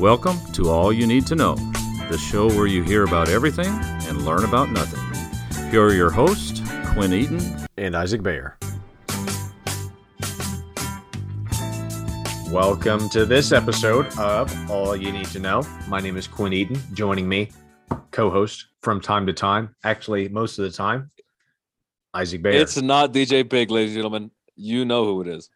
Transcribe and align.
Welcome 0.00 0.38
to 0.54 0.70
All 0.70 0.90
You 0.90 1.06
Need 1.06 1.26
to 1.26 1.34
Know, 1.34 1.54
the 2.08 2.16
show 2.16 2.48
where 2.48 2.66
you 2.66 2.82
hear 2.82 3.04
about 3.04 3.28
everything 3.28 3.68
and 3.68 4.24
learn 4.24 4.42
about 4.44 4.70
nothing. 4.70 4.98
Here 5.70 5.84
are 5.84 5.92
your 5.92 6.10
hosts, 6.10 6.62
Quinn 6.92 7.12
Eaton 7.12 7.66
and 7.76 7.94
Isaac 7.94 8.22
Bayer. 8.22 8.56
Welcome 12.50 13.10
to 13.10 13.26
this 13.26 13.52
episode 13.52 14.06
of 14.18 14.70
All 14.70 14.96
You 14.96 15.12
Need 15.12 15.26
to 15.26 15.38
Know. 15.38 15.62
My 15.88 16.00
name 16.00 16.16
is 16.16 16.26
Quinn 16.26 16.54
Eaton. 16.54 16.80
Joining 16.94 17.28
me, 17.28 17.50
co 18.12 18.30
host 18.30 18.68
from 18.80 18.98
time 18.98 19.26
to 19.26 19.34
time, 19.34 19.76
actually, 19.84 20.26
most 20.30 20.58
of 20.58 20.64
the 20.64 20.70
time, 20.70 21.10
Isaac 22.14 22.42
Bayer. 22.42 22.60
It's 22.60 22.80
not 22.80 23.12
DJ 23.12 23.46
Big, 23.46 23.70
ladies 23.70 23.90
and 23.90 23.98
gentlemen. 23.98 24.30
You 24.56 24.86
know 24.86 25.04
who 25.04 25.20
it 25.20 25.28
is. 25.28 25.50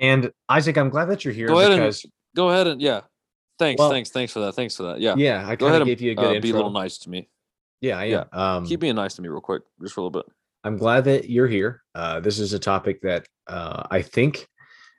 And 0.00 0.32
Isaac, 0.48 0.76
I'm 0.78 0.88
glad 0.88 1.06
that 1.06 1.24
you're 1.24 1.34
here 1.34 1.46
Go 1.46 1.58
ahead 1.58 1.72
because 1.72 2.04
and 2.04 2.12
go 2.36 2.50
ahead 2.50 2.68
and 2.68 2.80
yeah. 2.80 3.00
Thanks, 3.58 3.78
Well- 3.80 3.90
thanks, 3.90 4.10
thanks 4.10 4.32
for 4.32 4.40
that. 4.40 4.52
Thanks 4.52 4.76
for 4.76 4.82
that. 4.84 5.00
Yeah. 5.00 5.14
yeah, 5.16 5.42
I 5.48 5.56
Go 5.56 5.64
kind 5.66 5.70
ahead 5.70 5.82
of 5.82 5.88
and 5.88 5.96
gave 5.96 6.02
you 6.02 6.12
a 6.12 6.14
good 6.14 6.24
uh, 6.26 6.28
intro. 6.34 6.40
be 6.42 6.50
a 6.50 6.54
little 6.54 6.70
nice 6.70 6.98
to 6.98 7.10
me. 7.10 7.28
Yeah. 7.80 8.02
Yeah. 8.02 8.24
Um, 8.32 8.66
Keep 8.66 8.80
being 8.80 8.94
nice 8.94 9.14
to 9.14 9.22
me 9.22 9.28
real 9.28 9.40
quick, 9.40 9.62
just 9.80 9.94
for 9.94 10.02
a 10.02 10.04
little 10.04 10.22
bit. 10.22 10.30
I'm 10.62 10.76
glad 10.76 11.04
that 11.04 11.30
you're 11.30 11.46
here. 11.48 11.82
Uh, 11.94 12.20
this 12.20 12.38
is 12.38 12.52
a 12.52 12.58
topic 12.58 13.00
that 13.02 13.26
uh, 13.46 13.84
I 13.90 14.02
think 14.02 14.46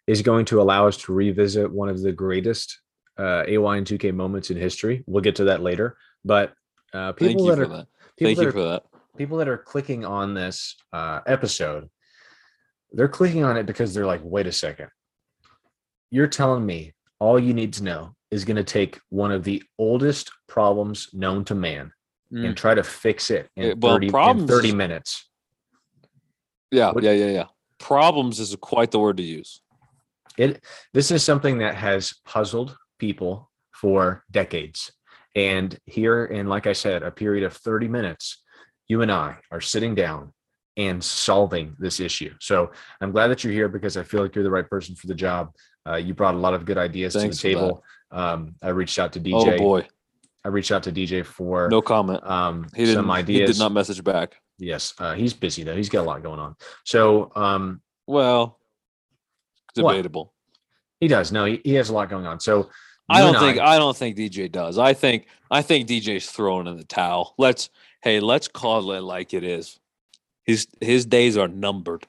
is 0.08 0.22
going 0.24 0.46
to 0.46 0.62
allow 0.62 0.88
us 0.88 0.98
to 0.98 1.14
revisit 1.14 1.72
one 1.72 1.90
of 1.90 2.02
the 2.02 2.12
greatest 2.12 2.80
uh, 3.20 3.44
AY 3.48 3.78
and 3.78 3.86
2K 3.86 4.14
moments 4.14 4.50
in 4.50 4.58
history. 4.58 5.04
We'll 5.06 5.22
get 5.24 5.36
to 5.36 5.44
that 5.46 5.62
later. 5.62 5.98
But 6.26 6.54
uh, 6.94 7.14
Thank 7.14 7.18
people 7.18 7.46
you 7.46 7.52
that 7.52 7.58
for 7.58 7.64
are 7.64 7.78
that. 7.78 7.88
people 8.18 8.28
Thank 8.28 8.38
that 8.38 8.44
you 8.44 8.50
are, 8.50 8.52
for 8.54 8.62
that. 8.64 8.84
people 9.18 9.38
that 9.38 9.48
are 9.50 9.58
clicking 9.58 10.04
on 10.06 10.34
this 10.34 10.76
uh, 10.94 11.20
episode, 11.28 11.90
they're 12.94 13.08
clicking 13.10 13.44
on 13.44 13.58
it 13.58 13.66
because 13.68 13.94
they're 13.94 14.06
like, 14.08 14.22
wait 14.24 14.48
a 14.48 14.52
second. 14.52 14.88
You're 16.10 16.28
telling 16.28 16.66
me 16.66 16.94
all 17.20 17.40
you 17.40 17.54
need 17.54 17.74
to 17.74 17.84
know 17.84 18.14
is 18.32 18.46
going 18.46 18.58
to 18.58 18.64
take 18.64 19.00
one 19.10 19.32
of 19.32 19.44
the 19.44 19.64
oldest 19.78 20.32
problems 20.48 21.10
known 21.14 21.44
to 21.46 21.56
man 21.56 21.92
Mm. 22.34 22.46
and 22.48 22.58
try 22.58 22.76
to 22.76 22.84
fix 22.84 23.32
it 23.32 23.50
in, 23.56 23.64
Eh, 23.72 23.74
well, 23.78 23.94
30, 23.94 24.08
in 24.42 24.48
30 24.48 24.74
minutes. 24.74 25.30
Yeah, 26.72 26.92
what- 26.92 27.02
yeah, 27.04 27.14
yeah, 27.14 27.28
yeah. 27.30 27.46
Problems 27.80 28.42
is 28.42 28.54
quite 28.60 28.92
the 28.92 29.00
word 29.00 29.16
to 29.18 29.24
use. 29.24 29.62
it 30.38 30.62
this 30.94 31.10
is 31.10 31.24
something 31.24 31.58
that 31.60 31.74
has 31.76 32.14
puzzled 32.26 32.78
people 33.00 33.50
for 33.72 34.24
decades 34.30 34.92
and 35.36 35.80
here 35.86 36.26
in 36.26 36.46
like 36.48 36.68
i 36.68 36.74
said 36.74 37.02
a 37.02 37.10
period 37.10 37.44
of 37.44 37.54
30 37.54 37.88
minutes 37.88 38.44
you 38.88 39.02
and 39.02 39.12
i 39.12 39.38
are 39.50 39.62
sitting 39.62 39.96
down 39.96 40.32
and 40.78 41.04
solving 41.04 41.76
this 41.80 42.00
issue 42.00 42.34
so 42.40 42.72
i'm 43.02 43.12
glad 43.12 43.28
that 43.28 43.44
you're 43.44 43.52
here 43.54 43.68
because 43.68 43.98
i 43.98 44.04
feel 44.04 44.22
like 44.22 44.34
you're 44.36 44.44
the 44.44 44.50
right 44.50 44.70
person 44.70 44.96
for 44.96 45.08
the 45.08 45.16
job 45.16 45.52
uh, 45.88 45.96
you 45.96 46.14
brought 46.14 46.36
a 46.36 46.38
lot 46.38 46.54
of 46.54 46.66
good 46.66 46.78
ideas 46.78 47.14
Thanks 47.14 47.38
to 47.40 47.48
the 47.48 47.54
table 47.56 47.84
um, 48.12 48.56
i 48.62 48.70
reached 48.70 49.00
out 49.00 49.12
to 49.14 49.20
DJ. 49.20 49.56
Oh 49.56 49.58
boy, 49.58 49.88
i 50.46 50.48
reached 50.50 50.72
out 50.72 50.84
to 50.84 50.92
dj 50.92 51.26
for 51.26 51.68
no 51.70 51.82
comment. 51.82 52.24
um, 52.24 52.68
He 52.76 52.86
didn't. 52.86 53.06
some 53.06 53.26
He 53.26 53.40
did 53.40 53.58
not 53.60 53.72
message 53.72 54.04
back. 54.04 54.38
yes 54.60 54.94
uh, 55.00 55.14
he's 55.14 55.34
busy 55.34 55.64
though 55.64 55.76
he's 55.76 55.90
got 55.90 56.02
a 56.02 56.08
lot 56.08 56.22
going 56.24 56.40
on 56.40 56.56
so 56.86 57.32
um, 57.36 57.82
Well, 58.06 58.60
What? 59.76 59.92
debatable. 59.94 60.34
he 61.00 61.08
does 61.08 61.32
no 61.32 61.46
he, 61.46 61.60
he 61.64 61.74
has 61.74 61.90
a 61.90 61.94
lot 61.94 62.10
going 62.10 62.26
on 62.26 62.40
so 62.40 62.70
I 63.10 63.22
don't 63.22 63.40
think 63.40 63.58
I 63.58 63.78
don't 63.80 63.96
think 63.96 64.18
DJ 64.18 64.52
does. 64.52 64.78
I 64.78 64.94
think 64.94 65.28
I 65.50 65.62
think 65.62 65.88
DJ's 65.88 66.30
throwing 66.30 66.68
in 66.68 66.76
the 66.76 66.84
towel. 66.84 67.36
Let's 67.38 67.70
hey, 68.04 68.20
let's 68.20 68.50
call 68.50 68.92
it 68.92 69.00
like 69.02 69.34
it 69.34 69.46
is. 69.46 69.80
His 70.48 70.68
his 70.82 71.06
days 71.06 71.38
are 71.38 71.48
numbered. 71.48 72.08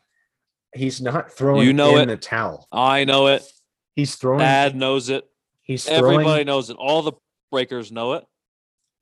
he's 0.75 1.01
not 1.01 1.31
throwing 1.33 1.67
You 1.67 1.73
know 1.75 1.97
in 1.97 2.09
it. 2.09 2.15
the 2.15 2.17
towel 2.17 2.67
I 2.73 3.05
know 3.05 3.27
it. 3.27 3.43
He's 3.97 4.15
throwing. 4.15 4.39
Dad 4.39 4.75
knows 4.77 5.09
it. 5.11 5.25
he's 5.63 5.85
throwing. 5.85 6.05
Everybody 6.21 6.45
knows 6.45 6.71
it. 6.71 6.77
All 6.79 7.03
the 7.03 7.13
breakers 7.51 7.91
know 7.93 8.15
it. 8.15 8.25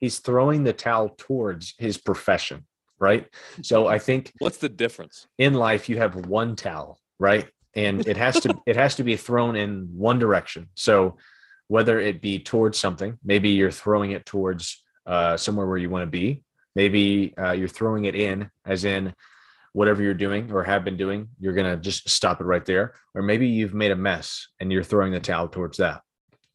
He's 0.01 0.19
throwing 0.21 0.65
the 0.65 0.73
towel 0.73 1.15
towards 1.17 1.75
his 1.79 1.97
profession, 1.99 2.65
right? 2.99 3.27
So 3.63 3.87
I 3.87 3.99
think 3.99 4.33
What's 4.39 4.59
the 4.59 4.69
difference? 4.69 5.27
in 5.39 5.55
life 5.55 5.89
you 5.89 5.99
have 5.99 6.15
one 6.27 6.57
towel, 6.57 6.99
right? 7.19 7.47
And 7.75 8.07
it 8.09 8.17
has 8.17 8.41
to 8.41 8.55
it 8.67 8.77
has 8.77 8.95
to 8.97 9.05
be 9.05 9.17
thrown 9.17 9.55
in 9.57 9.89
one 9.93 10.19
direction. 10.19 10.69
So 10.75 11.19
whether 11.69 11.99
it 12.01 12.23
be 12.23 12.39
towards 12.39 12.79
something, 12.79 13.19
maybe 13.25 13.51
you're 13.51 13.71
throwing 13.73 14.13
it 14.13 14.25
towards 14.25 14.83
uh, 15.05 15.37
somewhere 15.37 15.67
where 15.67 15.77
you 15.77 15.91
want 15.91 16.03
to 16.05 16.11
be. 16.11 16.43
Maybe 16.77 17.35
uh, 17.37 17.53
you're 17.53 17.69
throwing 17.69 18.05
it 18.05 18.15
in, 18.15 18.51
as 18.67 18.85
in 18.85 19.15
whatever 19.73 20.03
you're 20.03 20.15
doing 20.15 20.53
or 20.53 20.63
have 20.63 20.85
been 20.85 20.97
doing, 20.97 21.29
you're 21.41 21.55
gonna 21.55 21.77
just 21.77 22.09
stop 22.09 22.41
it 22.41 22.45
right 22.45 22.65
there. 22.65 22.95
Or 23.15 23.23
maybe 23.23 23.49
you've 23.49 23.75
made 23.75 23.91
a 23.91 23.97
mess 23.97 24.49
and 24.61 24.71
you're 24.71 24.85
throwing 24.85 25.13
the 25.13 25.21
towel 25.21 25.49
towards 25.49 25.79
that. 25.79 26.03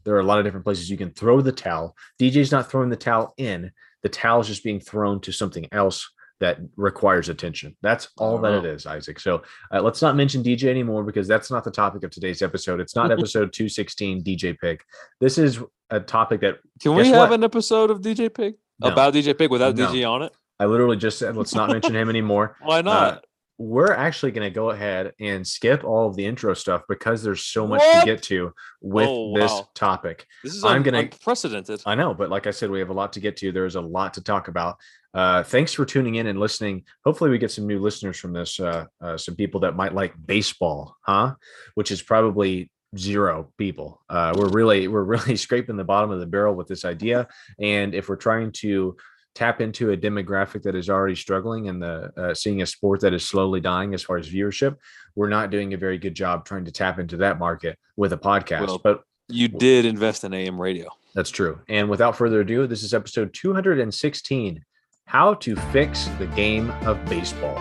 There 0.03 0.15
are 0.15 0.19
a 0.19 0.23
lot 0.23 0.37
of 0.39 0.45
different 0.45 0.63
places 0.65 0.89
you 0.89 0.97
can 0.97 1.11
throw 1.11 1.41
the 1.41 1.51
towel. 1.51 1.95
DJ's 2.19 2.51
not 2.51 2.69
throwing 2.69 2.89
the 2.89 2.95
towel 2.95 3.33
in. 3.37 3.71
The 4.03 4.09
towel 4.09 4.41
is 4.41 4.47
just 4.47 4.63
being 4.63 4.79
thrown 4.79 5.21
to 5.21 5.31
something 5.31 5.67
else 5.71 6.09
that 6.39 6.57
requires 6.75 7.29
attention. 7.29 7.75
That's 7.81 8.09
all 8.17 8.39
that 8.39 8.65
it 8.65 8.85
Oh. 8.85 8.89
Isaac. 8.91 9.19
So 9.19 9.43
uh, 9.71 9.81
let's 9.81 10.01
not 10.01 10.15
mention 10.15 10.43
DJ 10.43 10.65
anymore 10.65 11.03
because 11.03 11.27
that's 11.27 11.51
not 11.51 11.63
the 11.63 11.69
topic 11.71 12.03
of 12.03 12.09
today's 12.09 12.41
episode. 12.41 12.79
It's 12.79 12.95
not 12.95 13.11
episode 13.17 13.53
216 13.53 14.23
DJ 14.23 14.57
pick. 14.59 14.83
This 15.19 15.37
is 15.37 15.59
a 15.91 15.99
topic 15.99 16.41
that 16.41 16.57
Can 16.81 16.95
we 16.95 17.07
have 17.09 17.29
what? 17.29 17.33
an 17.33 17.43
episode 17.43 17.91
of 17.91 18.01
DJ 18.01 18.33
Pig 18.33 18.55
No. 18.81 18.91
about 18.91 19.13
DJ 19.13 19.37
Pig 19.37 19.49
without 19.51 19.75
No. 19.75 19.87
DJ 19.87 20.09
on 20.09 20.21
it? 20.23 20.33
I 20.59 20.65
literally 20.65 20.97
just 20.97 21.17
said, 21.19 21.35
let's 21.35 21.55
not 21.55 21.69
mention 21.69 21.95
him 21.95 22.09
anymore. 22.09 22.55
Why 22.61 22.81
not? 22.81 23.25
We're 23.57 23.93
actually 23.93 24.31
going 24.31 24.47
to 24.49 24.53
go 24.53 24.71
ahead 24.71 25.13
and 25.19 25.45
skip 25.47 25.83
all 25.83 26.07
of 26.07 26.15
the 26.15 26.25
intro 26.25 26.53
stuff 26.55 26.81
because 26.89 27.21
there's 27.21 27.43
so 27.43 27.67
much 27.67 27.79
What? 27.79 27.99
to 27.99 28.05
get 28.05 28.23
to 28.23 28.53
with 28.81 29.07
Oh, 29.07 29.35
this 29.37 29.51
wow. 29.51 29.69
topic. 29.75 30.25
this 30.43 30.55
is 30.55 30.63
I'm 30.63 30.77
un- 30.77 30.83
gonna- 30.83 30.99
unprecedented. 30.99 31.81
I 31.85 31.93
know, 31.95 32.13
but 32.15 32.29
like 32.29 32.47
I 32.47 32.51
said, 32.51 32.71
we 32.71 32.79
have 32.79 32.89
a 32.89 32.93
lot 32.93 33.13
to 33.13 33.19
get 33.19 33.37
to. 33.37 33.51
There's 33.51 33.75
a 33.75 33.81
lot 33.81 34.15
to 34.15 34.21
talk 34.23 34.47
about. 34.47 34.77
Uh, 35.13 35.43
thanks 35.43 35.73
for 35.73 35.85
tuning 35.85 36.15
in 36.15 36.25
and 36.27 36.39
listening. 36.39 36.85
Hopefully, 37.05 37.29
we 37.29 37.37
get 37.37 37.51
some 37.51 37.67
new 37.67 37.79
listeners 37.79 38.17
from 38.17 38.33
this. 38.33 38.59
Uh, 38.59 38.85
uh, 39.01 39.17
some 39.17 39.35
people 39.35 39.59
that 39.59 39.75
might 39.75 39.93
like 39.93 40.13
baseball, 40.25 40.95
huh? 41.01 41.35
Which 41.75 41.91
is 41.91 42.01
probably 42.01 42.71
zero 42.97 43.51
people. 43.57 44.01
Uh, 44.09 44.33
we're 44.35 44.49
really 44.49 44.87
we're 44.87 45.03
really 45.03 45.35
scraping 45.45 45.77
the 45.77 45.83
bottom 45.83 46.11
of 46.11 46.19
the 46.19 46.25
barrel 46.25 46.55
with 46.55 46.67
this 46.67 46.85
idea. 46.85 47.27
And 47.59 47.93
if 47.93 48.09
we're 48.09 48.15
trying 48.15 48.51
to 48.53 48.95
tap 49.33 49.61
into 49.61 49.91
a 49.91 49.97
demographic 49.97 50.61
that 50.63 50.75
is 50.75 50.89
already 50.89 51.15
struggling 51.15 51.69
and 51.69 51.81
the 51.81 52.11
uh, 52.17 52.33
seeing 52.33 52.61
a 52.61 52.65
sport 52.65 52.99
that 53.01 53.13
is 53.13 53.25
slowly 53.25 53.61
dying 53.61 53.93
as 53.93 54.03
far 54.03 54.17
as 54.17 54.29
viewership, 54.29 54.75
we're 55.15 55.29
not 55.29 55.51
doing 55.51 55.73
a 55.73 55.77
very 55.77 55.97
good 55.97 56.15
job 56.15 56.45
trying 56.45 56.65
to 56.65 56.71
tap 56.71 56.99
into 56.99 57.17
that 57.17 57.39
market 57.39 57.77
with 57.95 58.11
a 58.13 58.17
podcast. 58.17 58.67
Well, 58.67 58.81
but 58.83 59.03
You 59.29 59.47
did 59.47 59.85
invest 59.85 60.25
in 60.25 60.33
AM 60.33 60.59
radio. 60.59 60.89
that's 61.15 61.29
true. 61.29 61.59
And 61.69 61.89
without 61.89 62.17
further 62.17 62.41
ado, 62.41 62.67
this 62.67 62.83
is 62.83 62.93
episode 62.93 63.33
216 63.33 64.63
How 65.05 65.33
to 65.35 65.55
Fix 65.55 66.09
the 66.19 66.27
Game 66.27 66.69
of 66.85 67.03
Baseball. 67.05 67.57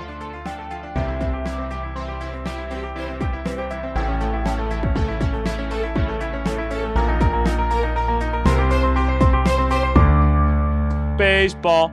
Baseball, 11.41 11.91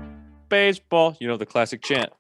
baseball. 0.50 1.16
You 1.22 1.30
know 1.30 1.38
the 1.38 1.46
classic 1.46 1.82
chant, 1.82 2.12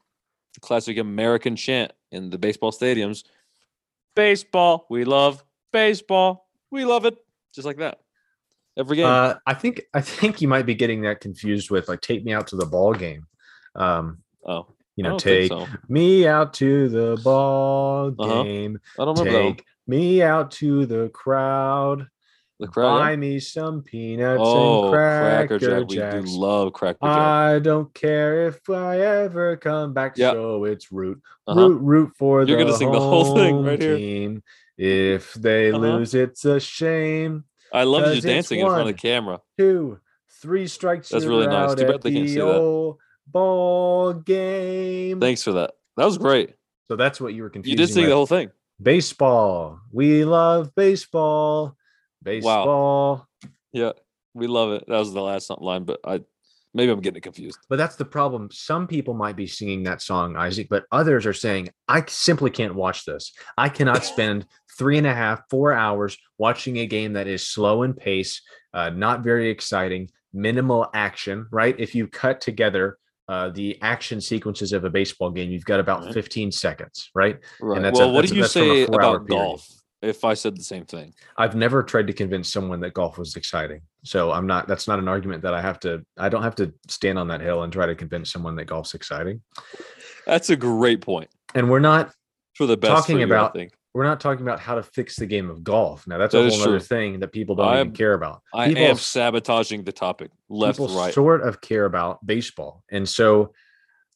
the 0.53 0.61
classic 0.61 0.97
American 0.97 1.57
chant 1.57 1.91
in 2.09 2.29
the 2.29 2.38
baseball 2.38 2.71
stadiums. 2.71 3.25
Baseball, 4.15 4.85
we 4.89 5.03
love 5.03 5.43
baseball, 5.73 6.47
we 6.71 6.85
love 6.85 7.03
it, 7.05 7.17
just 7.53 7.65
like 7.65 7.79
that. 7.79 7.99
Every 8.77 8.95
game. 8.95 9.07
Uh, 9.07 9.33
I 9.45 9.55
think 9.55 9.81
I 9.93 9.99
think 9.99 10.39
you 10.39 10.47
might 10.47 10.65
be 10.65 10.73
getting 10.73 11.01
that 11.01 11.19
confused 11.19 11.69
with 11.69 11.89
like 11.89 11.99
take 11.99 12.23
me 12.23 12.31
out 12.31 12.47
to 12.47 12.55
the 12.55 12.65
ball 12.65 12.93
game. 12.93 13.27
Um, 13.75 14.19
oh, 14.45 14.67
you 14.95 15.03
know, 15.03 15.19
take 15.19 15.49
so. 15.49 15.67
me 15.89 16.25
out 16.25 16.53
to 16.53 16.88
the 16.88 17.19
ball 17.25 18.15
Uh-huh. 18.17 18.44
game. 18.44 18.79
I 18.97 19.03
don't 19.03 19.19
remember 19.19 19.38
that. 19.49 19.57
Take 19.57 19.65
me 19.85 20.21
out 20.21 20.51
to 20.51 20.85
the 20.85 21.09
crowd. 21.09 22.07
Crowd. 22.66 22.97
Buy 22.97 23.16
me 23.16 23.40
some 23.40 23.84
peanuts 23.84 24.42
Oh, 24.44 24.81
and 24.86 24.89
cracker, 24.94 25.59
Cracker 25.59 25.59
Jack. 25.59 25.88
We 25.89 25.98
do 25.98 26.39
love 26.39 26.74
Cracker 26.74 26.98
Jack. 27.04 27.18
I 27.18 27.59
don't 27.59 27.94
care 27.94 28.48
if 28.48 28.68
I 28.68 29.00
ever 29.00 29.56
come 29.57 29.94
back. 29.94 30.13
Yeah. 30.18 30.31
So 30.31 30.63
it's 30.63 30.92
root, 30.92 31.21
Uh-huh. 31.45 31.59
root, 31.69 31.81
root 31.81 32.12
for 32.18 32.44
You're 32.44 32.57
the 32.57 32.63
gonna 32.63 32.75
sing 32.77 32.92
the 32.92 33.00
whole 33.00 33.36
thing 33.36 33.63
right 33.63 33.80
here. 33.80 33.98
team. 33.98 34.42
If 34.80 35.36
they 35.36 35.69
Uh-huh. 35.71 35.80
lose, 35.80 36.15
it's 36.15 36.45
a 36.45 36.59
shame. 36.59 37.44
I 37.71 37.83
love 37.83 38.00
you 38.01 38.06
'cause 38.06 38.15
just 38.15 38.27
it's 38.27 38.33
dancing 38.33 38.59
in 38.62 38.65
front 38.65 38.81
of 38.81 38.88
the 38.88 38.94
camera. 38.94 39.39
Two, 39.59 40.00
three 40.42 40.65
strikes. 40.68 41.09
That's 41.09 41.25
really 41.25 41.45
nice. 41.48 41.75
Too 41.75 41.86
bad 41.86 42.01
they 42.01 42.12
can't 42.12 42.25
the 42.25 42.33
see 42.33 42.39
that. 42.39 42.98
Ball 43.27 44.13
game. 44.13 45.19
Thanks 45.19 45.44
for 45.44 45.51
that. 45.51 45.74
That 45.98 46.06
was 46.06 46.18
great. 46.18 46.56
So 46.88 46.95
that's 46.95 47.19
what 47.19 47.33
you 47.33 47.44
were 47.44 47.50
confused. 47.50 47.77
You 47.77 47.86
did 47.86 47.94
sing 47.94 48.04
with. 48.04 48.09
the 48.09 48.15
whole 48.15 48.25
thing. 48.25 48.50
baseball. 48.81 49.80
We 49.92 50.24
love 50.24 50.74
baseball. 50.75 51.75
Baseball. 52.27 53.27
Yeah, 53.74 53.94
we 54.33 54.47
love 54.47 54.71
it. 54.71 54.85
That 54.88 55.00
was 55.00 55.13
the 55.13 55.21
last 55.21 55.50
line, 55.59 55.83
but 55.83 56.00
I 56.03 56.21
Maybe 56.77 56.91
I'm 56.91 57.01
getting 57.01 57.18
it 57.18 57.24
confused. 57.24 57.57
But 57.69 57.77
that's 57.77 57.95
the 57.95 58.06
problem. 58.06 58.50
Some 58.51 58.85
people 58.85 59.15
might 59.15 59.35
be 59.35 59.47
singing 59.47 59.81
that 59.83 60.01
song, 60.01 60.35
Isaac, 60.35 60.68
but 60.69 60.85
others 60.91 61.25
are 61.25 61.33
saying, 61.33 61.69
I 61.88 62.03
simply 62.07 62.51
can't 62.51 62.75
watch 62.75 63.03
this. 63.03 63.33
I 63.57 63.68
cannot 63.69 64.03
spend 64.13 64.45
three 64.77 65.00
and 65.00 65.07
a 65.07 65.13
half, 65.13 65.41
four 65.50 65.74
hours 65.74 66.15
watching 66.38 66.77
a 66.77 66.85
game 66.85 67.13
that 67.13 67.25
is 67.25 67.47
slow 67.47 67.81
in 67.81 67.95
pace, 67.95 68.44
uh, 68.75 68.91
not 68.91 69.23
very 69.23 69.50
exciting, 69.50 70.12
minimal 70.33 70.88
action, 70.94 71.47
right? 71.51 71.75
If 71.80 71.95
you 71.95 72.06
cut 72.06 72.41
together 72.41 73.00
uh, 73.27 73.50
the 73.50 73.81
action 73.81 74.21
sequences 74.21 74.71
of 74.71 74.83
a 74.83 74.89
baseball 74.91 75.31
game, 75.31 75.50
you've 75.50 75.65
got 75.65 75.80
about 75.80 76.06
Right. 76.06 76.13
15 76.13 76.51
seconds, 76.51 77.09
right? 77.15 77.39
Right. 77.59 77.81
that's 77.81 77.97
well, 77.97 78.12
a- 78.12 78.13
what 78.13 78.27
do 78.27 78.35
you 78.35 78.41
that's 78.41 78.53
from 78.53 78.62
a 78.63 78.65
say 78.65 78.83
about 78.83 79.27
golf? 79.27 79.68
If 80.01 80.23
I 80.23 80.35
said 80.35 80.55
the 80.55 80.63
same 80.63 80.85
thing, 80.85 81.13
I've 81.38 81.55
never 81.55 81.81
tried 81.81 82.07
to 82.07 82.13
convince 82.13 82.51
someone 82.51 82.79
that 82.81 82.94
golf 82.94 83.17
was 83.17 83.35
exciting. 83.35 83.81
So 84.03 84.31
I'm 84.31 84.45
not, 84.45 84.67
that's 84.67 84.88
not 84.88 84.99
an 84.99 85.07
argument 85.07 85.41
that 85.41 85.53
I 85.53 85.61
have 85.61 85.79
to, 85.81 86.05
I 86.17 86.29
don't 86.29 86.44
have 86.44 86.55
to 86.55 86.73
stand 86.88 87.17
on 87.17 87.27
that 87.29 87.41
hill 87.41 87.63
and 87.63 87.73
try 87.73 87.88
to 87.88 87.95
convince 87.95 88.31
someone 88.31 88.55
that 88.57 88.65
golf's 88.65 88.94
exciting. 88.94 89.41
that's 90.25 90.49
a 90.49 90.55
great 90.55 91.01
point. 91.01 91.29
And 91.55 91.69
we're 91.69 91.79
not 91.79 92.13
For 92.55 92.67
the 92.67 92.77
best. 92.77 92.94
Talking 92.94 93.19
you, 93.19 93.25
about- 93.25 93.51
I 93.51 93.59
think 93.59 93.73
we're 93.94 94.03
not 94.03 94.19
talking 94.19 94.44
about 94.44 94.59
how 94.59 94.75
to 94.75 94.83
fix 94.83 95.15
the 95.15 95.25
game 95.25 95.49
of 95.49 95.63
golf. 95.63 96.05
Now 96.05 96.19
that's 96.19 96.35
a 96.35 96.47
whole 96.47 96.61
other 96.61 96.79
thing 96.79 97.19
that 97.21 97.31
people 97.31 97.55
don't 97.55 97.67
I 97.67 97.79
even 97.79 97.94
care 97.94 98.13
about. 98.13 98.44
I 98.53 98.67
people 98.67 98.83
am 98.83 98.97
sabotaging 98.97 99.85
the 99.85 99.91
topic 99.91 100.29
left, 100.49 100.77
people 100.77 100.95
right. 100.95 101.11
sort 101.11 101.41
of 101.41 101.61
care 101.61 101.85
about 101.85 102.23
baseball. 102.23 102.83
And 102.91 103.09
so 103.09 103.53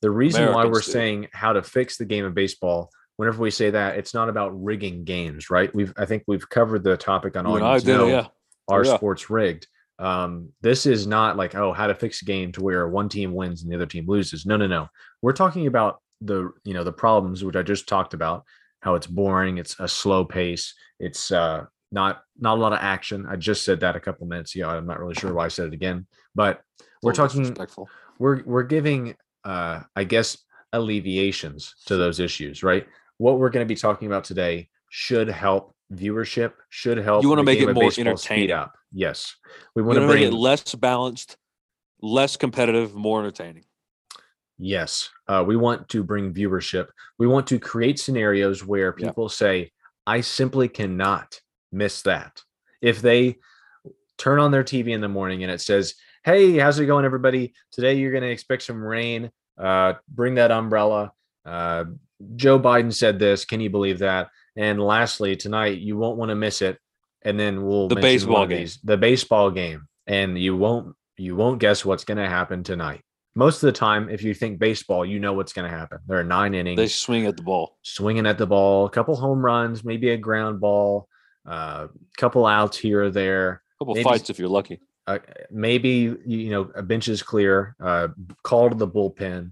the 0.01 0.11
reason 0.11 0.53
why 0.53 0.65
we're 0.65 0.81
do. 0.81 0.91
saying 0.91 1.27
how 1.33 1.53
to 1.53 1.63
fix 1.63 1.97
the 1.97 2.05
game 2.05 2.25
of 2.25 2.35
baseball, 2.35 2.91
whenever 3.21 3.43
we 3.43 3.51
say 3.51 3.69
that, 3.69 3.99
it's 3.99 4.15
not 4.15 4.29
about 4.29 4.49
rigging 4.63 5.03
games, 5.03 5.51
right? 5.51 5.71
We've 5.75 5.93
I 5.95 6.07
think 6.07 6.23
we've 6.25 6.49
covered 6.49 6.83
the 6.83 6.97
topic 6.97 7.37
on 7.37 7.45
all 7.45 7.59
you 7.59 7.79
did, 7.79 7.95
know, 7.95 8.07
yeah. 8.07 8.25
our 8.67 8.83
yeah. 8.83 8.95
sports 8.95 9.29
rigged. 9.29 9.67
Um, 9.99 10.49
this 10.61 10.87
is 10.87 11.05
not 11.05 11.37
like 11.37 11.53
oh 11.53 11.71
how 11.71 11.85
to 11.85 11.93
fix 11.93 12.23
a 12.23 12.25
game 12.25 12.51
to 12.53 12.63
where 12.63 12.87
one 12.87 13.09
team 13.09 13.35
wins 13.35 13.61
and 13.61 13.71
the 13.71 13.75
other 13.75 13.85
team 13.85 14.07
loses. 14.07 14.47
No, 14.47 14.57
no, 14.57 14.65
no. 14.65 14.87
We're 15.21 15.33
talking 15.33 15.67
about 15.67 16.01
the 16.19 16.51
you 16.63 16.73
know 16.73 16.83
the 16.83 16.91
problems 16.91 17.43
which 17.43 17.55
I 17.55 17.61
just 17.61 17.87
talked 17.87 18.15
about, 18.15 18.43
how 18.79 18.95
it's 18.95 19.05
boring, 19.05 19.59
it's 19.59 19.75
a 19.79 19.87
slow 19.87 20.25
pace, 20.25 20.73
it's 20.99 21.29
uh 21.29 21.65
not 21.91 22.23
not 22.39 22.57
a 22.57 22.61
lot 22.61 22.73
of 22.73 22.79
action. 22.81 23.27
I 23.29 23.35
just 23.35 23.63
said 23.63 23.81
that 23.81 23.95
a 23.95 23.99
couple 23.99 24.25
minutes 24.25 24.55
ago. 24.55 24.67
I'm 24.67 24.87
not 24.87 24.99
really 24.99 25.13
sure 25.13 25.31
why 25.31 25.45
I 25.45 25.49
said 25.49 25.67
it 25.67 25.75
again, 25.75 26.07
but 26.33 26.63
we're 27.03 27.13
talking 27.13 27.55
we're 28.17 28.41
we're 28.45 28.63
giving 28.63 29.13
uh 29.43 29.81
I 29.95 30.05
guess 30.05 30.39
alleviations 30.73 31.75
to 31.85 31.97
those 31.97 32.19
issues, 32.19 32.63
right? 32.63 32.87
What 33.21 33.37
we're 33.37 33.51
going 33.51 33.63
to 33.63 33.71
be 33.71 33.75
talking 33.75 34.07
about 34.07 34.23
today 34.23 34.67
should 34.89 35.27
help 35.27 35.75
viewership, 35.93 36.53
should 36.69 36.97
help. 36.97 37.21
You 37.21 37.29
wanna 37.29 37.43
make 37.43 37.59
it 37.59 37.71
more 37.71 37.91
entertaining. 37.95 38.49
up. 38.49 38.73
Yes, 38.91 39.35
we 39.75 39.83
want 39.83 39.97
to 39.97 39.99
want 40.01 40.09
make 40.13 40.21
bring 40.21 40.33
it 40.33 40.35
less 40.35 40.73
balanced, 40.73 41.37
less 42.01 42.35
competitive, 42.35 42.95
more 42.95 43.19
entertaining. 43.19 43.65
Yes, 44.57 45.07
uh, 45.27 45.43
we 45.45 45.55
want 45.55 45.87
to 45.89 46.03
bring 46.03 46.33
viewership. 46.33 46.87
We 47.19 47.27
want 47.27 47.45
to 47.47 47.59
create 47.59 47.99
scenarios 47.99 48.65
where 48.65 48.95
Yeah. 48.97 49.09
people 49.09 49.29
say, 49.29 49.71
"I 50.07 50.21
simply 50.21 50.67
cannot 50.67 51.41
miss 51.71 52.01
that." 52.01 52.41
If 52.81 53.03
they 53.03 53.37
turn 54.17 54.39
on 54.39 54.49
their 54.49 54.63
TV 54.63 54.93
in 54.93 55.01
the 55.01 55.07
morning 55.07 55.43
and 55.43 55.51
it 55.51 55.61
says, 55.61 55.93
"Hey, 56.23 56.57
how's 56.57 56.79
it 56.79 56.87
going, 56.87 57.05
everybody? 57.05 57.53
Today 57.71 57.93
you're 57.93 58.11
going 58.11 58.23
to 58.23 58.31
expect 58.31 58.63
some 58.63 58.83
rain. 58.83 59.31
Uh, 59.59 59.93
bring 60.07 60.33
that 60.35 60.49
umbrella." 60.49 61.13
Uh, 61.45 61.85
Joe 62.35 62.59
Biden 62.59 62.93
said 62.93 63.19
this. 63.19 63.45
Can 63.45 63.59
you 63.61 63.69
believe 63.69 63.99
that? 63.99 64.29
And 64.55 64.81
lastly, 64.81 65.35
tonight 65.35 65.79
you 65.79 65.97
won't 65.97 66.17
want 66.17 66.29
to 66.29 66.35
miss 66.35 66.61
it. 66.61 66.77
And 67.23 67.39
then 67.39 67.63
we'll 67.65 67.87
The 67.87 67.95
baseball 67.95 68.47
game. 68.47 68.59
these- 68.59 68.79
the 68.83 68.97
baseball 68.97 69.51
game, 69.51 69.87
and 70.07 70.37
you 70.37 70.55
won't 70.57 70.95
you 71.17 71.35
won't 71.35 71.59
guess 71.59 71.85
what's 71.85 72.03
going 72.03 72.17
to 72.17 72.27
happen 72.27 72.63
tonight 72.63 73.01
most 73.35 73.63
of 73.63 73.67
the 73.67 73.71
time, 73.71 74.09
if 74.09 74.23
you 74.23 74.33
think 74.33 74.59
baseball, 74.59 75.05
you 75.05 75.19
know 75.19 75.33
what's 75.33 75.53
going 75.53 75.69
to 75.69 75.75
happen. 75.75 75.99
There 76.05 76.19
are 76.19 76.23
nine 76.23 76.53
innings, 76.53 76.77
They 76.77 76.87
swing 76.87 77.25
at 77.27 77.37
the 77.37 77.43
ball. 77.43 77.77
swinging 77.81 78.25
at 78.27 78.37
the 78.37 78.47
ball, 78.47 78.85
a 78.85 78.89
couple 78.89 79.15
home 79.15 79.43
runs, 79.43 79.83
maybe 79.83 80.09
a 80.09 80.17
ground 80.17 80.59
ball, 80.59 81.07
a 81.45 81.49
uh, 81.49 81.87
couple 82.17 82.45
outs 82.45 82.77
here 82.77 83.03
or 83.03 83.09
there. 83.09 83.49
A 83.51 83.79
couple 83.79 83.95
Maybe- 83.95 84.03
fights 84.03 84.29
if 84.29 84.37
you're 84.37 84.49
lucky. 84.49 84.81
Uh, 85.07 85.17
maybe 85.49 86.15
you 86.25 86.51
know 86.51 86.71
a 86.75 86.83
bench 86.83 87.07
is 87.07 87.23
clear. 87.23 87.75
Uh, 87.79 88.09
call 88.43 88.69
to 88.69 88.75
the 88.75 88.87
bullpen. 88.87 89.51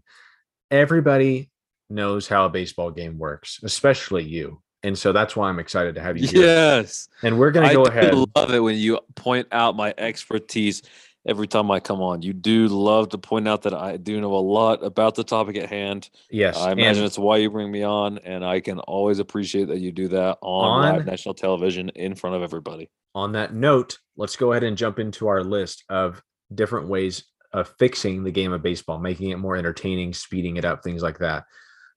Everybody 0.70 1.50
knows 1.90 2.28
how 2.28 2.46
a 2.46 2.50
baseball 2.50 2.92
game 2.92 3.18
works, 3.18 3.60
especially 3.64 4.24
you. 4.24 4.62
And 4.84 4.98
so 4.98 5.12
that's 5.12 5.36
why 5.36 5.50
I'm 5.50 5.60
excited 5.60 5.96
to 5.96 6.02
have 6.02 6.18
you 6.18 6.28
here. 6.28 6.42
Yes. 6.42 7.10
And 7.22 7.38
we're 7.38 7.52
going 7.52 7.68
to 7.68 7.76
go 7.76 7.84
ahead. 7.84 8.14
love 8.36 8.54
it 8.54 8.60
when 8.60 8.78
you 8.78 9.00
point 9.16 9.48
out 9.52 9.76
my 9.76 9.94
expertise 9.98 10.82
every 11.28 11.48
time 11.48 11.70
I 11.70 11.82
come 11.82 12.02
on. 12.02 12.22
You 12.22 12.32
do 12.32 12.68
love 12.68 13.10
to 13.10 13.18
point 13.18 13.48
out 13.48 13.64
that 13.64 13.74
I 13.74 13.98
do 13.98 14.22
know 14.22 14.34
a 14.34 14.38
lot 14.40 14.84
about 14.84 15.16
the 15.16 15.24
topic 15.26 15.58
at 15.58 15.70
hand. 15.70 16.10
Yes, 16.32 16.58
I 16.58 16.72
imagine 16.72 17.04
it's 17.04 17.20
why 17.20 17.38
you 17.38 17.50
bring 17.50 17.70
me 17.70 17.84
on, 17.84 18.20
and 18.20 18.46
I 18.46 18.62
can 18.62 18.80
always 18.80 19.20
appreciate 19.20 19.68
that 19.68 19.80
you 19.80 19.92
do 19.92 20.08
that 20.10 20.38
on, 20.42 20.86
On- 20.86 20.96
live 20.96 21.06
national 21.06 21.36
television 21.36 21.90
in 21.90 22.16
front 22.16 22.38
of 22.38 22.42
everybody. 22.42 22.90
on 23.16 23.34
that 23.34 23.54
note, 23.54 23.98
let's 24.16 24.38
go 24.38 24.54
ahead 24.54 24.64
and 24.64 24.78
jump 24.78 24.98
into 24.98 25.28
our 25.28 25.44
list 25.44 25.84
of 25.90 26.22
different 26.56 26.88
ways 26.88 27.26
of 27.52 27.74
fixing 27.80 28.24
the 28.24 28.32
game 28.32 28.54
of 28.54 28.62
baseball, 28.62 28.98
making 29.00 29.32
it 29.32 29.40
more 29.40 29.58
entertaining, 29.58 30.14
speeding 30.14 30.56
it 30.58 30.64
up, 30.64 30.84
things 30.84 31.02
like 31.04 31.18
that. 31.18 31.44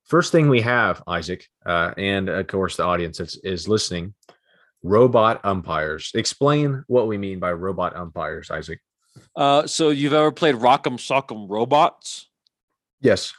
First 0.07 0.33
thing 0.33 0.49
we 0.49 0.61
have, 0.61 1.03
Isaac, 1.07 1.49
uh, 1.65 1.95
and 1.97 2.29
of 2.29 2.47
course 2.47 2.77
the 2.77 2.85
audience 2.85 3.21
is, 3.21 3.41
is 3.45 3.69
listening. 3.69 4.15
Robot 4.83 5.41
umpires. 5.45 6.11
Explain 6.15 6.85
what 6.89 7.07
we 7.07 7.17
mean 7.17 7.39
by 7.39 7.53
robot 7.53 7.95
umpires, 7.97 8.51
Isaac. 8.51 8.81
Uh, 9.37 9.67
so 9.67 9.91
you've 9.91 10.13
ever 10.13 10.33
played 10.33 10.57
Rock'em 10.57 10.99
Sock'em 10.99 11.49
Robots? 11.49 12.29
Yes. 13.01 13.33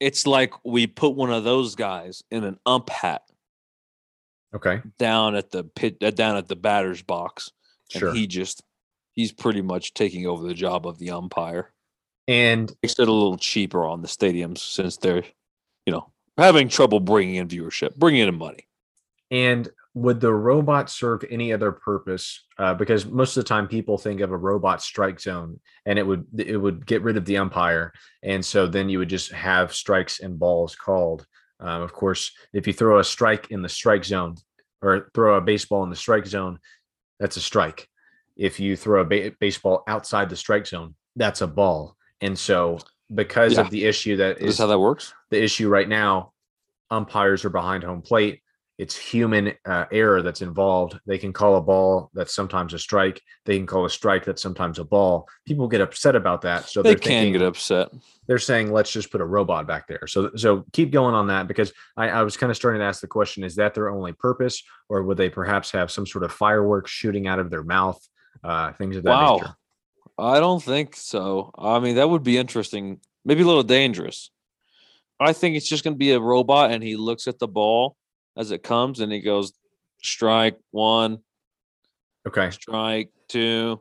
It's 0.00 0.26
like 0.26 0.52
we 0.64 0.86
put 0.86 1.16
one 1.16 1.32
of 1.32 1.44
those 1.44 1.74
guys 1.74 2.22
in 2.30 2.44
an 2.44 2.58
ump 2.66 2.90
hat 2.90 3.22
Okay. 4.54 4.82
down 4.98 5.34
at 5.34 5.50
the 5.50 5.64
pit, 5.64 5.96
uh, 6.02 6.10
down 6.10 6.36
at 6.36 6.46
the 6.46 6.56
batter's 6.56 7.02
box, 7.02 7.50
and 7.92 8.00
Sure. 8.00 8.14
he 8.14 8.26
just 8.26 8.62
he's 9.12 9.32
pretty 9.32 9.62
much 9.62 9.94
taking 9.94 10.26
over 10.26 10.46
the 10.46 10.54
job 10.54 10.86
of 10.86 10.98
the 10.98 11.10
umpire. 11.10 11.72
and 12.26 12.72
makes 12.82 12.98
it 12.98 13.06
a 13.06 13.12
little 13.12 13.36
cheaper 13.36 13.84
on 13.84 14.00
the 14.00 14.08
stadiums 14.08 14.56
since 14.58 14.96
they're, 14.96 15.24
you 15.86 15.92
know, 15.92 16.10
having 16.36 16.68
trouble 16.68 17.00
bringing 17.00 17.36
in 17.36 17.48
viewership, 17.48 17.96
bringing 17.96 18.26
in 18.26 18.34
money. 18.36 18.66
And 19.30 19.68
would 19.94 20.20
the 20.20 20.32
robot 20.32 20.90
serve 20.90 21.24
any 21.30 21.52
other 21.52 21.70
purpose? 21.72 22.44
Uh, 22.58 22.74
because 22.74 23.06
most 23.06 23.36
of 23.36 23.44
the 23.44 23.48
time, 23.48 23.68
people 23.68 23.96
think 23.96 24.20
of 24.20 24.32
a 24.32 24.36
robot 24.36 24.82
strike 24.82 25.20
zone, 25.20 25.60
and 25.86 25.98
it 25.98 26.06
would 26.06 26.26
it 26.36 26.56
would 26.56 26.84
get 26.84 27.02
rid 27.02 27.16
of 27.16 27.24
the 27.24 27.36
umpire, 27.36 27.92
and 28.22 28.44
so 28.44 28.66
then 28.66 28.88
you 28.88 28.98
would 28.98 29.08
just 29.08 29.30
have 29.32 29.74
strikes 29.74 30.20
and 30.20 30.38
balls 30.38 30.74
called. 30.74 31.26
Um, 31.60 31.82
of 31.82 31.92
course, 31.92 32.32
if 32.52 32.66
you 32.66 32.72
throw 32.72 32.98
a 32.98 33.04
strike 33.04 33.50
in 33.50 33.62
the 33.62 33.68
strike 33.68 34.04
zone, 34.04 34.36
or 34.82 35.10
throw 35.14 35.36
a 35.36 35.40
baseball 35.40 35.84
in 35.84 35.90
the 35.90 35.96
strike 35.96 36.26
zone, 36.26 36.58
that's 37.20 37.36
a 37.36 37.40
strike. 37.40 37.88
If 38.36 38.58
you 38.58 38.76
throw 38.76 39.00
a 39.00 39.04
ba- 39.04 39.32
baseball 39.38 39.84
outside 39.86 40.28
the 40.28 40.36
strike 40.36 40.66
zone, 40.66 40.96
that's 41.14 41.40
a 41.40 41.46
ball. 41.46 41.96
And 42.20 42.36
so, 42.38 42.80
because 43.12 43.54
Yeah. 43.54 43.60
of 43.62 43.70
the 43.70 43.84
issue 43.84 44.16
that 44.16 44.38
Is 44.40 44.54
is 44.54 44.58
how 44.58 44.66
that 44.68 44.78
works? 44.78 45.12
the 45.30 45.42
issue 45.42 45.68
right 45.68 45.88
now 45.88 46.32
umpires 46.90 47.44
are 47.44 47.50
behind 47.50 47.82
home 47.84 48.02
plate 48.02 48.40
it's 48.76 48.96
human 48.96 49.52
uh, 49.66 49.84
error 49.92 50.20
that's 50.22 50.42
involved 50.42 50.98
they 51.06 51.18
can 51.18 51.32
call 51.32 51.56
a 51.56 51.60
ball 51.62 52.10
that's 52.14 52.34
sometimes 52.34 52.74
a 52.74 52.78
strike 52.78 53.20
they 53.46 53.56
can 53.56 53.66
call 53.66 53.84
a 53.84 53.90
strike 53.90 54.24
that's 54.24 54.42
sometimes 54.42 54.78
a 54.78 54.84
ball 54.84 55.28
people 55.46 55.68
get 55.68 55.80
upset 55.80 56.16
about 56.16 56.42
that 56.42 56.68
so 56.68 56.82
They 56.82 56.94
can 56.94 57.02
thinking, 57.02 57.32
get 57.32 57.42
upset. 57.42 57.90
they're 58.26 58.38
saying 58.38 58.72
let's 58.72 58.90
just 58.92 59.10
put 59.10 59.20
a 59.20 59.24
robot 59.24 59.66
back 59.66 59.86
there 59.86 60.06
so 60.06 60.30
so 60.36 60.64
keep 60.72 60.90
going 60.90 61.14
on 61.14 61.28
that 61.28 61.46
because 61.46 61.72
i, 61.96 62.08
I 62.08 62.22
was 62.22 62.36
kind 62.36 62.50
of 62.50 62.56
starting 62.56 62.80
to 62.80 62.84
ask 62.86 63.00
the 63.00 63.06
question 63.06 63.44
is 63.44 63.54
that 63.56 63.74
their 63.74 63.90
only 63.90 64.12
purpose 64.12 64.62
or 64.88 65.02
would 65.04 65.16
they 65.16 65.30
perhaps 65.30 65.70
have 65.70 65.90
some 65.90 66.06
sort 66.06 66.24
of 66.24 66.32
fireworks 66.32 66.90
shooting 66.90 67.26
out 67.26 67.38
of 67.38 67.50
their 67.50 67.64
mouth 67.64 68.00
uh, 68.42 68.72
things 68.72 68.96
of 68.96 69.04
that 69.04 69.10
Wow. 69.10 69.36
nature 69.36 69.56
I 70.18 70.40
don't 70.40 70.62
think 70.62 70.96
so. 70.96 71.50
I 71.58 71.80
mean, 71.80 71.96
that 71.96 72.08
would 72.08 72.22
be 72.22 72.38
interesting. 72.38 73.00
Maybe 73.24 73.42
a 73.42 73.46
little 73.46 73.62
dangerous. 73.62 74.30
I 75.18 75.32
think 75.32 75.56
it's 75.56 75.68
just 75.68 75.84
going 75.84 75.94
to 75.94 75.98
be 75.98 76.12
a 76.12 76.20
robot 76.20 76.70
and 76.70 76.82
he 76.82 76.96
looks 76.96 77.26
at 77.28 77.38
the 77.38 77.48
ball 77.48 77.96
as 78.36 78.50
it 78.50 78.62
comes 78.62 79.00
and 79.00 79.12
he 79.12 79.20
goes, 79.20 79.52
strike 80.02 80.58
one, 80.70 81.18
okay 82.26 82.50
strike 82.50 83.10
two. 83.28 83.80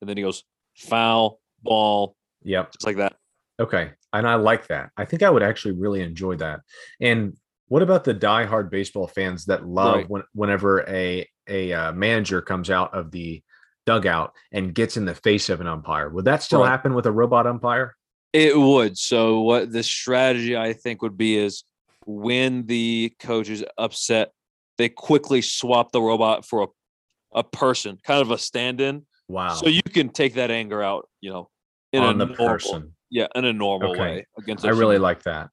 And 0.00 0.08
then 0.08 0.16
he 0.16 0.22
goes, 0.22 0.44
foul, 0.76 1.40
ball, 1.62 2.16
yep 2.42 2.72
just 2.72 2.86
like 2.86 2.96
that. 2.96 3.16
Okay. 3.58 3.90
And 4.12 4.28
I 4.28 4.34
like 4.34 4.68
that. 4.68 4.90
I 4.96 5.04
think 5.04 5.22
I 5.22 5.30
would 5.30 5.42
actually 5.42 5.72
really 5.72 6.02
enjoy 6.02 6.36
that. 6.36 6.60
And 7.00 7.36
what 7.68 7.82
about 7.82 8.04
the 8.04 8.14
diehard 8.14 8.70
baseball 8.70 9.08
fans 9.08 9.46
that 9.46 9.66
love 9.66 9.96
Right. 9.96 10.10
when, 10.10 10.22
whenever 10.34 10.88
a 10.88 11.26
a 11.48 11.72
uh, 11.72 11.92
manager 11.92 12.42
comes 12.42 12.70
out 12.70 12.94
of 12.94 13.10
the 13.10 13.42
dugout 13.86 14.34
and 14.52 14.74
gets 14.74 14.96
in 14.96 15.04
the 15.04 15.14
face 15.14 15.48
of 15.48 15.60
an 15.60 15.66
umpire? 15.66 16.10
Would 16.10 16.24
that 16.26 16.42
still 16.42 16.60
Right. 16.60 16.68
happen 16.68 16.94
with 16.94 17.06
a 17.06 17.12
robot 17.12 17.46
umpire? 17.46 17.94
It 18.32 18.58
would. 18.58 18.98
So 18.98 19.40
what 19.40 19.72
the 19.72 19.82
strategy 19.82 20.56
I 20.56 20.72
think 20.74 21.00
would 21.00 21.16
be 21.16 21.36
is 21.38 21.64
when 22.04 22.66
the 22.66 23.14
coach 23.18 23.48
is 23.48 23.64
upset, 23.78 24.32
they 24.76 24.88
quickly 24.90 25.40
swap 25.40 25.92
the 25.92 26.02
robot 26.02 26.44
for 26.44 26.64
a, 26.64 27.38
a 27.38 27.44
person, 27.44 27.98
kind 28.04 28.20
of 28.20 28.30
a 28.30 28.38
stand-in. 28.38 29.06
Wow. 29.28 29.54
So 29.54 29.68
you 29.68 29.82
can 29.82 30.10
take 30.10 30.34
that 30.34 30.50
anger 30.50 30.82
out, 30.82 31.08
you 31.20 31.30
know, 31.30 31.48
in 31.92 32.02
on 32.02 32.16
a 32.20 32.26
the 32.26 32.26
normal, 32.26 32.46
person. 32.46 32.94
Yeah, 33.10 33.28
in 33.34 33.44
a 33.44 33.52
normal 33.52 33.92
Okay. 33.92 34.00
way 34.00 34.26
against. 34.38 34.64
I 34.66 34.68
really 34.70 34.96
human- 34.96 35.02
like 35.02 35.22
that. 35.22 35.48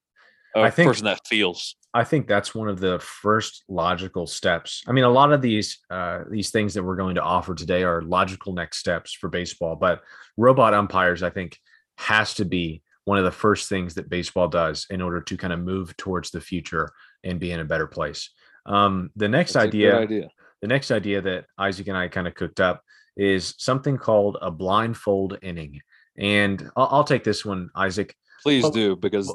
I 0.55 0.69
think- 0.69 0.89
person 0.89 1.05
that 1.05 1.19
feels. 1.27 1.75
I 1.95 2.03
think 2.03 2.27
that's 2.27 2.55
one 2.55 2.69
of 2.69 2.79
the 2.79 2.97
first 2.99 3.63
logical 3.69 4.25
steps. 4.25 4.81
I 4.87 4.93
mean, 4.93 5.03
a 5.03 5.09
lot 5.09 5.31
of 5.31 5.43
these 5.43 5.77
uh, 5.91 6.23
these 6.29 6.49
things 6.49 6.73
that 6.73 6.83
we're 6.83 6.95
going 6.95 7.15
to 7.15 7.21
offer 7.21 7.53
today 7.53 7.83
are 7.83 8.01
logical 8.01 8.53
next 8.53 8.79
steps 8.79 9.13
for 9.13 9.29
baseball, 9.29 9.75
but 9.75 10.01
robot 10.35 10.73
umpires, 10.73 11.21
I 11.21 11.29
think, 11.29 11.55
has 11.97 12.33
to 12.35 12.45
be 12.45 12.81
one 13.05 13.19
of 13.19 13.25
the 13.25 13.31
first 13.31 13.69
things 13.69 13.93
that 13.93 14.09
baseball 14.09 14.47
does 14.47 14.87
in 14.89 15.01
order 15.01 15.21
to 15.21 15.37
kind 15.37 15.53
of 15.53 15.59
move 15.59 15.95
towards 15.97 16.31
the 16.31 16.41
future 16.41 16.89
and 17.23 17.39
be 17.39 17.51
in 17.51 17.59
a 17.59 17.65
better 17.65 17.85
place. 17.85 18.31
Um, 18.65 19.11
the 19.15 19.29
next 19.29 19.55
idea, 19.55 19.99
idea. 19.99 20.29
the 20.61 20.67
next 20.67 20.89
idea 20.89 21.21
that 21.21 21.45
Isaac 21.59 21.87
and 21.89 21.97
I 21.97 22.07
kind 22.07 22.27
of 22.27 22.33
cooked 22.33 22.59
up 22.59 22.81
is 23.15 23.53
something 23.59 23.97
called 23.97 24.37
a 24.41 24.49
blindfold 24.49 25.37
inning, 25.43 25.81
and 26.17 26.71
I'll, 26.75 26.87
I'll 26.91 27.03
take 27.03 27.23
this 27.23 27.45
one, 27.45 27.69
Isaac. 27.75 28.15
Please 28.41 28.67
do 28.71 28.95
because 28.95 29.31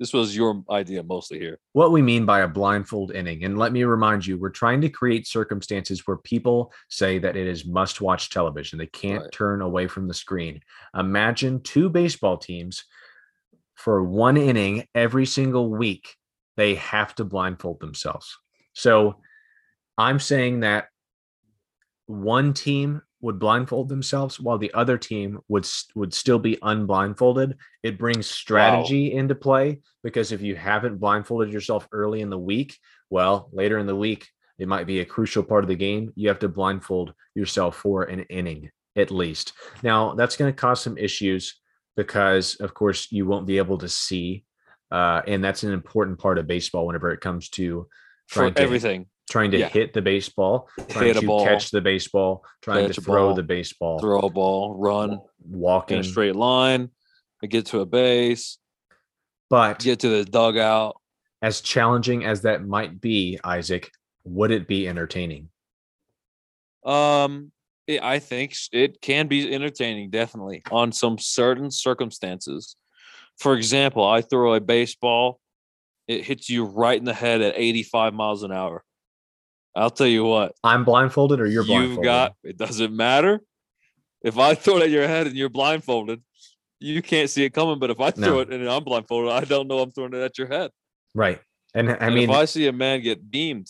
this 0.00 0.14
was 0.14 0.34
your 0.34 0.64
idea 0.70 1.02
mostly 1.02 1.38
here. 1.38 1.58
what 1.72 1.92
we 1.92 2.00
mean 2.00 2.24
by 2.24 2.40
a 2.40 2.48
blindfold 2.48 3.12
inning. 3.12 3.44
And 3.44 3.58
let 3.58 3.70
me 3.70 3.84
remind 3.84 4.26
you, 4.26 4.38
we're 4.38 4.48
trying 4.48 4.80
to 4.80 4.88
create 4.88 5.26
circumstances 5.28 6.06
where 6.06 6.16
people 6.16 6.72
say 6.88 7.18
that 7.18 7.36
it 7.36 7.46
is 7.46 7.66
must 7.66 8.00
watch 8.00 8.30
television. 8.30 8.78
They 8.78 8.86
can't 8.86 9.22
Right. 9.24 9.32
turn 9.32 9.60
away 9.60 9.86
from 9.86 10.08
the 10.08 10.14
screen. 10.14 10.62
Imagine 10.94 11.62
two 11.62 11.90
baseball 11.90 12.38
teams 12.38 12.84
for 13.74 14.02
one 14.02 14.36
inning 14.38 14.86
every 14.94 15.26
single 15.26 15.68
week, 15.70 16.16
they 16.56 16.74
have 16.76 17.14
to 17.16 17.24
blindfold 17.24 17.80
themselves. 17.80 18.38
So 18.72 19.20
I'm 19.98 20.18
saying 20.18 20.60
that 20.60 20.88
one 22.06 22.54
team 22.54 23.02
would 23.20 23.38
blindfold 23.38 23.88
themselves 23.88 24.40
while 24.40 24.58
the 24.58 24.72
other 24.72 24.96
team 24.96 25.38
would 25.48 25.66
would 25.94 26.14
still 26.14 26.38
be 26.38 26.58
unblindfolded. 26.62 27.56
It 27.82 27.98
brings 27.98 28.26
strategy 28.26 29.12
into 29.12 29.34
play 29.34 29.80
because 30.02 30.32
if 30.32 30.40
you 30.40 30.56
haven't 30.56 30.98
blindfolded 30.98 31.52
yourself 31.52 31.86
early 31.92 32.20
in 32.20 32.30
the 32.30 32.38
week, 32.38 32.76
well, 33.10 33.50
later 33.52 33.78
in 33.78 33.86
the 33.86 33.96
week 33.96 34.28
it 34.58 34.68
might 34.68 34.86
be 34.86 35.00
a 35.00 35.04
crucial 35.04 35.42
part 35.42 35.64
of 35.64 35.68
the 35.68 35.76
game. 35.76 36.12
You 36.16 36.28
have 36.28 36.38
to 36.40 36.48
blindfold 36.48 37.14
yourself 37.34 37.76
for 37.76 38.04
an 38.04 38.20
inning 38.30 38.70
at 38.96 39.10
least. 39.10 39.52
Now 39.82 40.14
that's 40.14 40.36
going 40.36 40.52
to 40.52 40.56
cause 40.56 40.82
some 40.82 40.98
issues 40.98 41.60
because, 41.96 42.56
of 42.56 42.74
course, 42.74 43.10
you 43.10 43.26
won't 43.26 43.46
be 43.46 43.58
able 43.58 43.78
to 43.78 43.88
see, 43.88 44.44
uh, 44.90 45.22
and 45.26 45.44
that's 45.44 45.62
an 45.62 45.72
important 45.72 46.18
part 46.18 46.38
of 46.38 46.46
baseball 46.46 46.86
whenever 46.86 47.12
it 47.12 47.20
comes 47.20 47.48
to 47.50 47.86
For 48.26 48.50
to 48.50 48.62
everything, 48.62 49.06
trying 49.30 49.52
to 49.52 49.58
Yeah. 49.58 49.68
hit 49.68 49.94
the 49.94 50.02
baseball, 50.02 50.68
trying 50.88 51.06
hit 51.06 51.16
to 51.20 51.26
ball, 51.26 51.44
catch 51.44 51.70
the 51.70 51.80
baseball, 51.80 52.44
trying 52.60 52.86
to 52.92 53.00
throw 53.00 53.28
ball, 53.28 53.34
the 53.34 53.42
baseball, 53.42 53.98
throw 54.00 54.18
a 54.18 54.28
ball, 54.28 54.74
run 54.74 55.10
walk 55.10 55.30
in 55.40 55.58
walking. 55.60 55.98
a 56.00 56.04
straight 56.04 56.36
line, 56.36 56.90
get 57.48 57.66
to 57.66 57.80
a 57.80 57.86
base, 57.86 58.58
But 59.48 59.78
get 59.78 60.00
to 60.00 60.08
the 60.08 60.24
dugout. 60.24 61.00
as 61.40 61.60
challenging 61.62 62.24
as 62.24 62.42
that 62.42 62.66
might 62.66 63.00
be, 63.00 63.38
Isaac, 63.44 63.90
would 64.24 64.50
it 64.50 64.66
be 64.68 64.86
entertaining? 64.86 65.48
Um, 66.84 67.52
it, 67.86 68.02
I 68.02 68.18
think 68.18 68.54
it 68.72 69.00
can 69.00 69.28
be 69.28 69.52
entertaining, 69.54 70.10
definitely 70.10 70.62
on 70.70 70.92
some 70.92 71.18
certain 71.18 71.70
circumstances. 71.70 72.76
For 73.38 73.54
example, 73.54 74.04
I 74.04 74.20
throw 74.22 74.54
a 74.54 74.60
baseball, 74.60 75.40
it 76.08 76.24
hits 76.24 76.50
you 76.50 76.64
right 76.64 76.98
in 76.98 77.04
the 77.04 77.14
head 77.14 77.40
at 77.40 77.54
85 77.56 78.12
miles 78.12 78.42
an 78.42 78.52
hour. 78.52 78.84
I'll 79.74 79.90
tell 79.90 80.06
you 80.06 80.24
what, 80.24 80.52
I'm 80.64 80.84
blindfolded 80.84 81.40
or 81.40 81.46
you're 81.46 81.64
blindfolded. 81.64 81.96
you've 81.98 82.04
got 82.04 82.34
it 82.42 82.56
doesn't 82.56 82.94
matter. 82.94 83.40
If 84.22 84.36
I 84.38 84.54
throw 84.56 84.76
it 84.78 84.82
at 84.84 84.90
your 84.90 85.06
head 85.06 85.26
and 85.26 85.36
you're 85.36 85.48
blindfolded, 85.48 86.22
you 86.80 87.02
can't 87.02 87.30
see 87.30 87.44
it 87.44 87.50
coming. 87.50 87.78
But 87.78 87.90
if 87.90 88.00
I 88.00 88.10
throw 88.10 88.34
No. 88.34 88.38
it 88.40 88.52
and 88.52 88.68
I'm 88.68 88.84
blindfolded, 88.84 89.30
I 89.32 89.44
don't 89.44 89.68
know 89.68 89.78
I'm 89.80 89.90
throwing 89.92 90.14
it 90.14 90.20
at 90.22 90.38
your 90.38 90.48
head. 90.48 90.70
right. 91.14 91.40
And 91.72 91.88
I 91.88 91.92
and 91.94 92.14
mean, 92.16 92.30
if 92.30 92.36
I 92.36 92.46
see 92.46 92.66
a 92.66 92.72
man 92.72 93.00
get 93.00 93.30
beamed 93.30 93.68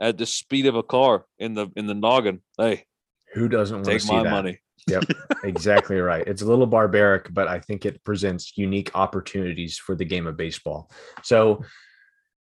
at 0.00 0.18
the 0.18 0.26
speed 0.26 0.66
of 0.66 0.74
a 0.74 0.82
car 0.82 1.26
in 1.38 1.54
the 1.54 1.68
in 1.76 1.86
the 1.86 1.94
noggin, 1.94 2.40
hey, 2.58 2.84
who 3.34 3.48
doesn't 3.48 3.76
want 3.76 3.84
to 3.86 3.92
take 3.92 4.00
see 4.00 4.12
my 4.16 4.24
that? 4.24 4.30
money. 4.30 4.58
Yep, 4.88 5.04
exactly 5.44 5.98
right. 6.00 6.26
It's 6.26 6.42
a 6.42 6.46
little 6.46 6.66
barbaric, 6.66 7.32
but 7.32 7.46
I 7.46 7.60
think 7.60 7.86
it 7.86 8.02
presents 8.02 8.56
unique 8.56 8.90
opportunities 8.96 9.78
for 9.78 9.94
the 9.94 10.04
game 10.04 10.26
of 10.26 10.36
baseball. 10.36 10.90
So, 11.22 11.62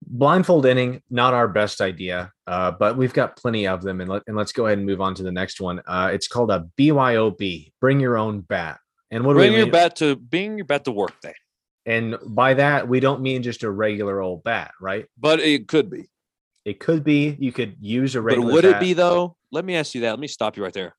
blindfold 0.07 0.67
inning, 0.67 1.03
not 1.11 1.35
our 1.35 1.49
best 1.49 1.81
idea, 1.81 2.33
uh, 2.47 2.71
but 2.73 2.97
we've 2.97 3.15
got 3.15 3.37
plenty 3.37 3.67
of 3.67 3.83
them. 3.83 4.01
And, 4.01 4.11
let, 4.11 4.23
and 4.27 4.37
let's 4.37 4.53
go 4.53 4.67
ahead 4.67 4.79
and 4.79 4.87
move 4.87 5.01
on 5.01 5.15
to 5.17 5.23
the 5.23 5.33
next 5.33 5.61
one. 5.61 5.81
Uh, 5.87 6.11
it's 6.13 6.29
called 6.29 6.51
a 6.51 6.67
BYOB, 6.79 7.73
bring 7.81 8.01
your 8.01 8.17
own 8.19 8.41
bat. 8.41 8.79
And 9.11 9.25
what 9.25 9.35
do 9.35 9.39
Bring 9.39 9.53
we 9.53 9.59
your 9.59 9.67
mean? 9.67 9.73
bat 9.73 9.97
to 9.97 10.17
bring 10.17 10.57
your 10.59 10.65
bat 10.65 10.85
to 10.87 10.91
work 10.91 11.21
day. 11.21 11.35
And 11.87 12.17
by 12.27 12.55
that, 12.55 12.89
we 12.89 12.99
don't 12.99 13.21
mean 13.21 13.43
just 13.43 13.63
a 13.63 13.71
regular 13.71 14.21
old 14.21 14.43
bat, 14.43 14.73
right? 14.81 15.07
But 15.19 15.41
it 15.41 15.69
could 15.69 15.91
be. 15.91 16.09
It 16.65 16.81
could 16.81 17.05
be 17.05 17.37
you 17.39 17.53
could 17.53 17.77
use 17.81 18.17
a 18.17 18.21
But 18.21 18.25
regular. 18.25 18.53
would 18.53 18.65
it 18.65 18.81
be 18.81 18.93
though? 18.95 19.37
Let 19.53 19.65
me 19.65 19.77
ask 19.77 19.95
you 19.95 20.01
that. 20.01 20.11
Let 20.11 20.19
me 20.19 20.27
stop 20.27 20.57
you 20.57 20.65
right 20.65 20.73
there. 20.73 20.97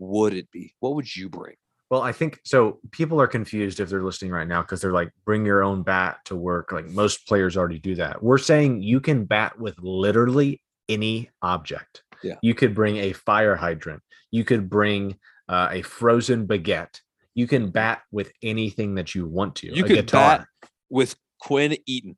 Would 0.00 0.34
it 0.34 0.50
be? 0.50 0.74
What 0.80 0.96
would 0.96 1.14
you 1.16 1.28
bring? 1.28 1.54
Well, 1.90 2.02
I 2.02 2.12
think 2.12 2.40
so. 2.44 2.80
People 2.90 3.20
are 3.20 3.28
confused 3.28 3.78
if 3.78 3.88
they're 3.88 4.02
listening 4.02 4.32
right 4.32 4.48
now 4.48 4.62
because 4.62 4.80
they're 4.80 4.92
like, 4.92 5.10
bring 5.24 5.46
your 5.46 5.62
own 5.62 5.82
bat 5.82 6.18
to 6.24 6.36
work. 6.36 6.72
Like 6.72 6.86
most 6.86 7.28
players 7.28 7.56
already 7.56 7.78
do 7.78 7.94
that. 7.94 8.22
We're 8.22 8.38
saying 8.38 8.82
you 8.82 9.00
can 9.00 9.24
bat 9.24 9.58
with 9.58 9.78
literally 9.78 10.60
any 10.88 11.30
object. 11.42 12.02
Yeah. 12.22 12.34
You 12.42 12.54
could 12.54 12.74
bring 12.74 12.96
a 12.96 13.12
fire 13.12 13.54
hydrant. 13.54 14.02
You 14.32 14.44
could 14.44 14.68
bring 14.68 15.16
uh, 15.48 15.68
a 15.70 15.82
frozen 15.82 16.46
baguette. 16.46 17.00
You 17.34 17.46
can 17.46 17.70
bat 17.70 18.02
with 18.10 18.32
anything 18.42 18.94
that 18.96 19.14
you 19.14 19.26
want 19.26 19.54
to. 19.56 19.68
You 19.68 19.84
a 19.84 19.86
could 19.86 19.96
guitar. 19.96 20.38
bat 20.38 20.70
with 20.90 21.14
Quinn 21.40 21.76
Eaton. 21.86 22.16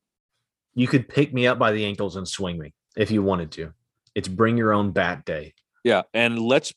You 0.75 0.87
could 0.87 1.09
pick 1.09 1.35
me 1.35 1.47
up 1.47 1.59
by 1.59 1.73
the 1.73 1.85
ankles 1.85 2.17
and 2.17 2.27
swing 2.27 2.59
me 2.59 2.73
if 2.97 3.11
you 3.11 3.23
wanted 3.23 3.51
to. 3.53 3.73
It's 4.15 4.29
bring 4.29 4.57
your 4.57 4.73
own 4.73 4.93
bat 4.93 5.25
day. 5.25 5.55
Yeah, 5.85 6.03
and 6.15 6.39
let's 6.39 6.73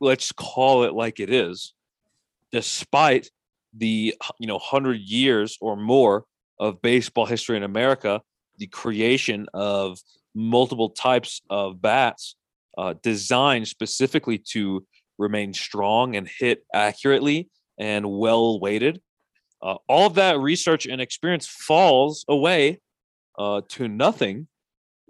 let's 0.00 0.32
call 0.32 0.84
it 0.84 0.94
like 0.94 1.20
it 1.20 1.30
is. 1.30 1.72
Despite 2.52 3.30
the 3.76 4.14
you 4.38 4.46
know 4.46 4.58
hundred 4.58 5.00
years 5.00 5.58
or 5.60 5.76
more 5.76 6.24
of 6.58 6.80
baseball 6.80 7.26
history 7.26 7.56
in 7.56 7.62
America, 7.62 8.22
the 8.58 8.66
creation 8.66 9.46
of 9.52 9.98
multiple 10.34 10.90
types 10.90 11.42
of 11.50 11.80
bats 11.80 12.36
uh, 12.78 12.94
designed 13.02 13.68
specifically 13.68 14.38
to 14.38 14.86
remain 15.18 15.52
strong 15.54 16.16
and 16.16 16.28
hit 16.28 16.64
accurately 16.74 17.48
and 17.78 18.08
well 18.10 18.60
weighted. 18.60 19.00
Uh, 19.62 19.76
all 19.88 20.06
of 20.06 20.14
that 20.14 20.38
research 20.38 20.86
and 20.86 21.00
experience 21.00 21.46
falls 21.46 22.24
away 22.28 22.78
uh, 23.38 23.62
to 23.68 23.88
nothing 23.88 24.46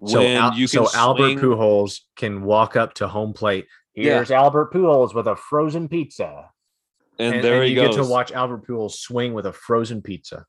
So, 0.05 0.19
when 0.19 0.37
Al- 0.37 0.53
you 0.53 0.67
can 0.67 0.85
so 0.85 0.97
Albert 0.97 1.23
swing- 1.23 1.39
Pujols 1.39 2.01
can 2.15 2.43
walk 2.43 2.75
up 2.75 2.93
to 2.95 3.07
home 3.07 3.33
plate. 3.33 3.67
Yeah. 3.95 4.15
Here's 4.15 4.31
Albert 4.31 4.71
Pujols 4.73 5.13
with 5.13 5.27
a 5.27 5.35
frozen 5.35 5.87
pizza. 5.87 6.49
And, 7.19 7.43
there 7.43 7.63
he 7.63 7.69
you 7.71 7.75
goes. 7.75 7.95
get 7.95 8.03
to 8.03 8.09
watch 8.09 8.31
Albert 8.31 8.67
Pujols 8.67 8.93
swing 8.93 9.33
with 9.33 9.45
a 9.45 9.53
frozen 9.53 10.01
pizza. 10.01 10.45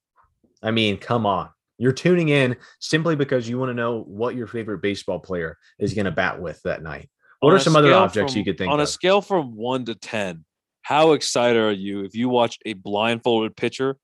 I 0.63 0.71
mean, 0.71 0.97
come 0.99 1.27
on. 1.27 1.51
You're 1.79 1.93
tuning 1.93 2.29
in 2.29 2.57
simply 2.81 3.15
because 3.15 3.49
you 3.49 3.59
want 3.59 3.71
to 3.71 3.75
know 3.75 4.03
what 4.09 4.35
your 4.35 4.47
favorite 4.49 4.83
baseball 4.83 5.21
player 5.21 5.57
is 5.79 5.95
going 5.95 6.07
to 6.07 6.11
bat 6.11 6.41
with 6.41 6.61
that 6.65 6.83
night. 6.83 7.09
What 7.41 7.51
On 7.51 7.57
are 7.57 7.61
some 7.61 7.77
other 7.77 7.95
objects 7.95 8.35
you 8.35 8.45
could 8.45 8.59
think 8.59 8.71
on 8.73 8.81
of? 8.81 8.85
a 8.85 8.87
scale 8.89 9.21
from 9.23 9.55
one 9.55 9.85
to 9.85 9.95
ten? 9.95 10.45
How 10.83 11.13
excited 11.13 11.61
are 11.61 11.71
you 11.71 12.05
if 12.05 12.17
you 12.17 12.29
watch 12.29 12.59
a 12.67 12.73
blindfolded 12.73 13.57
pitcher 13.57 13.97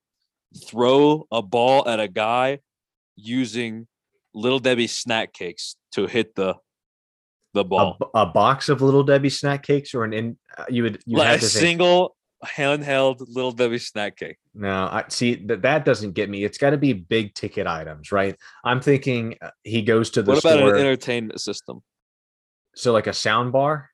throw 0.65 1.27
a 1.31 1.41
ball 1.41 1.85
at 1.87 1.99
a 1.99 2.07
guy 2.07 2.59
using 3.17 3.87
Little 4.33 4.59
Debbie 4.59 4.87
snack 4.87 5.33
cakes 5.33 5.75
to 5.93 6.07
hit 6.07 6.35
the 6.35 6.55
the 7.53 7.61
a, 7.61 7.63
ball? 7.65 7.97
b- 7.99 8.05
a 8.13 8.25
box 8.25 8.69
of 8.69 8.81
little 8.81 9.03
Debbie 9.03 9.29
snack 9.29 9.63
cakes, 9.63 9.93
or 9.93 10.05
an 10.05 10.13
in 10.13 10.37
uh, 10.57 10.63
you 10.69 10.83
would 10.83 11.01
you 11.05 11.17
Like 11.17 11.27
have 11.27 11.43
a 11.43 11.45
single 11.45 12.14
handheld 12.45 13.17
Little 13.27 13.51
Debbie 13.51 13.77
snack 13.77 14.17
cake. 14.17 14.37
No, 14.53 14.85
I 14.91 15.03
see 15.09 15.35
that 15.47 15.61
that 15.63 15.85
doesn't 15.85 16.13
get 16.13 16.29
me. 16.29 16.43
It's 16.43 16.57
got 16.57 16.69
to 16.71 16.77
be 16.77 16.93
big 16.93 17.33
ticket 17.33 17.67
items, 17.67 18.11
right? 18.11 18.35
I'm 18.63 18.79
thinking 18.81 19.35
uh, 19.41 19.49
he 19.63 19.81
goes 19.81 20.09
to 20.11 20.21
the 20.23 20.31
What 20.31 20.39
about 20.43 20.57
store. 20.57 20.73
an 20.75 20.79
entertainment 20.79 21.41
system? 21.41 21.81
so 22.77 22.91
like 22.91 23.07
a 23.07 23.13
sound 23.13 23.51
bar. 23.53 23.89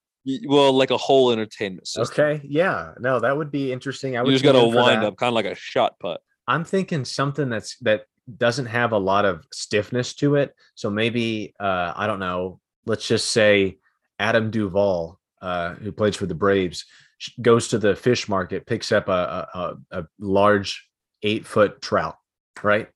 Well, 0.47 0.73
like 0.73 0.91
a 0.91 0.97
whole 0.97 1.31
entertainment 1.31 1.87
system. 1.87 2.13
Okay, 2.23 2.41
yeah, 2.47 2.93
no, 2.99 3.19
that 3.19 3.35
would 3.35 3.51
be 3.51 3.71
interesting. 3.71 4.17
I 4.17 4.21
would 4.21 4.29
You 4.29 4.35
just 4.35 4.43
got 4.43 4.51
to 4.53 4.59
tune 4.59 4.67
in 4.69 4.73
for 4.73 4.81
wind 4.83 5.01
that. 5.01 5.07
up, 5.07 5.17
kind 5.17 5.29
of 5.29 5.33
like 5.35 5.45
a 5.45 5.55
shot 5.55 5.97
put. 5.99 6.19
I'm 6.47 6.63
thinking 6.63 7.05
something 7.05 7.49
that's 7.49 7.77
that 7.79 8.03
doesn't 8.37 8.67
have 8.67 8.91
a 8.91 8.97
lot 8.97 9.25
of 9.25 9.45
stiffness 9.51 10.13
to 10.15 10.35
it. 10.35 10.53
So 10.75 10.89
maybe 10.91 11.53
uh, 11.59 11.93
I 11.95 12.05
don't 12.07 12.19
know. 12.19 12.59
Let's 12.85 13.07
just 13.07 13.29
say 13.29 13.77
Adam 14.19 14.51
Duvall, 14.51 15.19
uh, 15.41 15.73
who 15.75 15.91
plays 15.91 16.15
for 16.15 16.27
the 16.27 16.35
Braves, 16.35 16.85
goes 17.41 17.69
to 17.69 17.77
the 17.77 17.95
fish 17.95 18.27
market, 18.27 18.65
picks 18.65 18.91
up 18.91 19.07
a 19.07 19.47
a, 19.53 19.99
a, 19.99 20.05
large 20.19 20.87
eight 21.23 21.45
foot 21.45 21.81
trout, 21.81 22.15
right? 22.63 22.87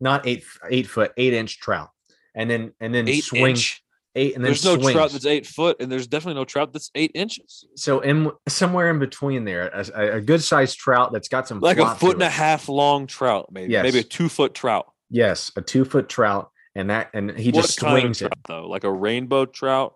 Not 0.00 0.26
eight 0.26 0.44
eight 0.70 0.86
foot, 0.86 1.12
eight 1.16 1.32
inch 1.32 1.58
trout, 1.60 1.90
and 2.34 2.48
then 2.50 2.72
and 2.80 2.94
then 2.94 3.08
Eight 3.08 3.24
swings 3.24 3.58
inch. 3.58 3.84
eight, 4.14 4.34
and 4.34 4.44
then 4.44 4.50
There's 4.50 4.64
no 4.64 4.76
trout 4.76 5.12
that's 5.12 5.26
eight 5.26 5.46
foot, 5.46 5.80
and 5.80 5.90
there's 5.90 6.06
definitely 6.06 6.40
no 6.40 6.44
trout 6.44 6.72
that's 6.72 6.90
eight 6.94 7.12
inches. 7.14 7.64
so 7.76 8.00
in 8.00 8.30
somewhere 8.48 8.90
in 8.90 8.98
between 8.98 9.44
there, 9.44 9.68
a, 9.68 10.16
a 10.16 10.20
good 10.20 10.42
sized 10.42 10.78
trout 10.78 11.12
that's 11.12 11.28
got 11.28 11.48
some 11.48 11.60
Like 11.60 11.78
a 11.78 11.94
foot 11.94 12.14
and 12.14 12.22
a 12.22 12.28
half 12.30 12.68
long 12.68 13.06
trout, 13.06 13.48
maybe. 13.50 13.72
Maybe 13.72 13.98
a 13.98 14.02
two 14.02 14.28
foot 14.28 14.54
trout. 14.54 14.86
Yes, 15.10 15.52
a 15.56 15.62
two 15.62 15.84
foot 15.84 16.08
trout, 16.08 16.50
and 16.74 16.90
that 16.90 17.10
and 17.14 17.30
he 17.30 17.50
what 17.50 17.62
just 17.62 17.78
swings 17.78 18.20
it. 18.20 18.32
trout, 18.32 18.38
though? 18.48 18.68
Like 18.68 18.84
a 18.84 18.92
rainbow 18.92 19.46
trout, 19.46 19.94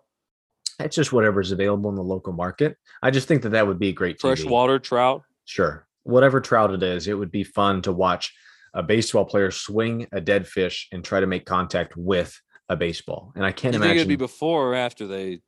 It's 0.79 0.95
just 0.95 1.11
whatever's 1.11 1.51
available 1.51 1.89
in 1.89 1.95
the 1.95 2.03
local 2.03 2.33
market. 2.33 2.77
I 3.03 3.11
just 3.11 3.27
think 3.27 3.41
that 3.43 3.49
that 3.49 3.67
would 3.67 3.79
be 3.79 3.89
a 3.89 3.93
great. 3.93 4.19
Freshwater 4.19 4.79
trout. 4.79 5.23
Sure, 5.45 5.87
whatever 6.03 6.39
trout 6.41 6.71
it 6.73 6.83
is, 6.83 7.07
it 7.07 7.13
would 7.13 7.31
be 7.31 7.43
fun 7.43 7.81
to 7.83 7.91
watch 7.91 8.33
a 8.73 8.83
baseball 8.83 9.25
player 9.25 9.49
swing 9.51 10.07
a 10.11 10.21
dead 10.21 10.47
fish 10.47 10.87
and 10.91 11.03
try 11.03 11.19
to 11.19 11.25
make 11.27 11.45
contact 11.45 11.97
with 11.97 12.39
a 12.69 12.75
baseball. 12.75 13.31
And 13.35 13.43
I 13.43 13.51
can't 13.51 13.73
You 13.73 13.79
imagine. 13.81 13.97
it'd 13.97 14.07
be 14.07 14.15
before 14.15 14.69
or 14.71 14.75
after 14.75 15.07
they 15.07 15.41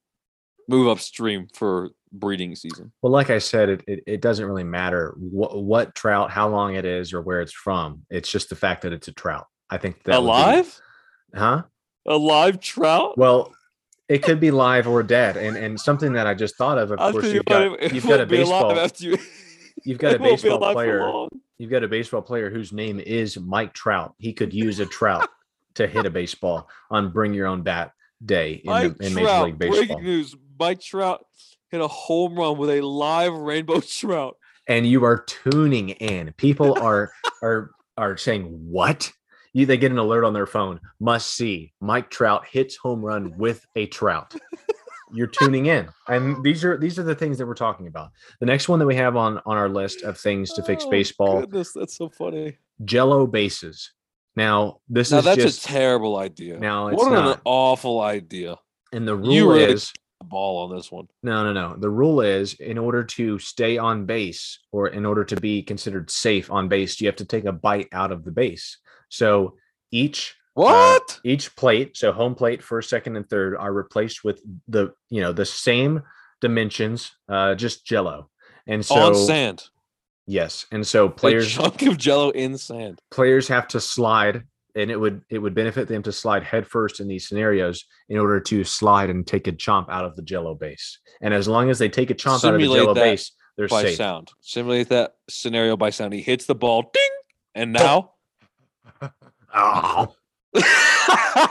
move 0.67 0.87
upstream 0.87 1.47
for 1.53 1.91
breeding 2.11 2.55
season? 2.55 2.91
well, 3.01 3.11
like 3.11 3.29
I 3.29 3.37
said, 3.37 3.69
it, 3.69 3.83
it, 3.87 4.03
it 4.07 4.21
doesn't 4.21 4.45
really 4.45 4.63
matter 4.63 5.13
what, 5.17 5.63
what 5.63 5.93
trout, 5.95 6.31
how 6.31 6.49
long 6.49 6.75
it 6.75 6.83
is, 6.83 7.13
or 7.13 7.21
where 7.21 7.41
it's 7.41 7.53
from. 7.53 8.01
It's 8.09 8.29
just 8.29 8.49
the 8.49 8.55
fact 8.55 8.81
that 8.81 8.91
it's 8.91 9.07
a 9.07 9.13
trout. 9.13 9.45
I 9.69 9.77
think 9.77 10.03
that 10.03 10.13
would 10.19 10.25
be- 10.27 10.31
Alive? 10.31 10.81
huh? 11.35 11.63
A 12.07 12.15
live 12.17 12.59
trout? 12.59 13.17
Well, 13.17 13.53
it 14.11 14.23
could 14.23 14.39
be 14.39 14.51
live 14.51 14.87
or 14.87 15.03
dead, 15.03 15.37
and 15.37 15.55
and 15.55 15.79
something 15.79 16.13
that 16.13 16.27
I 16.27 16.33
just 16.33 16.55
thought 16.57 16.77
of. 16.77 16.91
Of 16.91 16.99
I'll 16.99 17.11
course, 17.11 17.25
you 17.27 17.33
you've 17.35 17.45
got 17.45 17.61
it- 17.63 17.83
it 17.83 17.93
you've 17.93 18.03
got 18.03 18.15
a 18.15 18.17
won't 18.19 18.29
be 18.29 18.41
alive 18.41 18.93
baseball 18.99 19.17
you've 19.85 19.97
got 19.99 20.11
a 20.11 20.15
it 20.15 20.21
won't 20.21 20.41
be 20.41 20.49
baseball 20.49 20.73
player 20.73 21.27
you've 21.57 21.71
got 21.71 21.83
a 21.83 21.87
baseball 21.87 22.21
player 22.21 22.49
whose 22.49 22.71
name 22.73 22.99
is 22.99 23.39
Mike 23.39 23.73
Trout. 23.73 24.13
He 24.17 24.33
could 24.33 24.53
use 24.53 24.79
a 24.79 24.85
trout 24.85 25.29
to 25.75 25.87
hit 25.87 26.05
a 26.05 26.09
baseball 26.09 26.67
on 26.89 27.11
Bring 27.11 27.33
Your 27.33 27.47
Own 27.47 27.61
Bat 27.61 27.91
Day 28.25 28.61
in, 28.63 28.69
Mike 28.69 28.97
the, 28.97 29.05
in 29.07 29.13
Major 29.13 29.25
Trout, 29.27 29.45
League 29.45 29.57
Baseball. 29.59 29.77
breaking 29.85 30.03
news: 30.03 30.35
Mike 30.59 30.81
Trout 30.81 31.25
hit 31.69 31.79
a 31.81 31.87
home 31.87 32.35
run 32.35 32.57
with 32.57 32.69
a 32.69 32.81
live 32.81 33.33
rainbow 33.33 33.79
trout. 33.99 34.35
and 34.67 34.85
you 34.85 35.03
are 35.05 35.23
tuning 35.23 35.89
in. 35.89 36.33
People 36.37 36.77
are 36.79 37.11
are 37.41 37.71
are 37.97 38.17
saying 38.17 38.43
what? 38.69 39.11
You 39.53 39.65
they 39.65 39.77
get 39.77 39.91
an 39.91 39.97
alert 39.97 40.23
on 40.23 40.33
their 40.33 40.45
phone. 40.47 40.79
Must 40.99 41.27
see. 41.33 41.73
Mike 41.81 42.09
Trout 42.09 42.45
hits 42.49 42.77
home 42.77 43.03
run 43.03 43.37
with 43.37 43.65
a 43.75 43.85
trout. 43.87 44.33
You're 45.13 45.27
tuning 45.27 45.65
in. 45.65 45.89
And 46.07 46.41
these 46.43 46.63
are 46.63 46.77
these 46.77 46.97
are 46.97 47.03
the 47.03 47.15
things 47.15 47.37
that 47.37 47.45
we're 47.45 47.53
talking 47.53 47.87
about. 47.87 48.11
The 48.39 48.45
next 48.45 48.69
one 48.69 48.79
that 48.79 48.85
we 48.85 48.95
have 48.95 49.17
on 49.17 49.41
on 49.45 49.57
our 49.57 49.67
list 49.67 50.03
of 50.03 50.17
things 50.17 50.53
to 50.53 50.63
fix 50.63 50.85
Oh, 50.85 50.89
baseball, 50.89 51.41
Goodness, 51.41 51.73
that's 51.73 51.97
so 51.97 52.09
funny. 52.09 52.57
jello 52.85 53.27
bases. 53.27 53.91
Now, 54.37 54.77
this 54.87 55.11
Now 55.11 55.17
is 55.17 55.25
that's 55.25 55.41
just 55.41 55.65
a 55.65 55.67
terrible 55.67 56.15
idea. 56.17 56.57
Now 56.57 56.87
it's 56.87 56.97
what 57.03 57.11
an 57.11 57.37
awful 57.43 57.99
idea. 57.99 58.55
and 58.93 59.05
the 59.05 59.15
rule 59.17 59.49
really- 59.53 59.63
is 59.73 59.91
Ball 60.23 60.69
on 60.69 60.75
this 60.77 60.91
one. 60.91 61.07
No, 61.23 61.43
no, 61.43 61.51
no. 61.51 61.75
The 61.75 61.89
rule 61.89 62.21
is 62.21 62.53
in 62.53 62.77
order 62.77 63.03
to 63.03 63.39
stay 63.39 63.79
on 63.79 64.05
base 64.05 64.59
or 64.71 64.87
in 64.89 65.03
order 65.03 65.23
to 65.25 65.35
be 65.35 65.63
considered 65.63 66.11
safe 66.11 66.51
on 66.51 66.67
base, 66.69 67.01
you 67.01 67.07
have 67.07 67.15
to 67.15 67.25
take 67.25 67.45
a 67.45 67.51
bite 67.51 67.87
out 67.91 68.11
of 68.11 68.23
the 68.23 68.29
base. 68.29 68.77
So 69.11 69.55
each 69.91 70.35
uh, 70.57 70.61
What? 70.63 71.19
each 71.23 71.55
plate, 71.55 71.95
so 71.95 72.11
home 72.11 72.33
plate, 72.35 72.63
first, 72.63 72.89
second, 72.89 73.15
and 73.15 73.29
third, 73.29 73.55
are 73.55 73.71
replaced 73.71 74.23
with 74.23 74.41
the 74.67 74.93
you 75.09 75.21
know 75.21 75.31
the 75.31 75.45
same 75.45 76.01
dimensions, 76.41 77.11
uh, 77.29 77.53
just 77.55 77.85
Jello. 77.85 78.29
And 78.67 78.85
so 78.85 78.95
on 78.95 79.15
sand. 79.15 79.63
yes, 80.27 80.65
and 80.71 80.85
so 80.85 81.09
Players, 81.09 81.55
a 81.57 81.61
chunk 81.61 81.81
of 81.83 81.97
Jello 81.97 82.29
in 82.31 82.57
sand. 82.57 82.99
players 83.11 83.47
have 83.47 83.67
to 83.69 83.79
slide 83.79 84.43
and 84.75 84.89
it 84.89 84.95
would 84.95 85.21
it 85.29 85.39
would 85.39 85.53
benefit 85.53 85.87
them 85.87 86.01
to 86.03 86.11
slide 86.11 86.43
headfirst 86.43 86.99
in 87.01 87.07
these 87.07 87.27
scenarios 87.27 87.85
in 88.07 88.17
order 88.17 88.39
to 88.39 88.63
slide 88.63 89.09
and 89.09 89.27
take 89.27 89.47
a 89.47 89.51
chomp 89.51 89.89
out 89.89 90.05
of 90.05 90.15
the 90.15 90.21
jello 90.21 90.55
base 90.55 90.99
and 91.21 91.33
as 91.33 91.45
long 91.45 91.69
as 91.69 91.77
they 91.77 91.89
take 91.89 92.09
a 92.09 92.13
chomp 92.13 92.45
out 92.45 92.55
of 92.55 92.61
the 92.61 92.67
jello 92.67 92.93
base 92.93 93.33
they're 93.57 93.67
by 93.67 93.83
safe 93.83 93.97
sound. 93.97 94.31
Simulate 94.39 94.87
that 94.89 95.15
scenario 95.29 95.75
by 95.75 95.89
sound. 95.89 96.13
He 96.13 96.21
hits 96.21 96.45
the 96.45 96.55
ball, 96.55 96.89
ding, 96.93 97.09
and 97.53 97.73
now 97.73 98.13
Oh. 99.53 100.15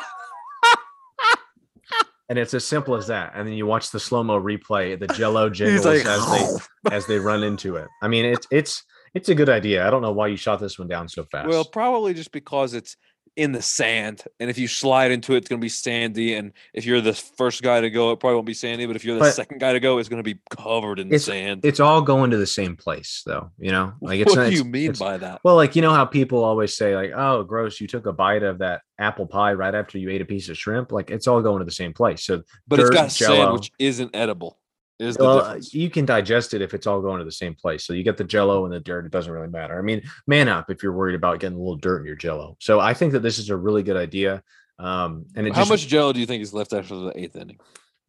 and 2.29 2.39
it's 2.39 2.55
as 2.55 2.65
simple 2.65 2.95
as 2.95 3.09
that. 3.09 3.33
And 3.35 3.47
then 3.47 3.55
you 3.55 3.67
watch 3.67 3.91
the 3.91 4.01
slow-mo 4.01 4.41
replay 4.41 4.99
the 4.99 5.09
jello 5.09 5.51
jiggles 5.51 5.85
like, 5.85 6.07
as 6.07 6.27
they 6.27 6.41
oh. 6.41 6.59
as 6.91 7.07
they 7.07 7.19
run 7.19 7.43
into 7.43 7.77
it. 7.77 7.89
I 8.03 8.09
mean 8.09 8.25
it's 8.25 8.47
it's 8.51 8.83
it's 9.15 9.29
a 9.29 9.35
good 9.35 9.49
idea. 9.49 9.87
I 9.87 9.91
don't 9.91 10.03
know 10.03 10.13
why 10.13 10.29
you 10.29 10.37
shot 10.37 10.61
this 10.61 10.79
one 10.79 10.89
down 10.89 11.09
so 11.09 11.25
fast. 11.25 11.49
Well, 11.49 11.65
probably 11.65 12.15
just 12.15 12.31
because 12.31 12.75
it's 12.75 12.97
in 13.37 13.53
the 13.53 13.63
sand, 13.63 14.25
and 14.39 14.51
if 14.51 14.59
you 14.59 14.67
slide 14.69 15.13
into 15.13 15.35
it, 15.35 15.39
it's 15.39 15.49
going 15.49 15.61
to 15.61 15.65
be 15.65 15.69
sandy. 15.69 16.35
And 16.35 16.53
if 16.75 16.85
you're 16.85 17.01
the 17.01 17.15
first 17.15 17.63
guy 17.63 17.81
to 17.81 17.89
go, 17.89 18.11
it 18.13 18.21
probably 18.21 18.35
won't 18.35 18.47
be 18.47 18.55
sandy. 18.55 18.87
But 18.87 18.97
if 18.97 19.05
you're 19.05 19.15
the 19.15 19.21
But- 19.21 19.35
second 19.35 19.59
guy 19.61 19.73
to 19.73 19.81
go, 19.81 19.99
it's 19.99 20.09
going 20.09 20.23
to 20.23 20.35
be 20.35 20.41
covered 20.51 20.99
in 20.99 21.07
It's- 21.09 21.25
sand. 21.25 21.61
it's 21.65 21.81
all 21.81 22.03
going 22.03 22.31
to 22.33 22.37
the 22.37 22.47
same 22.47 22.77
place 22.77 23.23
though 23.25 23.51
you 23.59 23.71
know 23.73 23.93
like 24.01 24.21
it's 24.21 24.31
what 24.35 24.43
not 24.45 24.51
do 24.51 24.57
you 24.57 24.65
mean 24.65 24.93
by 24.99 25.17
that? 25.17 25.41
Well, 25.45 25.57
like 25.57 25.75
you 25.77 25.83
know 25.83 25.93
how 25.95 26.05
people 26.05 26.45
always 26.45 26.77
say, 26.77 26.95
like, 26.95 27.13
"Oh, 27.15 27.43
gross! 27.45 27.81
You 27.81 27.87
took 27.87 28.07
a 28.07 28.13
bite 28.13 28.43
of 28.43 28.59
that 28.59 28.83
apple 28.99 29.27
pie 29.27 29.55
right 29.55 29.75
after 29.75 29.97
you 29.99 30.11
ate 30.11 30.21
a 30.21 30.25
piece 30.27 30.49
of 30.49 30.59
shrimp." 30.59 30.93
Like 30.93 31.11
it's 31.11 31.27
all 31.27 31.41
going 31.41 31.61
to 31.61 31.65
the 31.65 31.71
same 31.71 31.93
place. 31.95 32.25
So, 32.25 32.43
But 32.69 32.81
it's 32.81 32.91
got 32.91 33.11
sand, 33.11 33.35
Jell-O. 33.37 33.53
which 33.55 33.71
isn't 33.79 34.15
edible. 34.15 34.59
Is 35.01 35.17
the 35.17 35.25
well, 35.25 35.39
difference? 35.39 35.73
you 35.73 35.89
can 35.89 36.05
digest 36.05 36.53
it 36.53 36.61
if 36.61 36.75
it's 36.75 36.87
all 36.87 37.01
going 37.01 37.21
to 37.21 37.25
the 37.25 37.33
same 37.33 37.55
place. 37.55 37.85
So 37.85 37.95
you 37.95 38.05
get 38.05 38.19
the 38.19 38.25
Jello 38.25 38.67
and 38.67 38.75
the 38.75 38.81
dirt. 38.81 39.07
It 39.07 39.13
doesn't 39.13 39.33
really 39.33 39.49
matter. 39.49 39.79
I 39.79 39.83
mean, 39.83 40.03
man 40.27 40.47
up 40.47 40.71
if 40.71 40.83
you're 40.83 40.93
worried 40.93 41.15
about 41.15 41.41
getting 41.41 41.57
a 41.57 41.61
little 41.61 41.77
dirt 41.77 42.01
in 42.01 42.07
your 42.07 42.17
Jello. 42.17 42.59
So 42.61 42.81
I 42.81 42.93
think 42.93 43.13
that 43.13 43.21
this 43.21 43.39
is 43.39 43.49
a 43.49 43.57
really 43.57 43.83
good 43.83 43.97
idea. 43.97 44.43
Um, 44.79 45.25
and 45.35 45.47
How 45.49 45.63
just, 45.63 45.71
much 45.71 45.87
Jello 45.87 46.13
do 46.13 46.21
you 46.21 46.27
think 46.27 46.43
is 46.43 46.53
left 46.53 46.75
after 46.75 46.95
the 46.95 47.13
eighth 47.19 47.35
inning? 47.35 47.59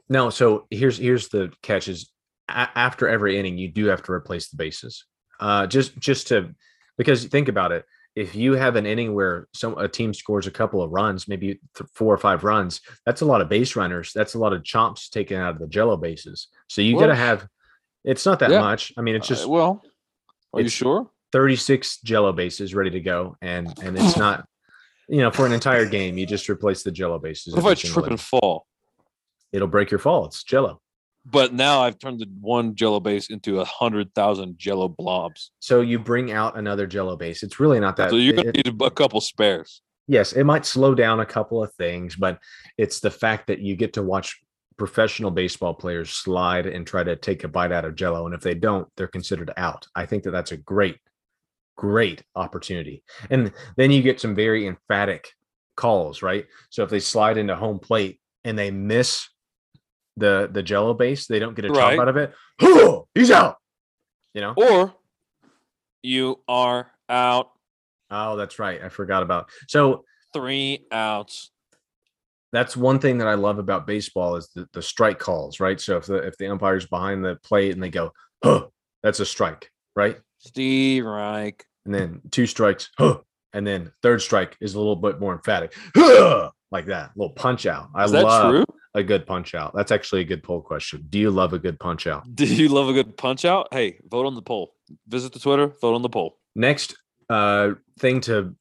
No, 0.09 0.29
so 0.29 0.67
here's 0.69 0.97
here's 0.97 1.29
the 1.29 1.53
catch: 1.61 1.87
is 1.87 2.11
a- 2.49 2.69
after 2.75 3.07
every 3.07 3.39
inning, 3.39 3.57
you 3.57 3.69
do 3.69 3.85
have 3.85 4.03
to 4.03 4.11
replace 4.11 4.49
the 4.49 4.57
bases. 4.57 5.05
Uh, 5.39 5.67
just 5.67 5.97
just 5.97 6.27
to 6.27 6.53
because 6.97 7.23
think 7.25 7.47
about 7.47 7.71
it. 7.71 7.85
If 8.15 8.35
you 8.35 8.53
have 8.53 8.75
an 8.75 8.85
inning 8.85 9.13
where 9.13 9.47
some 9.53 9.77
a 9.77 9.87
team 9.87 10.13
scores 10.13 10.45
a 10.45 10.51
couple 10.51 10.81
of 10.81 10.91
runs, 10.91 11.27
maybe 11.27 11.59
th- 11.75 11.89
four 11.93 12.13
or 12.13 12.17
five 12.17 12.43
runs, 12.43 12.81
that's 13.05 13.21
a 13.21 13.25
lot 13.25 13.41
of 13.41 13.47
base 13.47 13.75
runners. 13.75 14.11
That's 14.13 14.33
a 14.33 14.39
lot 14.39 14.51
of 14.51 14.63
chomps 14.63 15.09
taken 15.09 15.39
out 15.39 15.53
of 15.53 15.59
the 15.59 15.67
Jello 15.67 15.95
bases. 15.95 16.47
So 16.67 16.81
you 16.81 16.99
got 16.99 17.07
to 17.07 17.15
have. 17.15 17.47
It's 18.03 18.25
not 18.25 18.39
that 18.39 18.51
yeah. 18.51 18.59
much. 18.59 18.91
I 18.97 19.01
mean, 19.01 19.15
it's 19.15 19.27
Uh, 19.27 19.35
just 19.35 19.47
well, 19.47 19.81
are 20.53 20.61
you 20.61 20.69
sure? 20.69 21.09
36 21.31 22.01
Jello 22.01 22.33
bases 22.33 22.75
ready 22.75 22.89
to 22.89 22.99
go, 22.99 23.37
and 23.41 23.67
and 23.81 23.97
it's 23.97 24.17
not. 24.17 24.45
You 25.07 25.17
know, 25.17 25.31
for 25.31 25.45
an 25.45 25.51
entire 25.51 25.85
game, 25.85 26.17
you 26.17 26.25
just 26.25 26.49
replace 26.49 26.83
the 26.83 26.91
Jello 26.91 27.19
bases. 27.19 27.53
What 27.53 27.59
if 27.59 27.65
I 27.65 27.73
trip 27.73 28.07
and 28.07 28.19
fall? 28.19 28.65
It'll 29.51 29.67
break 29.67 29.91
your 29.91 29.99
fall. 29.99 30.25
It's 30.25 30.43
Jello. 30.43 30.79
But 31.25 31.53
now 31.53 31.81
I've 31.81 31.99
turned 31.99 32.19
the 32.19 32.27
one 32.39 32.73
Jello 32.75 32.99
base 32.99 33.29
into 33.29 33.59
a 33.59 33.65
hundred 33.65 34.13
thousand 34.15 34.57
Jello 34.57 34.87
blobs. 34.87 35.51
So 35.59 35.81
you 35.81 35.99
bring 35.99 36.31
out 36.31 36.57
another 36.57 36.87
Jello 36.87 37.15
base. 37.15 37.43
It's 37.43 37.59
really 37.59 37.79
not 37.79 37.95
that. 37.97 38.09
so 38.09 38.15
you're 38.15 38.35
gonna 38.35 38.49
it- 38.55 38.65
need 38.65 38.81
a 38.81 38.89
couple 38.91 39.21
spares. 39.21 39.81
yes, 40.07 40.33
it 40.33 40.43
might 40.45 40.65
slow 40.65 40.95
down 40.95 41.19
a 41.19 41.25
couple 41.25 41.63
of 41.63 41.71
things, 41.75 42.15
but 42.15 42.39
it's 42.77 42.99
the 42.99 43.11
fact 43.11 43.47
that 43.47 43.59
you 43.59 43.75
get 43.75 43.93
to 43.93 44.01
watch 44.03 44.39
professional 44.77 45.29
baseball 45.29 45.75
players 45.75 46.09
slide 46.09 46.65
and 46.65 46.87
try 46.87 47.03
to 47.03 47.15
take 47.15 47.43
a 47.43 47.47
bite 47.47 47.71
out 47.71 47.85
of 47.85 47.93
Jello, 47.95 48.25
and 48.25 48.33
if 48.33 48.41
they 48.41 48.55
don't, 48.55 48.87
they're 48.97 49.07
considered 49.07 49.51
out. 49.57 49.85
I 49.95 50.07
think 50.07 50.23
that 50.23 50.31
that's 50.31 50.51
a 50.53 50.57
great, 50.57 50.97
great 51.77 52.23
opportunity. 52.35 53.03
And 53.29 53.51
then 53.77 53.91
you 53.91 54.01
get 54.01 54.19
some 54.19 54.33
very 54.33 54.65
emphatic 54.65 55.27
calls, 55.77 56.23
right? 56.23 56.45
So 56.71 56.83
if 56.83 56.89
they 56.89 56.99
slide 56.99 57.37
into 57.37 57.55
home 57.55 57.77
plate 57.77 58.19
and 58.43 58.57
they 58.57 58.71
miss 58.71 59.27
the 60.17 60.49
the 60.51 60.63
Jello 60.63 60.93
base, 60.93 61.27
they 61.27 61.39
don't 61.39 61.55
get 61.55 61.65
a 61.65 61.69
chop 61.69 61.77
Right. 61.77 61.99
out 61.99 62.07
of 62.07 62.17
it. 62.17 62.33
He's 63.15 63.31
out. 63.31 63.57
You 64.33 64.41
know. 64.41 64.53
Or 64.55 64.93
you 66.03 66.39
are 66.47 66.91
out 67.09 67.49
Oh, 68.13 68.35
that's 68.35 68.59
right. 68.59 68.81
I 68.83 68.89
forgot 68.89 69.23
about. 69.23 69.49
So 69.69 70.03
three 70.33 70.85
outs. 70.91 71.51
that's 72.51 72.75
one 72.75 72.99
thing 72.99 73.19
that 73.19 73.27
I 73.27 73.35
love 73.35 73.57
about 73.57 73.87
baseball 73.87 74.35
is 74.35 74.49
the, 74.53 74.67
the 74.73 74.81
strike 74.81 75.17
calls, 75.19 75.59
right? 75.61 75.79
So 75.79 75.95
if 75.97 76.05
the 76.07 76.15
if 76.15 76.37
the 76.37 76.47
umpire's 76.47 76.85
behind 76.85 77.23
the 77.23 77.37
plate 77.43 77.71
and 77.71 77.81
they 77.81 77.89
go, 77.89 78.11
huh, 78.43 78.67
that's 79.03 79.21
a 79.21 79.25
strike, 79.25 79.71
right? 79.95 80.17
Steve 80.39 81.05
Reich. 81.05 81.63
And 81.85 81.93
then 81.95 82.21
two 82.31 82.45
strikes, 82.47 82.89
huh, 82.97 83.19
and 83.53 83.65
then 83.65 83.91
third 84.03 84.21
strike 84.21 84.57
is 84.59 84.73
a 84.75 84.77
little 84.77 84.95
bit 84.97 85.19
more 85.19 85.33
emphatic, 85.33 85.73
huh, 85.95 86.49
like 86.71 86.87
that, 86.87 87.11
little 87.15 87.33
punch 87.33 87.65
out. 87.65 87.89
I 87.95 88.03
Is 88.03 88.11
that 88.11 88.23
love 88.25 88.51
true? 88.51 88.65
A 88.93 89.03
good 89.03 89.25
punch 89.25 89.55
out. 89.55 89.73
That's 89.73 89.91
actually 89.91 90.21
a 90.21 90.25
good 90.25 90.43
poll 90.43 90.61
question. 90.61 91.05
Do 91.09 91.19
you 91.19 91.31
love 91.31 91.53
a 91.53 91.59
good 91.59 91.79
punch 91.79 92.07
out? 92.07 92.23
Do 92.35 92.45
you 92.45 92.69
love 92.69 92.89
a 92.89 92.93
good 92.93 93.17
punch 93.17 93.45
out? 93.45 93.67
Hey, 93.71 93.97
vote 94.09 94.25
on 94.25 94.35
the 94.35 94.41
poll. 94.41 94.73
Visit 95.07 95.33
the 95.33 95.39
Twitter, 95.39 95.67
vote 95.67 95.95
on 95.95 96.01
the 96.01 96.09
poll. 96.09 96.37
Next 96.55 96.95
uh, 97.29 97.71
thing 97.99 98.19
to 98.21 98.55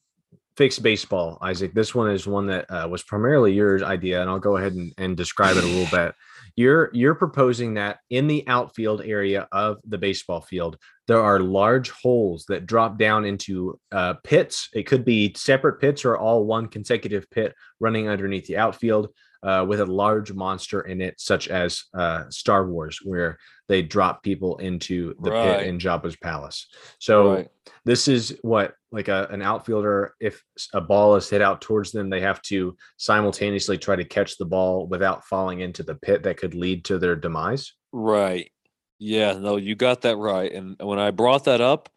fix 0.55 0.79
baseball, 0.79 1.37
Isaac. 1.41 1.73
This 1.73 1.95
one 1.95 2.11
is 2.11 2.27
one 2.27 2.47
that 2.47 2.69
uh, 2.69 2.87
was 2.89 3.03
primarily 3.03 3.53
your 3.53 3.83
idea, 3.83 4.21
and 4.21 4.29
I'll 4.29 4.39
go 4.39 4.57
ahead 4.57 4.73
and, 4.73 4.93
and 4.97 5.17
describe 5.17 5.57
it 5.57 5.63
a 5.63 5.67
little 5.67 5.97
bit. 5.97 6.15
You're 6.57 6.89
you're 6.91 7.15
proposing 7.15 7.75
that 7.75 7.99
in 8.09 8.27
the 8.27 8.43
outfield 8.45 9.01
area 9.05 9.47
of 9.53 9.77
the 9.85 9.97
baseball 9.97 10.41
field, 10.41 10.77
there 11.07 11.21
are 11.21 11.39
large 11.39 11.91
holes 11.91 12.43
that 12.49 12.65
drop 12.65 12.97
down 12.97 13.23
into 13.23 13.79
uh, 13.93 14.15
pits. 14.25 14.67
It 14.73 14.83
could 14.83 15.05
be 15.05 15.33
separate 15.33 15.79
pits 15.79 16.03
or 16.03 16.17
all 16.17 16.43
one 16.43 16.67
consecutive 16.67 17.29
pit 17.31 17.55
running 17.79 18.09
underneath 18.09 18.47
the 18.47 18.57
outfield. 18.57 19.13
Uh, 19.43 19.65
with 19.67 19.79
a 19.79 19.85
large 19.85 20.31
monster 20.33 20.81
in 20.81 21.01
it, 21.01 21.19
such 21.19 21.47
as 21.47 21.83
uh, 21.93 22.23
Star 22.29 22.67
Wars, 22.67 22.99
where 23.03 23.37
they 23.67 23.81
drop 23.81 24.21
people 24.21 24.57
into 24.57 25.15
the 25.21 25.31
Right. 25.31 25.59
pit 25.59 25.67
in 25.67 25.79
Jabba's 25.79 26.15
palace. 26.15 26.67
So 26.99 27.35
Right. 27.35 27.47
this 27.85 28.07
is 28.07 28.37
what 28.41 28.75
like 28.91 29.07
a, 29.07 29.27
an 29.31 29.41
outfielder, 29.41 30.13
if 30.19 30.43
a 30.73 30.81
ball 30.81 31.15
is 31.15 31.29
hit 31.29 31.41
out 31.41 31.61
towards 31.61 31.91
them, 31.91 32.09
they 32.09 32.19
have 32.19 32.41
to 32.43 32.75
simultaneously 32.97 33.77
try 33.77 33.95
to 33.95 34.03
catch 34.03 34.37
the 34.37 34.45
ball 34.45 34.85
without 34.85 35.23
falling 35.25 35.61
into 35.61 35.81
the 35.81 35.95
pit 35.95 36.23
that 36.23 36.37
could 36.37 36.53
lead 36.53 36.83
to 36.85 36.99
their 36.99 37.15
demise. 37.15 37.73
Right. 37.93 38.51
Yeah, 38.99 39.33
no, 39.39 39.55
you 39.55 39.75
got 39.75 40.01
that 40.01 40.17
right. 40.17 40.51
And 40.51 40.75
when 40.79 40.99
I 40.99 41.11
brought 41.11 41.45
that 41.45 41.61
up, 41.61 41.89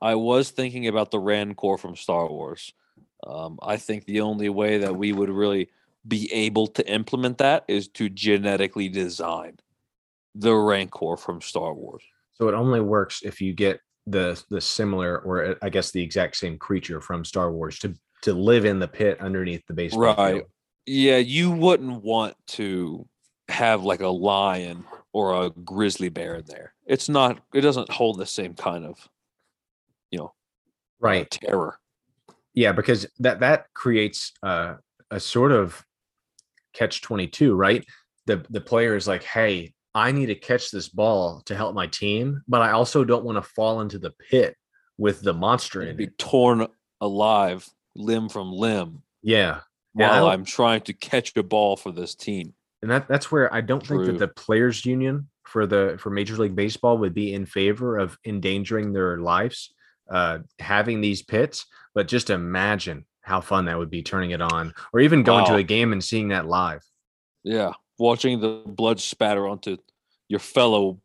I 0.00 0.14
was 0.14 0.50
thinking 0.50 0.88
about 0.88 1.10
the 1.10 1.20
Rancor 1.20 1.76
from 1.76 1.94
Star 1.94 2.26
Wars. 2.28 2.72
Um, 3.26 3.58
I 3.62 3.76
think 3.76 4.06
the 4.06 4.22
only 4.22 4.48
way 4.48 4.78
that 4.78 4.96
we 4.96 5.12
would 5.12 5.28
really 5.28 5.68
be 6.06 6.32
able 6.32 6.66
to 6.66 6.88
implement 6.90 7.38
that 7.38 7.64
is 7.68 7.88
to 7.88 8.08
genetically 8.08 8.88
design 8.88 9.58
the 10.34 10.54
Rancor 10.54 11.16
from 11.16 11.40
Star 11.40 11.74
Wars. 11.74 12.02
So 12.32 12.48
it 12.48 12.54
only 12.54 12.80
works 12.80 13.22
if 13.22 13.40
you 13.40 13.52
get 13.52 13.80
the 14.06 14.42
the 14.48 14.60
similar 14.60 15.18
or 15.20 15.44
uh, 15.44 15.54
I 15.62 15.68
guess 15.68 15.90
the 15.90 16.02
exact 16.02 16.36
same 16.36 16.58
creature 16.58 17.00
from 17.00 17.24
Star 17.24 17.52
Wars 17.52 17.78
to 17.80 17.94
to 18.22 18.32
live 18.32 18.64
in 18.64 18.78
the 18.78 18.88
pit 18.88 19.20
underneath 19.20 19.66
the 19.66 19.74
baseball 19.74 20.14
Right. 20.14 20.34
field. 20.36 20.50
Yeah, 20.86 21.18
you 21.18 21.50
wouldn't 21.50 22.02
want 22.02 22.34
to 22.48 23.06
have 23.48 23.82
like 23.84 24.00
a 24.00 24.08
lion 24.08 24.84
or 25.12 25.44
a 25.44 25.50
grizzly 25.50 26.08
bear 26.08 26.36
in 26.36 26.44
there. 26.46 26.74
It's 26.86 27.08
not, 27.08 27.40
it 27.54 27.62
doesn't 27.62 27.90
hold 27.90 28.18
the 28.18 28.26
same 28.26 28.54
kind 28.54 28.84
of, 28.84 29.08
you 30.10 30.18
know, 30.18 30.32
Right. 30.98 31.30
terror. 31.30 31.78
Yeah, 32.54 32.72
because 32.72 33.06
that 33.20 33.40
that 33.40 33.72
creates 33.74 34.32
uh, 34.42 34.76
a 35.10 35.20
sort 35.20 35.52
of 35.52 35.84
catch 36.72 37.00
twenty 37.02 37.26
two, 37.26 37.54
right? 37.54 37.84
The 38.26 38.44
the 38.50 38.60
player 38.60 38.96
is 38.96 39.08
like, 39.08 39.22
hey, 39.22 39.72
I 39.94 40.12
need 40.12 40.26
to 40.26 40.34
catch 40.34 40.70
this 40.70 40.88
ball 40.88 41.42
to 41.46 41.56
help 41.56 41.74
my 41.74 41.86
team, 41.88 42.42
but 42.46 42.62
I 42.62 42.70
also 42.72 43.04
don't 43.04 43.24
want 43.24 43.36
to 43.36 43.42
fall 43.42 43.80
into 43.80 43.98
the 43.98 44.12
pit 44.30 44.56
with 44.98 45.22
the 45.22 45.32
monster 45.34 45.82
in 45.82 45.96
be 45.96 46.04
it. 46.04 46.18
torn 46.18 46.66
alive 47.00 47.66
limb 47.96 48.28
from 48.28 48.52
limb 48.52 49.02
Yeah, 49.22 49.60
Yeah, 49.96 50.10
while 50.10 50.24
don't- 50.24 50.32
I'm 50.32 50.44
trying 50.44 50.82
to 50.82 50.92
catch 50.92 51.36
a 51.36 51.42
ball 51.42 51.76
for 51.76 51.90
this 51.92 52.14
team. 52.14 52.54
and 52.82 52.90
that 52.90 53.08
that's 53.08 53.32
where 53.32 53.52
I 53.52 53.60
don't 53.62 53.84
think 53.84 54.04
that 54.06 54.18
the 54.18 54.28
players 54.28 54.84
union 54.86 55.28
for 55.44 55.66
the 55.66 55.96
for 55.98 56.10
Major 56.10 56.36
League 56.36 56.54
Baseball 56.54 56.98
would 56.98 57.14
be 57.14 57.32
in 57.34 57.44
favor 57.46 57.98
of 57.98 58.16
endangering 58.24 58.92
their 58.92 59.18
lives 59.18 59.72
uh 60.10 60.38
having 60.58 61.00
these 61.00 61.22
pits, 61.22 61.66
but 61.94 62.06
just 62.08 62.30
imagine 62.30 63.04
how 63.22 63.40
fun 63.40 63.66
that 63.66 63.78
would 63.78 63.90
be 63.90 64.02
turning 64.02 64.30
it 64.30 64.40
on 64.40 64.72
or 64.92 65.00
even 65.00 65.22
going 65.22 65.46
to 65.46 65.56
a 65.56 65.62
game 65.62 65.92
and 65.92 66.02
seeing 66.02 66.28
that 66.28 66.46
live. 66.46 66.82
Yeah, 67.44 67.72
watching 67.98 68.40
the 68.40 68.62
blood 68.66 69.00
spatter 69.00 69.46
onto 69.48 69.76
your 70.28 70.40
fellow 70.40 71.00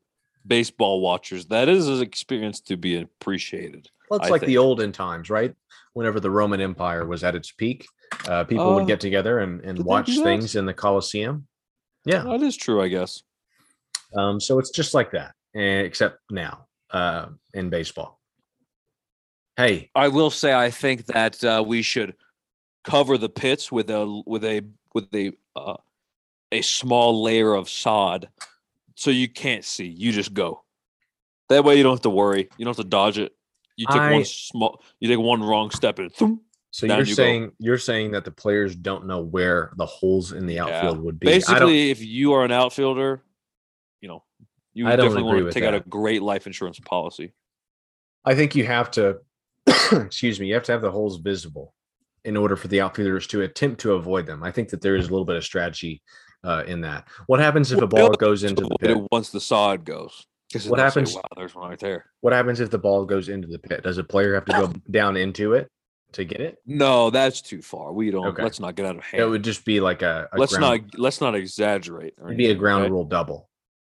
baseball 0.45 1.01
watchers. 1.01 1.47
That 1.47 1.69
is 1.69 1.87
an 1.87 2.01
experience 2.01 2.59
to 2.61 2.77
be 2.77 2.97
appreciated. 2.97 3.89
Well, 4.09 4.19
it's 4.19 4.27
I 4.27 4.31
like 4.31 4.41
the 4.43 4.57
olden 4.57 4.91
times, 4.91 5.29
right? 5.29 5.55
Whenever 5.93 6.19
the 6.19 6.29
Roman 6.29 6.61
Empire 6.61 7.05
was 7.05 7.23
at 7.23 7.35
its 7.35 7.51
peak, 7.51 7.87
uh, 8.27 8.43
people 8.43 8.75
would 8.75 8.83
Uh, 8.83 8.85
get 8.85 8.99
together 8.99 9.39
and, 9.39 9.61
and 9.61 9.83
watch 9.83 10.07
things 10.07 10.55
in 10.55 10.65
the 10.65 10.73
Colosseum. 10.73 11.47
Yeah. 12.05 12.23
That 12.23 12.43
is 12.43 12.55
true, 12.55 12.81
I 12.81 12.87
guess. 12.89 13.23
Um, 14.15 14.39
so 14.39 14.59
it's 14.59 14.69
just 14.69 14.93
like 14.93 15.11
that, 15.11 15.33
eh, 15.55 15.79
except 15.79 16.19
now 16.29 16.67
uh, 16.91 17.27
in 17.53 17.69
baseball. 17.69 18.14
Hey, 19.57 19.89
I 19.95 20.09
will 20.09 20.29
say 20.29 20.53
I 20.53 20.69
think 20.69 21.05
that 21.07 21.43
uh, 21.43 21.63
we 21.65 21.81
should 21.81 22.15
cover 22.83 23.17
the 23.17 23.29
pits 23.29 23.71
with 23.71 23.89
a 23.89 24.21
with 24.25 24.43
a 24.43 24.63
with 24.93 25.13
a 25.15 25.31
uh, 25.55 25.77
a 26.51 26.61
small 26.61 27.23
layer 27.23 27.53
of 27.53 27.69
sod, 27.69 28.29
so 28.95 29.11
you 29.11 29.29
can't 29.29 29.63
see. 29.63 29.85
You 29.87 30.11
just 30.11 30.33
go. 30.33 30.63
That 31.49 31.63
way, 31.63 31.77
you 31.77 31.83
don't 31.83 31.93
have 31.93 32.01
to 32.01 32.09
worry. 32.09 32.49
You 32.57 32.65
don't 32.65 32.75
have 32.75 32.83
to 32.83 32.89
dodge 32.89 33.17
it. 33.17 33.33
You 33.77 33.85
take 33.87 34.01
I- 34.01 34.11
one 34.13 34.25
small. 34.25 34.83
You 34.99 35.07
take 35.07 35.19
one 35.19 35.41
wrong 35.41 35.71
step 35.71 35.99
and 35.99 36.11
thump. 36.11 36.41
so 36.71 36.85
you're 36.85 36.99
you 36.99 37.05
go. 37.05 37.13
saying 37.13 37.51
you're 37.59 37.77
saying 37.77 38.11
that 38.11 38.25
the 38.25 38.31
players 38.31 38.75
don't 38.75 39.05
know 39.05 39.21
where 39.21 39.71
the 39.77 39.85
holes 39.85 40.33
in 40.33 40.45
the 40.47 40.55
Yeah. 40.55 40.65
outfield 40.65 40.99
would 40.99 41.19
be. 41.19 41.27
Basically, 41.27 41.91
if 41.91 42.03
you 42.03 42.33
are 42.33 42.43
an 42.43 42.51
outfielder, 42.51 43.23
you 44.01 44.09
know 44.09 44.23
you 44.73 44.85
definitely 44.85 45.23
want 45.23 45.45
to 45.45 45.51
take 45.51 45.63
out 45.63 45.73
a 45.73 45.79
great 45.79 46.21
life 46.21 46.45
insurance 46.45 46.79
policy. 46.79 47.31
I 48.25 48.35
think 48.35 48.55
you 48.55 48.65
have 48.65 48.91
to, 48.91 49.19
excuse 49.91 50.39
me, 50.39 50.47
you 50.47 50.53
have 50.53 50.63
to 50.63 50.71
have 50.71 50.81
the 50.81 50.91
holes 50.91 51.17
visible 51.17 51.73
in 52.23 52.35
order 52.35 52.55
for 52.55 52.67
the 52.67 52.81
outfielders 52.81 53.27
to 53.27 53.41
attempt 53.41 53.79
to 53.81 53.93
avoid 53.93 54.25
them. 54.25 54.43
I 54.43 54.51
think 54.51 54.69
that 54.69 54.81
there 54.81 54.95
is 54.95 55.07
a 55.07 55.11
little 55.11 55.25
bit 55.25 55.35
of 55.35 55.43
strategy 55.43 56.01
uh, 56.43 56.63
in 56.67 56.81
that. 56.81 57.07
What 57.27 57.39
happens 57.39 57.71
if 57.71 57.81
a 57.81 57.87
ball 57.87 58.09
goes 58.11 58.43
into 58.43 58.63
the 58.63 58.75
pit? 58.79 58.97
once 59.11 59.29
the 59.29 59.41
sod 59.41 59.85
goes. 59.85 60.25
What 60.53 60.61
they'll 60.61 60.77
say, 60.77 60.81
happens- 60.81 61.15
wow, 61.15 61.21
there's 61.35 61.55
one 61.55 61.69
right 61.69 61.79
there. 61.79 62.05
What 62.21 62.33
happens 62.33 62.59
if 62.59 62.69
the 62.69 62.77
ball 62.77 63.05
goes 63.05 63.29
into 63.29 63.47
the 63.47 63.59
pit? 63.59 63.83
Does 63.83 63.97
a 63.97 64.03
player 64.03 64.33
have 64.35 64.45
to 64.45 64.53
go 64.53 64.67
down 64.91 65.17
into 65.17 65.53
it 65.53 65.69
to 66.13 66.23
get 66.23 66.39
it? 66.39 66.57
No, 66.65 67.09
that's 67.09 67.41
too 67.41 67.61
far. 67.61 67.91
We 67.91 68.11
don't. 68.11 68.27
Okay. 68.27 68.43
Let's 68.43 68.59
not 68.59 68.75
get 68.75 68.85
out 68.85 68.95
of 68.95 69.03
hand. 69.03 69.23
It 69.23 69.27
would 69.27 69.43
just 69.43 69.65
be 69.65 69.79
like 69.79 70.01
a, 70.01 70.29
a 70.31 70.37
let's 70.37 70.55
ground, 70.55 70.91
not 70.93 70.99
let's 70.99 71.19
not 71.19 71.35
exaggerate. 71.35 72.13
it'd 72.23 72.37
be 72.37 72.51
a 72.51 72.55
ground 72.55 72.85
okay? 72.85 72.91
rule 72.91 73.05
double, 73.05 73.49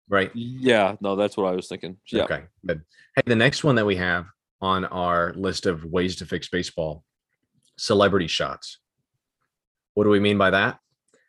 right? 0.09 0.31
Yeah, 0.35 0.97
no, 1.01 1.16
that's 1.16 1.37
what 1.37 1.47
I 1.47 1.57
was 1.57 1.69
thinking. 1.69 1.97
Yeah, 2.11 2.25
Okay, 2.25 2.43
good. 2.66 2.83
Hey, 3.16 3.23
the 3.27 3.37
next 3.37 3.64
one 3.64 3.77
that 3.77 3.87
we 3.87 3.97
have 3.97 4.27
on 4.61 4.85
our 4.87 5.33
list 5.35 5.66
of 5.66 5.85
ways 5.85 6.16
to 6.16 6.27
fix 6.27 6.49
baseball: 6.49 7.05
celebrity 7.77 8.27
shots. 8.27 8.79
What 9.94 10.05
do 10.05 10.11
we 10.11 10.20
mean 10.20 10.38
by 10.38 10.51
that? 10.51 10.79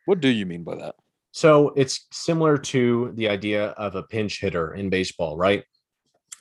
what 0.06 0.20
do 0.20 0.30
you 0.30 0.46
mean 0.46 0.64
by 0.64 0.76
that? 0.76 0.96
So 1.32 1.70
it's 1.78 2.08
similar 2.12 2.58
to 2.58 3.12
the 3.16 3.30
idea 3.30 3.68
of 3.68 3.96
a 3.96 4.04
pinch 4.04 4.42
hitter 4.42 4.74
in 4.74 4.90
baseball, 4.90 5.38
right? 5.38 5.64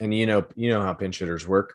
And 0.01 0.13
you 0.13 0.27
know, 0.27 0.45
you 0.57 0.71
know 0.71 0.83
how 0.83 0.93
pinch 0.95 1.19
hitters 1.19 1.47
work. 1.47 1.75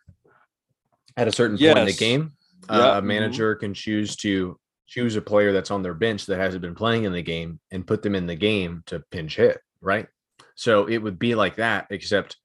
At 1.15 1.27
a 1.27 1.31
certain 1.31 1.57
point 1.57 1.77
in 1.77 1.85
the 1.85 1.93
game, 1.93 2.33
Yeah, 2.69 2.75
uh, 2.75 2.97
a 2.97 3.01
mhm. 3.01 3.05
manager 3.05 3.55
can 3.55 3.73
choose 3.73 4.15
to 4.17 4.59
choose 4.87 5.15
a 5.15 5.21
player 5.21 5.53
that's 5.53 5.71
on 5.71 5.81
their 5.81 5.93
bench 5.93 6.25
that 6.25 6.37
hasn't 6.37 6.61
been 6.61 6.75
playing 6.75 7.05
in 7.05 7.13
the 7.13 7.21
game 7.21 7.59
and 7.71 7.87
put 7.87 8.01
them 8.01 8.15
in 8.15 8.27
the 8.27 8.35
game 8.35 8.83
to 8.87 8.99
pinch 9.11 9.37
hit, 9.37 9.59
right? 9.81 10.07
So 10.55 10.87
it 10.87 10.97
would 10.97 11.17
be 11.17 11.35
like 11.35 11.55
that, 11.55 11.87
except 11.89 12.37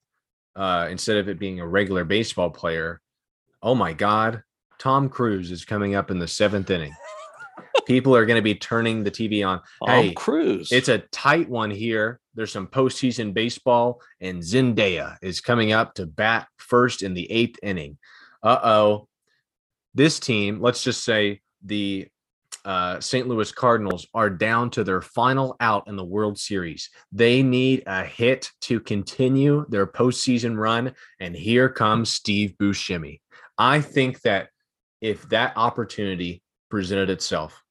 uh, 0.56 0.88
instead 0.90 1.16
of 1.16 1.28
it 1.28 1.38
being 1.38 1.60
a 1.60 1.66
regular 1.66 2.04
baseball 2.04 2.50
player, 2.50 3.00
oh 3.62 3.74
my 3.74 3.92
God, 3.92 4.42
Tom 4.78 5.08
Cruise 5.08 5.50
is 5.50 5.64
coming 5.64 5.94
up 5.94 6.10
in 6.10 6.18
the 6.18 6.28
seventh 6.28 6.70
inning. 6.70 6.94
People 7.86 8.14
are 8.14 8.26
going 8.26 8.36
to 8.38 8.42
be 8.42 8.54
turning 8.54 9.04
the 9.04 9.10
TV 9.10 9.46
on. 9.46 9.60
Tom 9.86 10.04
Hey, 10.04 10.12
Cruise. 10.12 10.72
It's 10.72 10.88
a 10.88 10.98
tight 10.98 11.48
one 11.48 11.70
here. 11.70 12.20
There's 12.34 12.52
some 12.52 12.66
postseason 12.66 13.34
baseball, 13.34 14.00
and 14.20 14.42
Zendaya 14.42 15.16
is 15.22 15.40
coming 15.40 15.72
up 15.72 15.94
to 15.94 16.06
bat 16.06 16.48
first 16.56 17.02
in 17.02 17.14
the 17.14 17.30
eighth 17.30 17.58
inning. 17.62 17.98
Uh 18.42 18.58
oh. 18.62 19.08
This 19.94 20.20
team, 20.20 20.60
let's 20.60 20.84
just 20.84 21.04
say 21.04 21.40
the 21.64 22.08
uh, 22.64 23.00
St. 23.00 23.26
Louis 23.26 23.50
Cardinals, 23.52 24.06
are 24.14 24.30
down 24.30 24.70
to 24.70 24.84
their 24.84 25.00
final 25.00 25.56
out 25.60 25.88
in 25.88 25.96
the 25.96 26.04
World 26.04 26.38
Series. 26.38 26.90
They 27.12 27.42
need 27.42 27.82
a 27.86 28.04
hit 28.04 28.50
to 28.62 28.80
continue 28.80 29.64
their 29.68 29.86
postseason 29.86 30.56
run. 30.56 30.94
And 31.20 31.34
here 31.34 31.68
comes 31.68 32.10
Steve 32.10 32.54
Buscemi. 32.60 33.20
I 33.58 33.80
think 33.80 34.20
that 34.22 34.48
if 35.00 35.28
that 35.30 35.52
opportunity 35.56 36.42
presented 36.70 37.10
itself 37.10 37.62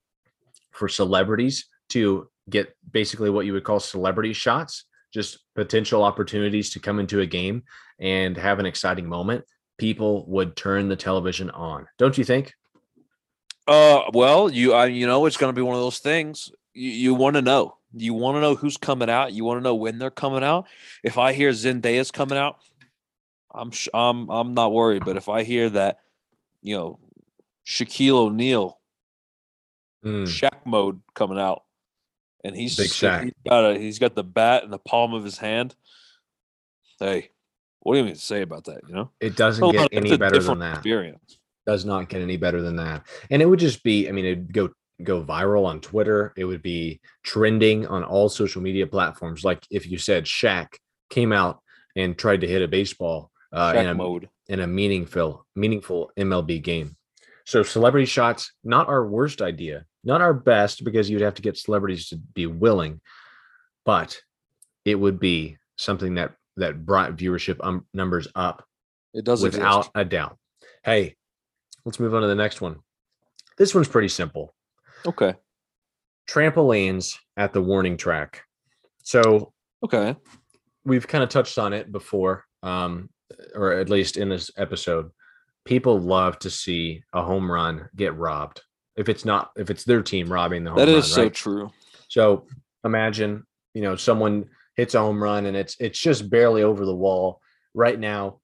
for 0.71 0.87
celebrities 0.87 1.67
to 1.89 2.29
get 2.49 2.75
basically 2.91 3.29
what 3.29 3.45
you 3.45 3.53
would 3.53 3.63
call 3.63 3.79
celebrity 3.79 4.33
shots, 4.33 4.85
just 5.13 5.39
potential 5.55 6.03
opportunities 6.03 6.71
to 6.71 6.79
come 6.79 6.99
into 6.99 7.21
a 7.21 7.25
game 7.25 7.63
and 7.99 8.37
have 8.37 8.59
an 8.59 8.65
exciting 8.65 9.07
moment, 9.07 9.43
people 9.77 10.25
would 10.27 10.55
turn 10.55 10.89
the 10.89 10.95
television 10.95 11.49
on. 11.51 11.87
Don't 11.97 12.17
you 12.17 12.23
think? 12.23 12.53
Uh, 13.69 14.09
well, 14.13 14.49
you, 14.49 14.73
I, 14.73 14.87
you 14.87 15.05
know, 15.05 15.25
it's 15.27 15.37
going 15.37 15.53
to 15.53 15.55
be 15.55 15.61
one 15.61 15.75
of 15.75 15.81
those 15.81 15.99
things. 15.99 16.51
You, 16.73 16.89
you 16.89 17.13
want 17.13 17.35
to 17.35 17.41
know. 17.41 17.77
You 17.93 18.13
want 18.13 18.35
to 18.37 18.41
know 18.41 18.55
who's 18.55 18.77
coming 18.77 19.09
out. 19.09 19.33
You 19.33 19.45
want 19.45 19.59
to 19.59 19.63
know 19.63 19.75
when 19.75 19.99
they're 19.99 20.09
coming 20.11 20.43
out. 20.43 20.65
If 21.03 21.17
I 21.17 21.33
hear 21.33 21.51
Zendaya's 21.51 22.11
coming 22.11 22.37
out, 22.37 22.57
I'm, 23.53 23.71
sh- 23.71 23.89
I'm, 23.93 24.29
I'm 24.29 24.53
not 24.53 24.71
worried. 24.73 25.05
But 25.05 25.17
if 25.17 25.29
I 25.29 25.43
hear 25.43 25.69
that, 25.71 25.99
you 26.61 26.75
know, 26.75 26.99
Shaquille 27.65 28.13
O'Neal, 28.13 28.77
Hmm, 30.01 30.23
Shaq 30.23 30.65
mode 30.65 31.01
coming 31.13 31.37
out, 31.39 31.63
and 32.43 32.55
he's 32.55 32.77
Big 32.77 32.87
Shaq. 32.87 33.23
He's 33.23 33.33
got 33.45 33.65
a, 33.71 33.77
he's 33.77 33.99
got 33.99 34.15
the 34.15 34.23
bat 34.23 34.63
in 34.63 34.71
the 34.71 34.79
palm 34.79 35.13
of 35.13 35.25
his 35.25 35.37
hand. 35.37 35.75
Hey, 36.99 37.31
what 37.81 37.93
do 37.93 37.99
you 37.99 38.05
mean 38.05 38.13
to 38.13 38.19
say 38.21 38.41
about 38.41 38.63
that? 38.65 38.81
You 38.87 38.93
know, 38.95 39.11
It 39.19 39.35
doesn't 39.35 39.61
get 39.73 39.89
any 39.91 40.09
better 40.19 40.35
than 40.39 40.59
that. 40.59 40.77
Experience. 40.77 41.38
Does 41.69 41.85
not 41.85 42.09
get 42.09 42.21
any 42.21 42.37
better 42.37 42.61
than 42.63 42.77
that. 42.77 43.05
And 43.29 43.41
it 43.41 43.45
would 43.45 43.59
just 43.59 43.83
be, 43.83 44.09
I 44.09 44.11
mean, 44.11 44.25
it'd 44.25 44.51
go 44.53 44.69
go 45.03 45.23
viral 45.23 45.65
on 45.65 45.79
Twitter. 45.79 46.33
It 46.35 46.45
would 46.45 46.63
be 46.63 46.99
trending 47.23 47.85
on 47.85 48.03
all 48.03 48.27
social 48.27 48.61
media 48.61 48.87
platforms. 48.87 49.43
Like 49.43 49.63
if 49.69 49.89
you 49.89 49.97
said 49.99 50.25
Shaq 50.25 50.67
came 51.09 51.31
out 51.31 51.61
and 51.95 52.17
tried 52.17 52.41
to 52.41 52.47
hit 52.47 52.61
a 52.63 52.67
baseball 52.67 53.29
uh, 53.53 53.73
in 53.77 53.85
a 53.87 53.93
mode. 53.93 54.29
in 54.47 54.59
a 54.61 54.67
meaningful 54.67 55.45
meaningful 55.55 56.11
MLB 56.17 56.61
game. 56.63 56.95
So 57.45 57.61
celebrity 57.63 58.05
shots 58.05 58.51
not 58.63 58.87
our 58.89 59.05
worst 59.05 59.41
idea 59.41 59.85
Not 60.03 60.21
our 60.21 60.33
best 60.33 60.83
because 60.83 61.09
you'd 61.09 61.21
have 61.21 61.35
to 61.35 61.41
get 61.41 61.57
celebrities 61.57 62.09
to 62.09 62.17
be 62.17 62.47
willing, 62.47 62.99
but 63.85 64.19
it 64.85 64.95
would 64.95 65.19
be 65.19 65.57
something 65.77 66.15
that 66.15 66.33
that 66.57 66.85
brought 66.85 67.15
viewership 67.15 67.57
um, 67.63 67.85
numbers 67.93 68.27
up 68.33 68.65
It 69.13 69.23
does 69.23 69.41
without 69.43 69.79
exist. 69.79 69.91
a 69.95 70.05
doubt. 70.05 70.37
Hey, 70.83 71.15
let's 71.85 71.99
move 71.99 72.13
on 72.13 72.21
to 72.21 72.27
the 72.27 72.35
next 72.35 72.61
one. 72.61 72.77
This 73.57 73.73
one's 73.75 73.87
pretty 73.87 74.07
simple. 74.07 74.53
Okay. 75.05 75.35
Trampolines 76.27 77.17
at 77.37 77.53
the 77.53 77.61
warning 77.61 77.97
track. 77.97 78.43
So 79.03 79.53
Okay. 79.83 80.15
we've 80.85 81.07
kind 81.07 81.23
of 81.23 81.29
touched 81.29 81.57
on 81.57 81.73
it 81.73 81.91
before, 81.91 82.45
um, 82.63 83.09
or 83.55 83.73
at 83.73 83.89
least 83.89 84.17
in 84.17 84.29
this 84.29 84.51
episode. 84.57 85.09
People 85.65 85.99
love 85.99 86.39
to 86.39 86.49
see 86.49 87.03
a 87.13 87.23
home 87.23 87.49
run 87.51 87.89
get 87.95 88.15
robbed. 88.15 88.61
If 88.95 89.09
it's 89.09 89.25
not, 89.25 89.51
if 89.57 89.69
it's 89.69 89.83
their 89.83 90.01
team 90.01 90.31
robbing 90.31 90.63
the 90.63 90.71
home 90.71 90.79
That 90.79 90.87
run, 90.87 90.97
is 90.97 91.13
so 91.13 91.23
right? 91.23 91.33
true. 91.33 91.71
So 92.07 92.47
imagine, 92.83 93.45
you 93.73 93.81
know, 93.81 93.95
someone 93.95 94.49
hits 94.75 94.95
a 94.95 94.99
home 94.99 95.21
run 95.21 95.45
and 95.45 95.55
it's 95.55 95.75
it's 95.79 95.99
just 95.99 96.29
barely 96.29 96.63
over 96.63 96.85
the 96.85 96.95
wall. 96.95 97.41
Right 97.73 97.99
now, 97.99 98.39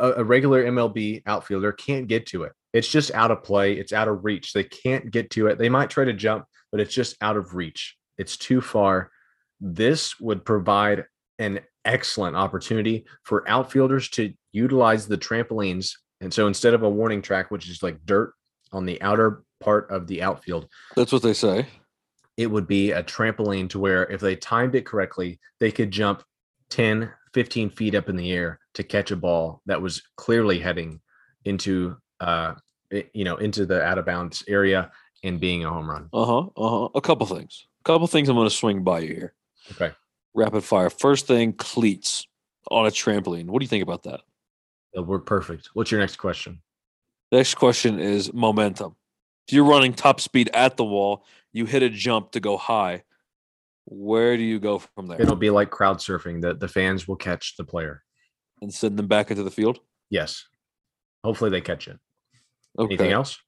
a, 0.00 0.12
a 0.20 0.24
regular 0.24 0.64
MLB 0.64 1.22
outfielder 1.26 1.72
can't 1.72 2.08
get 2.08 2.26
to 2.26 2.42
it. 2.44 2.52
It's 2.72 2.88
just 2.88 3.12
out 3.14 3.30
of 3.30 3.42
play. 3.44 3.74
It's 3.74 3.92
out 3.92 4.08
of 4.08 4.24
reach. 4.24 4.52
They 4.52 4.64
can't 4.64 5.10
get 5.10 5.30
to 5.30 5.46
it. 5.48 5.58
They 5.58 5.68
might 5.68 5.90
try 5.90 6.04
to 6.04 6.12
jump, 6.12 6.44
but 6.72 6.80
it's 6.80 6.94
just 6.94 7.16
out 7.20 7.36
of 7.36 7.54
reach. 7.54 7.96
It's 8.18 8.36
too 8.36 8.60
far. 8.60 9.10
This 9.60 10.18
would 10.20 10.44
provide 10.44 11.04
an 11.38 11.60
excellent 11.84 12.36
opportunity 12.36 13.06
for 13.24 13.48
outfielders 13.48 14.08
to 14.10 14.32
utilize 14.52 15.06
the 15.06 15.18
trampolines. 15.18 15.92
And 16.20 16.32
so 16.32 16.46
instead 16.46 16.74
of 16.74 16.82
a 16.82 16.90
warning 16.90 17.22
track, 17.22 17.50
which 17.50 17.68
is 17.68 17.82
like 17.82 18.04
dirt 18.04 18.32
on 18.72 18.86
the 18.86 19.00
outer 19.02 19.42
part 19.60 19.90
of 19.90 20.06
the 20.06 20.22
outfield, 20.22 20.68
That's 20.96 21.12
what 21.12 21.22
they 21.22 21.34
say. 21.34 21.66
it 22.36 22.46
would 22.46 22.66
be 22.66 22.92
a 22.92 23.02
trampoline 23.02 23.68
to 23.70 23.78
where 23.78 24.04
if 24.10 24.20
they 24.20 24.36
timed 24.36 24.74
it 24.74 24.86
correctly, 24.86 25.40
they 25.58 25.72
could 25.72 25.90
jump 25.90 26.22
10, 26.70 27.10
15 27.34 27.70
feet 27.70 27.94
up 27.94 28.08
in 28.08 28.16
the 28.16 28.32
air 28.32 28.58
to 28.74 28.82
catch 28.82 29.10
a 29.10 29.16
ball 29.16 29.62
that 29.66 29.80
was 29.80 30.02
clearly 30.16 30.58
heading 30.58 31.00
into 31.44 31.96
uh 32.20 32.54
you 33.14 33.24
know 33.24 33.36
into 33.36 33.64
the 33.64 33.82
out 33.82 33.98
of 33.98 34.04
bounds 34.04 34.44
area 34.48 34.90
and 35.22 35.40
being 35.40 35.64
a 35.64 35.70
home 35.70 35.88
run. 35.88 36.08
Uh 36.12 36.24
huh. 36.24 36.38
Uh 36.56 36.80
huh. 36.80 36.88
A 36.94 37.00
couple 37.00 37.26
things. 37.26 37.66
A 37.80 37.84
couple 37.84 38.06
things 38.06 38.28
I'm 38.28 38.36
going 38.36 38.48
to 38.48 38.54
swing 38.54 38.82
by 38.82 39.00
you 39.00 39.14
here. 39.14 39.34
Okay. 39.72 39.92
Rapid 40.34 40.64
fire. 40.64 40.90
First 40.90 41.26
thing, 41.26 41.52
cleats 41.52 42.26
on 42.70 42.86
a 42.86 42.90
trampoline. 42.90 43.46
What 43.46 43.60
do 43.60 43.64
you 43.64 43.68
think 43.68 43.82
about 43.82 44.04
that? 44.04 44.20
Uh, 44.96 45.02
We're 45.02 45.18
perfect. 45.18 45.70
What's 45.74 45.90
your 45.90 46.00
next 46.00 46.16
question? 46.16 46.60
Next 47.32 47.54
question 47.54 47.98
is 47.98 48.32
momentum. 48.32 48.96
If 49.46 49.54
you're 49.54 49.64
running 49.64 49.92
top 49.92 50.20
speed 50.20 50.50
at 50.54 50.76
the 50.76 50.84
wall, 50.84 51.24
you 51.52 51.64
hit 51.66 51.82
a 51.82 51.88
jump 51.90 52.32
to 52.32 52.40
go 52.40 52.56
high. 52.56 53.02
Where 53.86 54.36
do 54.36 54.42
you 54.42 54.58
go 54.60 54.78
from 54.78 55.06
there? 55.06 55.20
It'll 55.20 55.36
be 55.36 55.50
like 55.50 55.70
crowd 55.70 55.98
surfing. 55.98 56.40
The 56.40 56.54
the 56.54 56.68
fans 56.68 57.08
will 57.08 57.16
catch 57.16 57.56
the 57.56 57.64
player. 57.64 58.02
and 58.62 58.72
send 58.72 58.98
them 58.98 59.06
back 59.06 59.30
into 59.30 59.42
the 59.42 59.50
field? 59.50 59.78
Yes. 60.10 60.44
Hopefully 61.24 61.50
they 61.50 61.60
catch 61.62 61.88
it. 61.88 61.98
Okay. 62.78 62.94
Anything 62.94 63.12
else? 63.12 63.38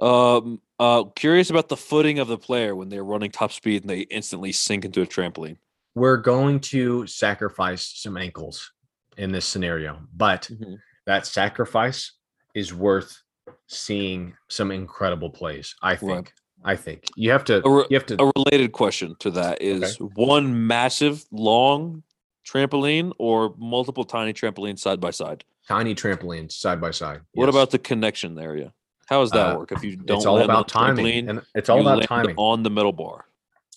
Um, 0.00 0.60
uh, 0.80 1.04
curious 1.14 1.50
about 1.50 1.68
the 1.68 1.76
footing 1.76 2.18
of 2.18 2.26
the 2.28 2.38
player 2.38 2.74
when 2.74 2.88
they're 2.88 3.04
running 3.04 3.30
top 3.30 3.52
speed 3.52 3.82
and 3.82 3.90
they 3.90 4.00
instantly 4.00 4.50
sink 4.52 4.84
into 4.84 5.02
a 5.02 5.06
trampoline. 5.06 5.58
We're 5.94 6.16
going 6.16 6.60
to 6.60 7.06
sacrifice 7.06 7.86
some 7.94 8.16
ankles 8.16 8.72
in 9.16 9.30
this 9.30 9.44
scenario, 9.46 10.00
but 10.12 10.48
Mhm. 10.50 10.78
that 11.06 11.26
sacrifice 11.26 12.12
is 12.54 12.74
worth 12.74 13.22
seeing 13.68 14.36
some 14.48 14.72
incredible 14.72 15.30
plays. 15.30 15.74
I 15.82 15.96
think. 15.96 16.10
Right. 16.10 16.32
I 16.64 16.76
think 16.76 17.04
you 17.16 17.30
have 17.30 17.44
to. 17.44 17.64
A 17.66 17.70
re- 17.70 17.84
you 17.90 17.96
have 17.96 18.06
to. 18.06 18.22
A 18.22 18.32
related 18.36 18.72
question 18.72 19.16
to 19.20 19.30
that 19.32 19.60
is 19.60 19.96
one 20.00 20.66
massive, 20.66 21.24
long 21.30 22.02
trampoline 22.46 23.12
or 23.18 23.54
multiple 23.58 24.04
tiny 24.04 24.32
trampolines 24.32 24.78
side 24.78 25.00
by 25.00 25.10
side? 25.10 25.44
tiny 25.66 25.94
trampolines 25.94 26.52
side 26.52 26.78
by 26.78 26.90
side. 26.90 27.22
What 27.32 27.46
Yes. 27.46 27.54
about 27.54 27.70
the 27.70 27.78
connection 27.78 28.38
area? 28.38 28.74
How 29.08 29.20
does 29.20 29.30
that 29.30 29.54
Uh, 29.54 29.58
work? 29.58 29.72
If 29.72 29.82
you 29.82 29.96
don't 29.96 30.18
It's 30.18 30.26
all 30.26 30.38
about 30.42 30.68
timing, 30.68 31.06
trampoline, 31.26 31.28
and 31.30 31.42
it's 31.54 31.70
all 31.70 31.80
about 31.80 32.02
timing. 32.02 32.34
on 32.36 32.62
the 32.62 32.68
middle 32.70 32.92
bar. 32.92 33.24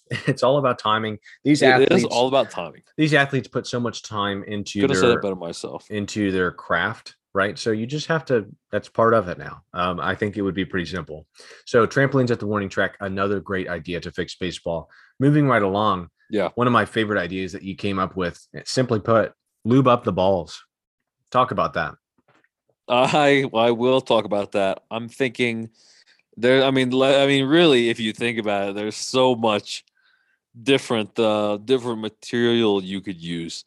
It's 0.28 0.43
all 0.43 0.58
about 0.58 0.80
timing. 0.80 1.19
These 1.45 1.62
It 1.62 1.67
athletes, 1.67 1.95
is 1.95 2.06
all 2.06 2.28
about 2.28 2.50
timing. 2.50 2.82
these 2.97 3.13
athletes 3.13 3.47
put 3.47 3.67
so 3.67 3.80
much 3.80 4.04
time 4.04 4.43
into 4.45 4.82
Could 4.82 4.89
have 4.91 5.00
said 5.00 5.12
it 5.12 5.21
better 5.21 5.36
myself. 5.36 5.89
into 5.89 6.30
their 6.32 6.52
craft, 6.52 7.15
right? 7.38 7.58
So 7.60 7.69
you 7.69 7.86
just 7.86 8.08
have 8.08 8.26
to. 8.26 8.47
That's 8.71 8.89
part 8.89 9.13
of 9.13 9.30
it 9.30 9.38
now. 9.38 9.62
Um, 9.71 10.00
I 10.00 10.15
think 10.15 10.36
it 10.36 10.41
would 10.41 10.56
be 10.56 10.65
pretty 10.65 10.88
simple. 10.88 11.28
So 11.65 11.86
trampolines 11.86 12.32
at 12.32 12.39
the 12.39 12.47
warning 12.47 12.67
track, 12.67 12.97
another 13.00 13.39
great 13.39 13.69
idea 13.69 14.02
to 14.02 14.12
fix 14.12 14.36
baseball. 14.36 14.89
Moving 15.19 15.47
right 15.47 15.62
along. 15.62 16.10
Yeah. 16.32 16.50
One 16.56 16.65
of 16.65 16.73
my 16.73 16.86
favorite 16.86 17.21
ideas 17.21 17.52
that 17.52 17.62
you 17.62 17.76
came 17.76 18.00
up 18.00 18.17
with, 18.17 18.45
simply 18.65 19.00
put, 19.00 19.34
lube 19.63 19.88
up 19.88 20.04
the 20.04 20.12
balls. 20.12 20.65
Talk 21.30 21.52
about 21.52 21.76
that. 21.76 21.93
I 22.89 23.45
I 23.54 23.71
will 23.71 24.02
talk 24.02 24.26
about 24.26 24.54
that. 24.54 24.82
I'm 24.89 25.08
thinking 25.08 25.69
there. 26.38 26.63
I 26.63 26.71
mean, 26.71 26.91
I 27.02 27.28
mean, 27.28 27.45
really, 27.45 27.89
if 27.89 28.00
you 28.00 28.13
think 28.13 28.39
about 28.39 28.69
it, 28.69 28.76
there's 28.76 28.95
so 28.95 29.36
much 29.36 29.86
different 30.63 31.19
uh 31.19 31.58
different 31.63 32.02
material 32.02 32.84
you 32.84 33.00
could 33.00 33.21
use 33.21 33.63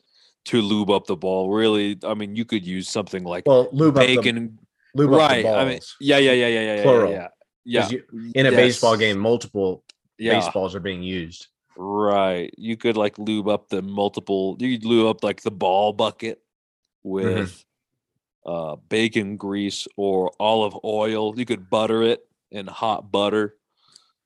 to 0.47 0.63
lube 0.63 0.91
up 0.91 1.07
the 1.07 1.17
ball. 1.17 1.51
Really, 1.51 1.99
I 2.05 2.15
mean, 2.15 2.35
you 2.37 2.45
could 2.45 2.67
use 2.67 2.89
something 2.89 3.25
like 3.25 3.45
Well, 3.47 3.69
lube 3.73 3.97
up 3.99 4.07
the, 4.07 4.17
bacon. 4.17 4.59
lube 4.95 5.13
up 5.13 5.13
the 5.13 5.19
right. 5.19 5.43
balls. 5.45 5.57
I 5.57 5.65
mean, 5.69 5.81
yeah, 6.01 6.19
yeah, 6.19 6.33
yeah, 6.33 6.47
yeah, 6.49 6.61
yeah, 6.61 6.75
yeah, 6.77 6.83
Plural. 6.83 7.13
yeah. 7.13 7.29
Yeah. 7.65 7.81
'Cause 7.83 7.93
you- 7.93 8.05
in 8.35 8.47
a 8.47 8.51
baseball 8.51 8.97
game, 8.97 9.19
multiple 9.19 9.85
Yeah. 10.19 10.39
baseballs 10.41 10.75
are 10.75 10.81
being 10.81 11.03
used. 11.03 11.49
Right. 11.77 12.53
You 12.59 12.77
could 12.77 12.97
like 12.97 13.19
lube 13.19 13.49
up 13.49 13.69
the 13.69 13.81
multiple 13.83 14.57
you 14.61 14.79
could 14.79 14.87
lube 14.87 15.07
up 15.07 15.23
like 15.25 15.43
the 15.43 15.51
ball 15.51 15.93
bucket 15.93 16.43
with 17.05 17.65
uh 18.47 18.77
bacon 18.89 19.37
grease 19.37 19.87
or 19.97 20.33
olive 20.41 20.75
oil. 20.85 21.39
You 21.39 21.45
could 21.47 21.69
butter 21.71 22.03
it 22.03 22.21
in 22.51 22.67
hot 22.67 23.11
butter. 23.13 23.57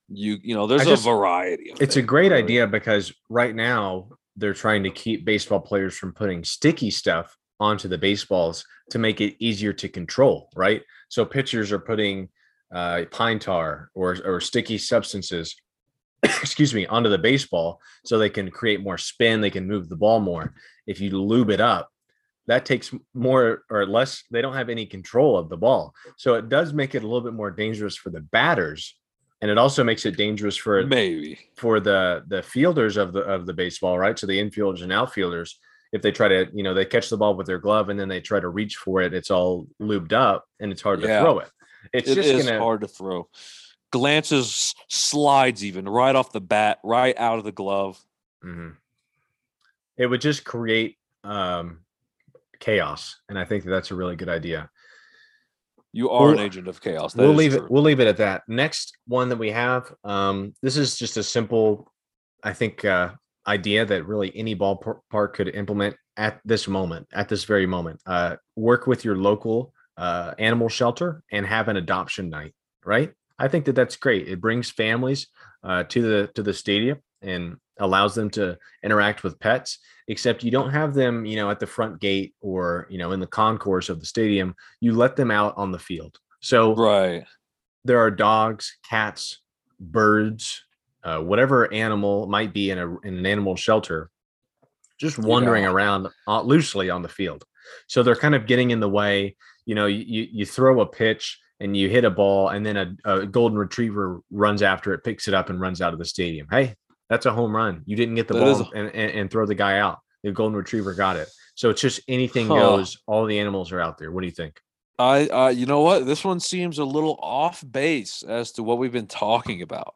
You 0.09 0.39
you 0.43 0.55
know, 0.55 0.67
there's 0.67 0.85
just- 0.85 1.07
a 1.07 1.11
variety 1.11 1.71
of 1.71 1.83
It's 1.83 1.97
a 1.97 2.03
great 2.03 2.31
really. 2.31 2.43
idea 2.43 2.67
because 2.67 3.13
right 3.29 3.55
now 3.55 4.09
they're 4.37 4.55
trying 4.55 4.83
to 4.83 4.91
keep 4.91 5.25
baseball 5.25 5.61
players 5.61 5.97
from 5.97 6.13
putting 6.13 6.45
sticky 6.45 6.91
stuff 6.91 7.37
onto 7.61 7.89
the 7.89 7.99
baseballs 7.99 8.65
to 8.91 8.99
make 8.99 9.21
it 9.21 9.37
easier 9.39 9.73
to 9.73 9.89
control, 9.89 10.51
right? 10.57 10.83
So 11.09 11.25
pitchers 11.25 11.73
are 11.73 11.79
putting 11.79 12.29
uh, 12.73 13.05
pine 13.11 13.39
tar 13.39 13.91
or 13.95 14.17
or 14.25 14.41
sticky 14.41 14.79
substances, 14.79 15.55
excuse 16.23 16.75
me, 16.75 16.87
onto 16.87 17.09
the 17.09 17.19
baseball 17.19 17.81
so 18.05 18.19
they 18.19 18.31
can 18.31 18.51
create 18.51 18.83
more 18.83 18.99
spin, 18.99 19.41
they 19.41 19.51
can 19.51 19.67
move 19.67 19.89
the 19.89 19.97
ball 19.97 20.21
more. 20.21 20.55
If 20.87 21.01
you 21.01 21.11
lube 21.11 21.51
it 21.51 21.61
up, 21.61 21.91
that 22.47 22.67
takes 22.67 22.93
more 23.15 23.63
or 23.71 23.87
less. 23.87 24.25
They 24.31 24.43
don't 24.43 24.55
have 24.55 24.69
any 24.69 24.87
control 24.87 25.39
of 25.39 25.49
the 25.49 25.57
ball, 25.57 25.95
so 26.17 26.35
it 26.35 26.49
does 26.49 26.73
make 26.73 26.95
it 26.95 27.05
a 27.05 27.07
little 27.07 27.23
bit 27.23 27.35
more 27.35 27.51
dangerous 27.51 27.97
for 27.97 28.11
the 28.11 28.21
batters, 28.21 28.97
and 29.45 29.51
it 29.51 29.59
also 29.59 29.85
makes 29.85 30.07
it 30.07 30.17
dangerous 30.17 30.57
for 30.57 30.87
Maybe. 30.87 31.39
for 31.55 31.79
the 31.79 32.25
the 32.29 32.43
fielders 32.43 32.97
of 32.97 33.13
the 33.13 33.21
of 33.21 33.45
the 33.45 33.53
baseball, 33.53 33.99
right? 33.99 34.19
So 34.19 34.27
the 34.27 34.39
infielders 34.41 34.83
and 34.83 34.91
outfielders, 34.91 35.59
if 35.93 36.01
they 36.01 36.11
try 36.13 36.29
to, 36.29 36.49
you 36.55 36.63
know, 36.63 36.73
they 36.73 36.87
catch 36.87 37.11
the 37.11 37.19
ball 37.19 37.37
with 37.37 37.47
their 37.47 37.59
glove 37.59 37.91
and 37.91 38.01
then 38.01 38.09
they 38.09 38.23
try 38.23 38.41
to 38.41 38.49
reach 38.49 38.77
for 38.77 39.03
it, 39.03 39.13
it's 39.13 39.31
all 39.31 39.67
lubed 39.83 40.15
up 40.15 40.47
and 40.61 40.73
it's 40.73 40.81
hard 40.81 41.03
Yeah. 41.03 41.19
to 41.19 41.23
throw 41.23 41.39
it. 41.41 41.51
It's 41.93 42.09
It 42.09 42.15
just 42.15 42.29
is 42.31 42.47
gonna 42.47 42.59
hard 42.59 42.81
to 42.81 42.89
throw. 42.89 43.29
Glances 43.93 44.75
slides 44.89 45.63
even 45.63 45.87
right 45.87 46.17
off 46.17 46.33
the 46.33 46.41
bat, 46.41 46.79
right 46.83 47.17
out 47.19 47.39
of 47.39 47.45
the 47.45 47.53
glove. 47.53 48.01
Mhm. 48.43 48.77
it 49.99 50.07
would 50.07 50.23
just 50.23 50.43
create 50.45 50.97
um 51.23 51.81
chaos, 52.61 53.17
and 53.29 53.39
I 53.39 53.45
think 53.45 53.65
that 53.65 53.71
that's 53.71 53.91
a 53.91 53.95
really 53.95 54.17
good 54.17 54.31
idea. 54.31 54.71
You 55.95 56.11
are 56.11 56.31
an 56.31 56.37
We'll- 56.37 56.45
agent 56.45 56.67
of 56.69 56.81
chaos. 56.81 57.13
That 57.15 57.23
we'll 57.23 57.35
leave 57.35 57.53
true. 57.53 57.65
it. 57.65 57.71
We'll 57.71 57.85
leave 57.85 58.01
it 58.01 58.09
at 58.09 58.17
that. 58.17 58.43
Next 58.49 58.99
one 59.07 59.29
that 59.29 59.37
we 59.39 59.51
have. 59.53 59.95
Um, 60.03 60.55
this 60.61 60.77
is 60.77 60.99
just 60.99 61.17
a 61.17 61.23
simple, 61.23 61.91
I 62.43 62.53
think, 62.53 62.85
uh, 62.85 63.13
idea 63.47 63.85
that 63.87 64.05
really 64.07 64.33
any 64.35 64.57
ballpark 64.57 65.35
could 65.35 65.49
implement 65.55 65.95
at 66.17 66.41
this 66.45 66.67
moment, 66.67 67.07
at 67.13 67.29
this 67.29 67.45
very 67.45 67.67
moment. 67.67 68.01
Uh, 68.07 68.37
work 68.57 68.87
with 68.89 69.05
your 69.05 69.17
local 69.17 69.73
uh, 69.97 70.35
animal 70.39 70.69
shelter 70.69 71.23
and 71.31 71.47
have 71.47 71.69
an 71.69 71.77
adoption 71.77 72.29
night. 72.29 72.55
Right. 72.85 73.13
I 73.39 73.47
think 73.49 73.65
that 73.67 73.75
that's 73.77 73.97
great. 73.97 74.27
It 74.29 74.41
brings 74.41 74.71
families 74.71 75.29
uh, 75.63 75.85
to 75.85 76.03
the 76.03 76.31
to 76.35 76.43
the 76.43 76.53
stadium 76.55 76.99
and 77.25 77.57
allows 77.79 78.15
them 78.15 78.31
to 78.31 78.57
interact 78.85 79.23
with 79.25 79.39
pets. 79.41 79.79
Except 80.09 80.45
you 80.45 80.51
don't 80.51 80.71
have 80.71 80.93
them, 80.95 81.25
you 81.25 81.37
know, 81.37 81.51
at 81.51 81.59
the 81.61 81.67
front 81.67 81.99
gate 82.01 82.35
or 82.41 82.87
you 82.91 82.99
know 82.99 83.13
in 83.13 83.21
the 83.21 83.27
concourse 83.27 83.89
of 83.89 84.01
the 84.01 84.07
stadium. 84.07 84.55
You 84.81 84.93
let 84.95 85.17
them 85.17 85.31
out 85.31 85.55
on 85.57 85.73
the 85.73 85.79
field. 85.79 86.19
So 86.41 86.75
Right. 86.75 87.25
there 87.85 87.99
are 88.01 88.11
dogs, 88.11 88.77
cats, 88.89 89.41
birds, 89.81 90.63
uh, 91.03 91.21
whatever 91.21 91.73
animal 91.73 92.27
might 92.27 92.53
be 92.53 92.71
in 92.71 92.79
a 92.79 92.99
in 93.01 93.17
an 93.19 93.27
animal 93.27 93.57
shelter, 93.57 94.11
just 95.01 95.19
wandering 95.19 95.65
Yeah. 95.65 95.71
around 95.73 96.09
uh, 96.29 96.43
loosely 96.43 96.91
on 96.91 97.03
the 97.03 97.09
field. 97.09 97.45
So 97.87 98.03
they're 98.03 98.15
kind 98.17 98.35
of 98.35 98.47
getting 98.47 98.71
in 98.71 98.81
the 98.81 98.89
way. 98.91 99.37
You 99.67 99.75
know, 99.75 99.87
you 99.87 100.05
you- 100.07 100.29
you 100.33 100.47
throw 100.47 100.81
a 100.81 100.87
pitch 100.87 101.41
and 101.61 101.75
you 101.77 101.89
hit 101.89 102.05
a 102.05 102.11
ball 102.11 102.49
and 102.49 102.65
then 102.67 102.77
a, 102.77 102.95
a 103.05 103.27
golden 103.27 103.57
retriever 103.59 104.21
runs 104.31 104.61
after 104.61 104.93
it, 104.93 105.03
picks 105.05 105.29
it 105.29 105.35
up 105.35 105.49
and 105.51 105.61
runs 105.61 105.81
out 105.81 105.93
of 105.95 105.99
the 105.99 106.05
stadium. 106.05 106.47
Hey, 106.51 106.75
that's 107.09 107.27
a 107.27 107.33
home 107.33 107.55
run. 107.55 107.83
You 107.87 107.97
didn't 107.97 108.15
get 108.15 108.29
the 108.29 108.35
That 108.35 108.41
ball 108.41 108.71
a- 108.73 108.77
and, 108.79 108.89
and, 108.95 109.11
and 109.13 109.31
throw 109.31 109.47
the 109.47 109.55
guy 109.55 109.79
out. 109.79 110.01
The 110.23 110.33
golden 110.33 110.57
retriever 110.57 110.95
got 110.95 111.17
it. 111.17 111.29
So 111.55 111.71
it's 111.71 111.81
just 111.81 112.01
anything 112.09 112.49
Huh. 112.49 112.55
goes. 112.57 112.99
All 113.07 113.27
the 113.27 113.39
animals 113.39 113.73
are 113.73 113.81
out 113.81 113.99
there. 113.99 114.11
What 114.11 114.23
do 114.23 114.27
you 114.27 114.33
think? 114.33 114.61
I, 114.99 115.27
uh, 115.29 115.49
you 115.49 115.67
know 115.67 115.81
what? 115.81 116.07
This 116.07 116.25
one 116.25 116.41
seems 116.41 116.79
a 116.79 116.85
little 116.85 117.19
off 117.21 117.65
base 117.69 118.23
as 118.23 118.53
to 118.53 118.63
what 118.63 118.79
we've 118.79 118.93
been 118.93 119.07
talking 119.09 119.61
about. 119.63 119.95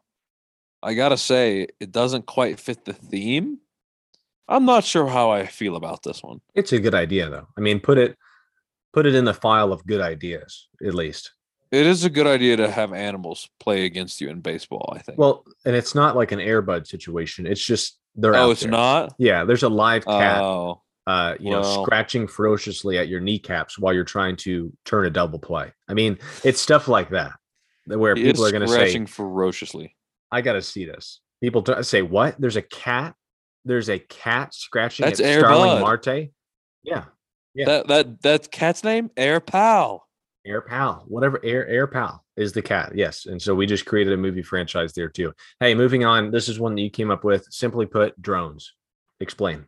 I 0.82 0.94
gotta 0.94 1.16
say, 1.16 1.68
it 1.80 1.92
doesn't 1.92 2.26
quite 2.26 2.60
fit 2.60 2.84
the 2.84 2.92
theme. 2.92 3.58
I'm 4.48 4.64
not 4.64 4.84
sure 4.84 5.06
how 5.06 5.30
I 5.30 5.46
feel 5.46 5.76
about 5.76 6.02
this 6.02 6.22
one. 6.22 6.40
It's 6.54 6.72
a 6.72 6.80
good 6.80 6.94
idea 6.94 7.28
though. 7.30 7.46
I 7.56 7.60
mean, 7.60 7.80
put 7.80 7.98
it 7.98 8.16
put 8.92 9.06
it 9.06 9.14
in 9.14 9.24
the 9.24 9.34
file 9.34 9.72
of 9.72 9.84
good 9.86 10.00
ideas 10.00 10.68
at 10.84 10.94
least. 10.94 11.32
It 11.70 11.86
is 11.86 12.04
a 12.04 12.10
good 12.10 12.26
idea 12.26 12.56
to 12.56 12.70
have 12.70 12.92
animals 12.92 13.48
play 13.60 13.84
against 13.84 14.20
you 14.20 14.30
in 14.30 14.40
baseball. 14.40 14.92
I 14.96 15.00
think. 15.00 15.18
Well, 15.18 15.44
and 15.66 15.76
it's 15.76 15.94
not 15.94 16.16
like 16.16 16.32
an 16.32 16.40
Air 16.40 16.62
Bud 16.62 16.86
situation. 16.86 17.46
It's 17.46 17.64
just 17.64 17.98
they're 18.14 18.34
out 18.34 18.46
oh, 18.46 18.50
it's 18.50 18.62
there. 18.62 18.70
not. 18.70 19.14
Yeah, 19.18 19.44
there's 19.44 19.62
a 19.62 19.68
live 19.68 20.04
cat, 20.04 20.40
Oh, 20.42 20.82
uh, 21.06 21.34
you 21.38 21.50
know, 21.50 21.60
well. 21.60 21.84
scratching 21.84 22.26
ferociously 22.26 22.98
at 22.98 23.08
your 23.08 23.20
kneecaps 23.20 23.78
while 23.78 23.92
you're 23.92 24.04
trying 24.04 24.36
to 24.36 24.72
turn 24.84 25.06
a 25.06 25.10
double 25.10 25.38
play. 25.38 25.72
I 25.88 25.94
mean, 25.94 26.18
it's 26.44 26.60
stuff 26.60 26.88
like 26.88 27.10
that 27.10 27.32
where 27.86 28.14
he 28.14 28.24
people 28.24 28.44
are 28.44 28.50
going 28.50 28.62
to 28.62 28.68
say, 28.68 28.74
scratching 28.74 29.06
ferociously. 29.06 29.94
"I 30.32 30.40
got 30.40 30.54
to 30.54 30.62
see 30.62 30.84
this." 30.86 31.20
People 31.42 31.62
t- 31.62 31.82
say, 31.82 32.02
"What? 32.02 32.40
There's 32.40 32.56
a 32.56 32.62
cat? 32.62 33.14
There's 33.64 33.90
a 33.90 33.98
cat 33.98 34.54
scratching 34.54 35.04
That's 35.04 35.20
at 35.20 35.26
Air 35.26 35.40
Starling 35.40 35.64
Bud. 35.66 35.80
Marte?" 35.82 36.30
Yeah, 36.82 37.04
Yeah. 37.54 37.66
That 37.66 37.86
that 37.88 38.22
that 38.22 38.50
cat's 38.50 38.82
name, 38.82 39.10
Air 39.16 39.40
Pal. 39.40 40.07
Air 40.48 40.62
Pal, 40.62 41.04
whatever 41.06 41.40
Air 41.44 41.68
Air 41.68 41.86
Pal 41.86 42.24
is 42.36 42.52
the 42.52 42.62
cat. 42.62 42.92
Yes, 42.94 43.26
and 43.26 43.40
so 43.40 43.54
we 43.54 43.66
just 43.66 43.86
created 43.86 44.12
a 44.12 44.16
movie 44.16 44.42
franchise 44.42 44.92
there 44.94 45.08
too. 45.08 45.32
Hey, 45.60 45.74
moving 45.74 46.04
on. 46.04 46.30
This 46.30 46.48
is 46.48 46.58
one 46.58 46.74
that 46.74 46.82
you 46.82 46.90
came 46.90 47.10
up 47.10 47.24
with. 47.24 47.46
Simply 47.50 47.86
put, 47.86 48.20
drones. 48.20 48.72
Explain. 49.20 49.66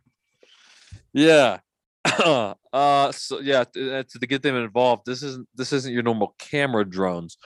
Yeah. 1.13 1.59
uh 2.73 3.11
so 3.11 3.39
yeah, 3.39 3.63
to, 3.63 4.03
to 4.03 4.27
get 4.27 4.41
them 4.41 4.55
involved, 4.55 5.03
this 5.05 5.21
isn't 5.21 5.47
this 5.55 5.71
isn't 5.71 5.93
your 5.93 6.03
normal 6.03 6.35
camera 6.39 6.83
drones. 6.83 7.37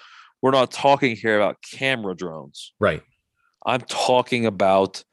We're 0.42 0.52
not 0.52 0.72
talking 0.72 1.16
here 1.16 1.38
about 1.38 1.58
camera 1.62 2.16
drones. 2.16 2.74
Right. 2.80 3.04
I'm 3.66 3.82
talking 3.82 4.46
about 4.46 5.04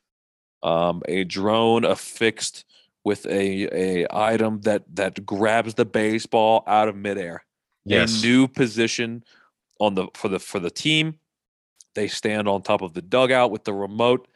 um 0.62 1.02
a 1.08 1.24
drone 1.24 1.84
affixed 1.84 2.64
with 3.04 3.26
a 3.26 3.68
a 3.72 4.06
item 4.12 4.60
that 4.60 4.84
that 4.94 5.26
grabs 5.26 5.74
the 5.74 5.84
baseball 5.84 6.62
out 6.66 6.88
of 6.88 6.96
midair. 6.96 7.44
Yes. 7.84 8.22
A 8.22 8.26
new 8.26 8.48
position 8.48 9.24
on 9.80 9.94
the 9.94 10.08
for 10.14 10.28
the 10.28 10.38
for 10.38 10.58
the 10.58 10.70
team. 10.70 11.18
They 11.94 12.08
stand 12.08 12.48
on 12.48 12.62
top 12.62 12.82
of 12.82 12.94
the 12.94 13.02
dugout 13.02 13.50
with 13.50 13.64
the 13.64 13.74
remote 13.74 14.28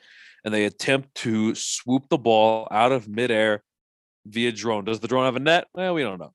and 0.44 0.54
they 0.54 0.64
attempt 0.64 1.14
to 1.16 1.54
swoop 1.54 2.08
the 2.08 2.18
ball 2.18 2.68
out 2.70 2.92
of 2.92 3.08
midair 3.08 3.64
via 4.26 4.52
drone. 4.52 4.84
Does 4.84 5.00
the 5.00 5.08
drone 5.08 5.24
have 5.24 5.36
a 5.36 5.40
net? 5.40 5.66
Well, 5.74 5.94
we 5.94 6.02
don't 6.02 6.18
know. 6.18 6.32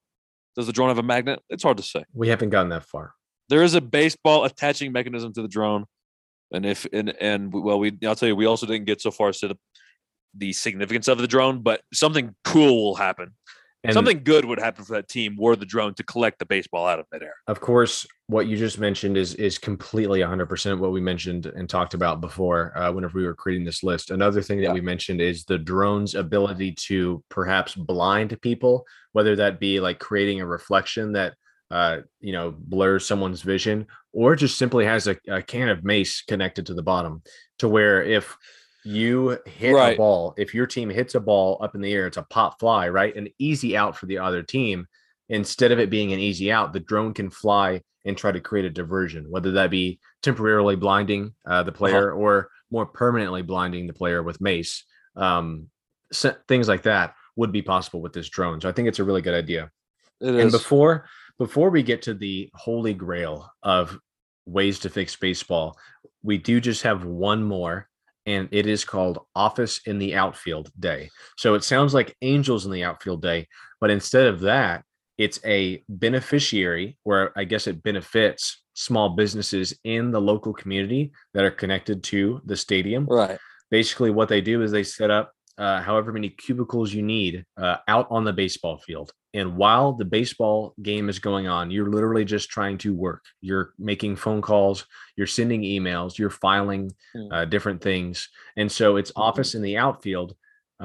Does 0.56 0.68
the 0.68 0.74
drone 0.74 0.90
have 0.90 0.98
a 0.98 1.04
magnet? 1.04 1.42
It's 1.50 1.64
hard 1.64 1.78
to 1.78 1.84
say. 1.84 2.04
we 2.14 2.28
haven't 2.28 2.50
gotten 2.50 2.70
that 2.70 2.84
far. 2.84 3.14
There 3.50 3.64
is 3.64 3.74
a 3.74 3.82
baseball 3.82 4.44
attaching 4.44 4.92
mechanism 4.92 5.34
to 5.34 5.42
the 5.42 5.48
drone, 5.48 5.86
and 6.52 6.66
if 6.66 6.86
and 6.92 7.10
and 7.22 7.54
well, 7.54 7.80
we 7.80 7.98
I'll 8.06 8.16
tell 8.16 8.28
you, 8.28 8.36
we 8.36 8.46
also 8.46 8.66
didn't 8.66 8.86
get 8.86 9.02
so 9.02 9.12
far 9.12 9.30
as 9.30 9.40
to 9.40 9.50
the, 9.50 9.58
the 10.36 10.54
significance 10.54 11.08
of 11.08 11.18
the 11.18 11.28
drone, 11.28 11.62
but 11.62 11.82
something 11.94 12.36
cool 12.44 12.84
will 12.84 12.96
happen. 12.96 13.34
And 13.84 13.94
something 13.94 14.24
good 14.24 14.46
would 14.46 14.60
happen 14.60 14.86
for 14.86 14.94
that 14.94 15.08
team 15.08 15.36
were 15.40 15.56
the 15.56 15.66
drone 15.66 15.96
to 15.96 16.04
collect 16.04 16.38
the 16.38 16.46
baseball 16.46 16.86
out 16.86 17.00
of 17.00 17.08
midair. 17.12 17.34
of 17.48 17.60
course, 17.60 18.06
what 18.28 18.48
you 18.48 18.56
just 18.56 18.78
mentioned 18.80 19.18
is 19.18 19.34
is 19.36 19.58
completely 19.58 20.20
100% 20.20 20.78
what 20.80 20.92
we 20.92 21.02
mentioned 21.02 21.48
and 21.48 21.68
talked 21.68 21.94
about 21.96 22.22
before 22.22 22.78
uh, 22.78 22.92
whenever 22.92 23.18
we 23.18 23.26
were 23.26 23.34
creating 23.34 23.66
this 23.66 23.84
list. 23.84 24.12
Another 24.12 24.42
thing 24.42 24.58
that 24.60 24.66
Yeah. 24.66 24.74
we 24.74 24.82
mentioned 24.82 25.20
is 25.20 25.44
the 25.46 25.58
drone's 25.58 26.14
ability 26.16 26.74
to 26.90 27.24
perhaps 27.30 27.74
blind 27.76 28.40
people, 28.42 28.86
whether 29.14 29.36
that 29.36 29.60
be 29.60 29.80
like 29.80 30.00
creating 30.00 30.42
a 30.42 30.46
reflection 30.46 31.14
that 31.14 31.34
uh, 31.72 31.98
you 32.20 32.34
know 32.34 32.54
blurs 32.58 33.06
someone's 33.08 33.42
vision, 33.42 33.88
or 34.14 34.36
just 34.36 34.58
simply 34.58 34.86
has 34.86 35.08
a, 35.08 35.18
a 35.28 35.42
can 35.42 35.70
of 35.70 35.84
mace 35.84 36.22
connected 36.22 36.66
to 36.68 36.74
the 36.74 36.84
bottom, 36.84 37.24
to 37.60 37.68
where 37.68 38.04
if 38.04 38.38
you 38.84 39.38
hit 39.46 39.76
a 39.76 39.96
ball, 39.96 40.34
if 40.38 40.54
your 40.54 40.68
team 40.68 40.90
hits 40.90 41.16
a 41.16 41.20
ball 41.20 41.60
up 41.62 41.76
in 41.76 41.82
the 41.82 41.94
air, 41.94 42.08
it's 42.08 42.18
a 42.18 42.24
pop 42.24 42.60
fly, 42.60 42.90
right? 42.90 43.16
An 43.16 43.30
easy 43.40 43.78
out 43.78 43.98
for 43.98 44.06
the 44.06 44.18
other 44.18 44.44
team 44.44 44.88
instead 45.30 45.72
of 45.72 45.80
it 45.80 45.90
being 45.90 46.12
an 46.12 46.20
easy 46.20 46.52
out, 46.52 46.74
the 46.74 46.80
drone 46.80 47.14
can 47.14 47.30
fly 47.30 47.82
and 48.06 48.18
try 48.18 48.32
to 48.32 48.40
create 48.42 48.66
a 48.66 48.70
diversion, 48.70 49.26
whether 49.30 49.52
that 49.52 49.70
be 49.70 50.00
temporarily 50.22 50.76
blinding 50.76 51.34
uh, 51.46 51.64
the 51.64 51.72
player 51.72 52.12
or 52.12 52.50
more 52.70 52.86
permanently 52.86 53.42
blinding 53.42 53.88
the 53.88 53.94
player 53.94 54.22
with 54.22 54.42
mace. 54.42 54.84
Um, 55.16 55.68
so- 56.12 56.36
things 56.48 56.68
like 56.68 56.84
that 56.84 57.16
would 57.36 57.52
be 57.52 57.62
possible 57.62 58.02
with 58.02 58.14
this 58.14 58.30
drone. 58.30 58.60
So 58.60 58.68
I 58.68 58.72
think 58.72 58.88
it's 58.88 59.00
a 59.00 59.04
really 59.04 59.22
good 59.22 59.34
idea. 59.34 59.72
It 60.20 60.30
And 60.36 60.48
is. 60.48 60.52
before 60.52 61.08
before 61.40 61.70
we 61.70 61.82
get 61.82 62.04
to 62.04 62.14
the 62.14 62.52
holy 62.54 62.94
grail 62.94 63.50
of 63.64 63.98
ways 64.46 64.80
to 64.80 64.90
fix 64.90 65.16
baseball, 65.16 65.78
we 66.22 66.38
do 66.38 66.60
just 66.60 66.84
have 66.84 67.06
one 67.06 67.44
more, 67.44 67.88
and 68.26 68.48
it 68.52 68.68
is 68.68 68.86
called 68.86 69.20
Office 69.36 69.82
in 69.86 70.00
the 70.00 70.16
Outfield 70.16 70.72
Day. 70.80 71.10
So 71.38 71.56
it 71.56 71.64
sounds 71.64 71.94
like 71.94 72.16
Angels 72.22 72.66
in 72.66 72.72
the 72.72 72.84
Outfield 72.84 73.22
Day, 73.22 73.48
but 73.80 73.90
instead 73.90 74.28
of 74.28 74.42
that, 74.42 74.84
it's 75.18 75.40
a 75.46 75.84
beneficiary 75.88 76.98
where 77.04 77.38
I 77.38 77.44
guess 77.44 77.68
it 77.68 77.84
benefits 77.84 78.64
small 78.74 79.10
businesses 79.10 79.78
in 79.84 80.12
the 80.12 80.22
local 80.22 80.54
community 80.54 81.12
that 81.34 81.44
are 81.44 81.52
connected 81.52 82.04
to 82.04 82.42
the 82.46 82.56
stadium 82.56 83.06
right. 83.06 83.38
basically 83.70 84.10
what 84.10 84.30
they 84.30 84.42
do 84.42 84.62
is 84.64 84.72
they 84.72 84.84
set 84.84 85.12
up 85.12 85.32
uh, 85.64 85.80
however 85.88 86.12
many 86.12 86.30
cubicles 86.46 86.94
you 86.98 87.04
need 87.16 87.34
uh, 87.64 87.78
out 87.94 88.08
on 88.10 88.24
the 88.26 88.34
baseball 88.34 88.78
field. 88.88 89.10
And 89.34 89.56
while 89.62 89.94
the 89.94 90.10
baseball 90.18 90.60
game 90.82 91.08
is 91.14 91.20
going 91.30 91.48
on 91.48 91.72
you're 91.74 91.92
literally 91.96 92.26
just 92.36 92.50
trying 92.50 92.78
to 92.80 92.92
work. 93.08 93.24
You're 93.48 93.68
making 93.92 94.14
phone 94.18 94.42
calls 94.42 94.78
you're 95.18 95.36
sending 95.40 95.62
emails 95.76 96.18
you're 96.20 96.38
filing 96.48 96.84
Mm. 97.16 97.30
uh, 97.34 97.46
different 97.54 97.82
things. 97.90 98.16
And 98.60 98.70
so 98.78 98.86
it's 99.00 99.12
office 99.16 99.52
in 99.58 99.62
the 99.68 99.78
outfield 99.86 100.30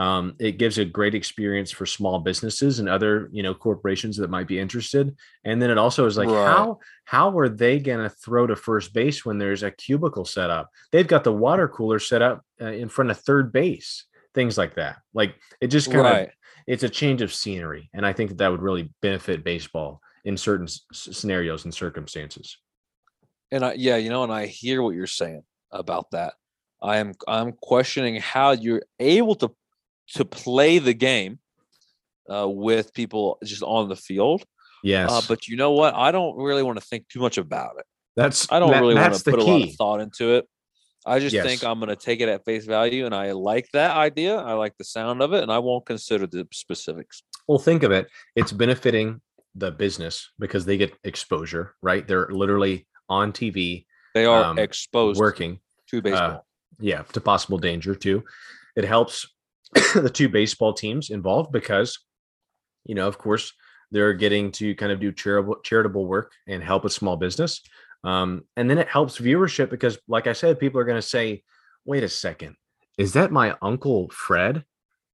um, 0.07 0.35
it 0.39 0.59
gives 0.59 0.77
a 0.79 0.85
great 0.99 1.15
experience 1.15 1.71
for 1.73 1.87
small 1.87 2.19
businesses 2.29 2.79
and 2.81 2.89
other 2.89 3.15
you 3.37 3.43
know 3.43 3.55
corporations 3.55 4.17
that 4.19 4.35
might 4.37 4.47
be 4.53 4.59
interested. 4.65 5.07
And 5.49 5.57
then 5.61 5.71
it 5.71 5.79
also 5.79 6.05
is 6.11 6.17
like 6.19 6.29
Right. 6.29 6.47
how 6.49 6.79
how 7.15 7.27
are 7.39 7.49
they 7.49 7.79
going 7.89 8.03
to 8.09 8.11
throw 8.25 8.47
to 8.47 8.57
first 8.57 8.93
base 8.93 9.19
when 9.27 9.39
there's 9.39 9.63
a 9.63 9.71
cubicle 9.85 10.27
set 10.37 10.51
up? 10.59 10.67
They've 10.93 11.13
got 11.15 11.25
the 11.25 11.33
water 11.47 11.67
cooler 11.77 11.99
set 11.99 12.21
up 12.21 12.37
uh, 12.61 12.67
in 12.83 12.89
front 12.91 13.11
of 13.11 13.17
third 13.19 13.53
base 13.53 14.05
things 14.37 14.57
like 14.57 14.75
that 14.77 14.99
like 15.15 15.35
it 15.61 15.69
just 15.69 15.91
kind 15.91 16.07
of 16.07 16.29
it's 16.69 16.85
a 16.85 16.89
change 16.89 17.23
of 17.23 17.33
scenery 17.35 17.89
and 17.95 18.07
i 18.07 18.13
think 18.13 18.29
that, 18.31 18.39
that 18.39 18.51
would 18.53 18.63
really 18.63 18.89
benefit 19.03 19.43
baseball 19.43 20.01
in 20.25 20.37
certain 20.37 20.67
s- 20.67 20.83
scenarios 20.93 21.65
and 21.65 21.75
circumstances 21.75 22.47
And 23.53 23.65
I 23.65 23.73
yeah, 23.87 23.97
you 24.05 24.11
know, 24.11 24.23
and 24.27 24.33
I 24.33 24.47
hear 24.47 24.83
what 24.83 24.95
you're 24.97 25.07
saying 25.23 25.43
about 25.71 26.07
that. 26.11 26.33
I 26.83 26.95
am 27.03 27.13
I'm 27.37 27.53
questioning 27.73 28.17
how 28.35 28.49
you're 28.65 28.83
able 28.99 29.37
to 29.43 29.49
to 30.17 30.25
play 30.25 30.73
the 30.89 30.95
game 31.09 31.39
uh, 32.35 32.49
with 32.67 32.87
people 33.01 33.39
just 33.53 33.63
on 33.63 33.89
the 33.89 33.95
field. 34.09 34.41
yes 34.83 35.09
Uh, 35.13 35.23
but 35.31 35.47
you 35.49 35.57
know 35.57 35.73
what? 35.79 35.95
I 35.95 36.09
don't 36.17 36.37
really 36.49 36.65
want 36.67 36.77
to 36.81 36.87
think 36.91 37.03
too 37.09 37.21
much 37.27 37.39
about 37.39 37.75
it. 37.81 37.87
that's 38.21 38.41
I 38.55 38.59
don't 38.61 38.73
that- 38.73 38.83
really 38.83 38.97
want 38.97 39.15
to 39.15 39.31
put 39.31 39.39
a 39.41 39.45
lot 39.45 39.63
of 39.69 39.75
thought 39.81 40.01
into 40.07 40.27
it. 40.37 40.45
I 41.07 41.19
just 41.21 41.35
think 41.37 41.63
I'm 41.65 41.79
going 41.79 41.89
to 41.89 41.97
take 41.97 42.21
it 42.21 42.29
at 42.29 42.45
face 42.45 42.65
value, 42.67 43.07
and 43.07 43.15
I 43.15 43.33
like 43.33 43.69
that 43.73 43.97
idea. 43.97 44.37
I 44.37 44.55
like 44.55 44.77
the 44.77 44.85
sound 44.85 45.23
of 45.23 45.33
it, 45.33 45.43
and 45.43 45.53
I 45.53 45.59
won't 45.61 45.87
consider 45.87 46.27
the 46.27 46.47
specifics. 46.53 47.23
well 47.49 47.59
think 47.61 47.83
of 47.85 47.93
it 47.93 48.09
it's 48.35 48.53
benefiting 48.53 49.21
the 49.55 49.71
business 49.71 50.31
because 50.39 50.65
they 50.67 50.77
get 50.77 50.93
exposure 51.05 51.75
right 51.81 52.07
they're 52.09 52.29
literally 52.29 52.87
on 53.09 53.33
tv 53.33 53.87
They 54.15 54.25
are 54.27 54.45
Um, 54.45 54.59
exposed 54.59 55.19
working 55.21 55.61
to 55.91 56.03
baseball. 56.03 56.45
yeah, 56.81 57.03
to 57.15 57.21
possible 57.21 57.59
danger 57.59 57.95
too. 57.95 58.25
It 58.75 58.85
helps 58.85 59.15
the 59.95 60.11
two 60.11 60.29
baseball 60.29 60.73
teams 60.75 61.11
involved 61.11 61.51
because, 61.53 61.99
you 62.85 62.95
know, 62.97 63.07
of 63.09 63.17
course, 63.19 63.53
they're 63.93 64.13
getting 64.25 64.51
to 64.53 64.75
kind 64.75 64.91
of 64.93 64.99
do 65.01 65.13
charitable 65.13 65.57
charitable 65.63 66.05
work 66.07 66.33
and 66.49 66.63
help 66.63 66.85
a 66.85 66.91
small 66.91 67.17
business. 67.17 67.63
Um, 68.07 68.45
and 68.57 68.71
then 68.71 68.79
it 68.79 68.89
helps 68.89 69.19
viewership 69.19 69.69
because, 69.69 69.99
like 70.07 70.27
I 70.29 70.33
said, 70.33 70.61
people 70.61 70.81
are 70.81 70.85
going 70.85 70.97
to 70.97 71.03
say, 71.03 71.43
"Wait 71.85 72.05
a 72.05 72.09
second, 72.09 72.55
is 72.97 73.15
that 73.15 73.33
my 73.33 73.57
uncle 73.61 74.09
Fred?" 74.11 74.65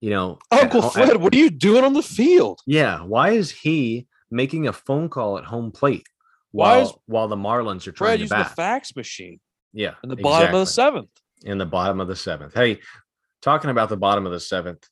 You 0.03 0.11
know, 0.11 0.39
Uncle 0.51 0.85
at- 0.85 0.93
Fred, 0.93 1.17
what 1.17 1.33
are 1.35 1.39
you 1.39 1.49
doing 1.49 1.85
on 1.85 1.95
the 1.95 2.03
field? 2.03 2.61
yeah, 2.67 3.01
why 3.03 3.31
is 3.31 3.51
he 3.51 4.07
making 4.31 4.69
a 4.69 4.73
phone 4.73 5.09
call 5.09 5.39
at 5.39 5.45
home 5.45 5.71
plate 5.71 6.07
Why 6.51 6.77
while 6.77 6.83
is 6.83 6.93
while 7.07 7.29
the 7.29 7.37
Marlins 7.37 7.87
are 7.87 7.93
trying 7.93 8.09
Fred 8.09 8.17
to 8.17 8.23
using 8.25 8.39
the 8.39 8.45
fax 8.45 8.95
machine 8.95 9.41
yeah, 9.73 9.95
in 10.03 10.11
the 10.11 10.17
bottom 10.17 10.55
of 10.55 10.61
the 10.61 10.67
seventh. 10.67 11.09
in 11.45 11.57
the 11.57 11.67
bottom 11.67 11.99
of 12.01 12.09
the 12.09 12.17
seventh. 12.17 12.53
Hey, 12.53 12.81
talking 13.41 13.71
about 13.71 13.89
the 13.89 13.97
bottom 13.97 14.27
of 14.27 14.33
the 14.33 14.41
seventh, 14.41 14.87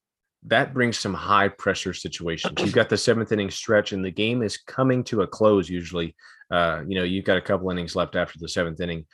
that 0.47 0.73
brings 0.73 0.99
some 0.99 1.13
high 1.13 1.49
pressure 1.49 1.93
situations. 1.93 2.55
You've 2.61 2.73
got 2.73 2.89
the 2.89 2.97
seventh 2.97 3.31
inning 3.33 3.51
stretch, 3.51 3.93
and 3.93 4.03
the 4.03 4.11
game 4.11 4.43
is 4.43 4.57
coming 4.57 5.05
to 5.05 5.21
a 5.21 5.27
close. 5.27 5.69
Usually, 5.69 6.15
uh, 6.51 6.83
you 6.87 6.97
know, 6.97 7.05
you've 7.05 7.25
got 7.25 7.37
a 7.39 7.43
couple 7.43 7.71
innings 7.71 7.95
left 7.97 8.17
after 8.17 8.39
the 8.39 8.49
seventh 8.49 8.81
inning. 8.81 9.07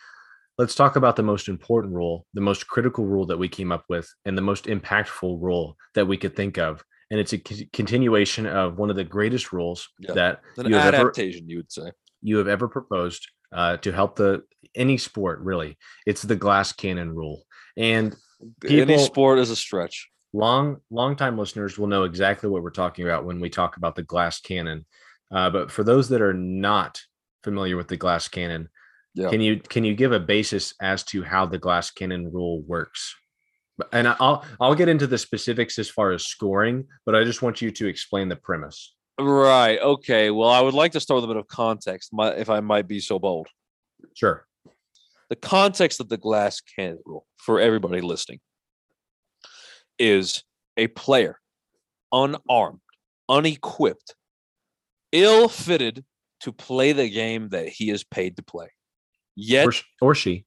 Let's 0.59 0.74
talk 0.74 0.97
about 0.97 1.16
the 1.16 1.22
most 1.22 1.49
important 1.49 1.93
rule, 1.95 2.24
the 2.32 2.41
most 2.41 2.66
critical 2.66 3.05
rule 3.05 3.26
that 3.26 3.39
we 3.39 3.49
came 3.49 3.70
up 3.72 3.84
with, 3.89 4.09
and 4.24 4.37
the 4.39 4.43
most 4.43 4.64
impactful 4.64 5.41
rule 5.43 5.76
that 5.95 6.07
we 6.07 6.16
could 6.16 6.34
think 6.34 6.57
of. 6.59 6.82
And 7.11 7.20
it's 7.20 7.34
a 7.34 7.41
c- 7.47 7.68
continuation 7.72 8.47
of 8.47 8.78
one 8.78 8.89
of 8.91 8.97
the 8.97 9.05
greatest 9.05 9.53
rules 9.53 9.87
Yeah. 9.99 10.14
that 10.14 10.41
An 10.57 10.66
you 10.68 10.76
have 10.76 10.95
ever 10.95 11.09
adaptation, 11.11 11.49
you 11.49 11.59
would 11.59 11.70
say. 11.70 11.93
you 12.22 12.39
have 12.39 12.49
ever 12.49 12.68
proposed 12.68 13.28
uh, 13.53 13.76
to 13.78 13.93
help 13.93 14.16
the 14.16 14.43
any 14.74 14.97
sport. 14.97 15.41
Really, 15.41 15.76
it's 16.07 16.22
the 16.22 16.37
glass 16.37 16.72
cannon 16.72 17.14
rule. 17.14 17.43
And 17.76 18.16
people, 18.62 18.95
Any 18.95 18.99
sport 19.05 19.39
is 19.39 19.51
a 19.51 19.57
stretch. 19.57 20.09
long 20.32 20.78
long 20.91 21.16
time 21.16 21.39
listeners 21.39 21.78
will 21.78 21.87
know 21.87 22.05
exactly 22.05 22.49
what 22.49 22.62
we're 22.62 22.70
talking 22.70 23.05
about 23.05 23.24
when 23.26 23.41
we 23.41 23.49
talk 23.51 23.76
about 23.76 23.95
the 23.95 24.03
glass 24.03 24.41
cannon 24.41 24.84
uh, 25.30 25.49
but 25.51 25.70
for 25.70 25.84
those 25.84 26.09
that 26.09 26.20
are 26.20 26.34
not 26.34 27.01
familiar 27.47 27.76
with 27.80 27.88
the 27.88 27.97
glass 28.05 28.24
cannon 28.36 28.68
Yeah. 29.14 29.30
can 29.30 29.40
you 29.47 29.53
can 29.74 29.82
you 29.88 29.94
give 30.03 30.12
a 30.12 30.20
basis 30.34 30.74
as 30.92 30.99
to 31.11 31.22
how 31.32 31.42
the 31.47 31.59
glass 31.66 31.86
cannon 31.99 32.24
rule 32.36 32.59
works 32.74 33.14
and 33.92 34.07
i'll 34.09 34.38
i'll 34.61 34.74
get 34.80 34.88
into 34.94 35.07
the 35.07 35.18
specifics 35.28 35.78
as 35.78 35.88
far 35.97 36.09
as 36.16 36.22
scoring 36.34 36.76
but 37.05 37.14
i 37.14 37.22
just 37.30 37.42
want 37.44 37.57
you 37.62 37.70
to 37.78 37.84
explain 37.94 38.28
the 38.28 38.40
premise 38.49 38.80
Right. 39.18 39.78
Okay. 39.80 40.30
Well, 40.30 40.51
I 40.51 40.61
would 40.61 40.74
like 40.74 40.92
to 40.92 41.01
start 41.01 41.16
with 41.16 41.24
a 41.24 41.32
bit 41.32 41.38
of 41.38 41.47
context, 41.49 42.11
if 42.44 42.51
I 42.51 42.61
might 42.61 42.86
be 42.86 43.01
so 43.01 43.18
bold. 43.18 43.47
sure 44.20 44.36
The 45.30 45.36
context 45.36 46.01
of 46.01 46.11
the 46.11 46.18
glass 46.18 46.61
cannon 46.61 46.99
rule 47.07 47.24
for 47.38 47.59
everybody 47.59 48.03
listening 48.03 48.40
is 49.99 50.44
a 50.76 50.88
player 50.88 51.38
unarmed, 52.12 52.80
unequipped, 53.28 54.14
ill 55.12 55.49
fitted 55.49 56.05
to 56.41 56.53
play 56.53 56.93
the 56.93 57.09
game 57.09 57.49
that 57.51 57.68
he 57.68 57.91
is 57.91 58.05
paid 58.05 58.37
to 58.37 58.43
play. 58.43 58.68
Yet 59.34 59.66
or, 59.66 59.72
or 60.01 60.14
she 60.14 60.47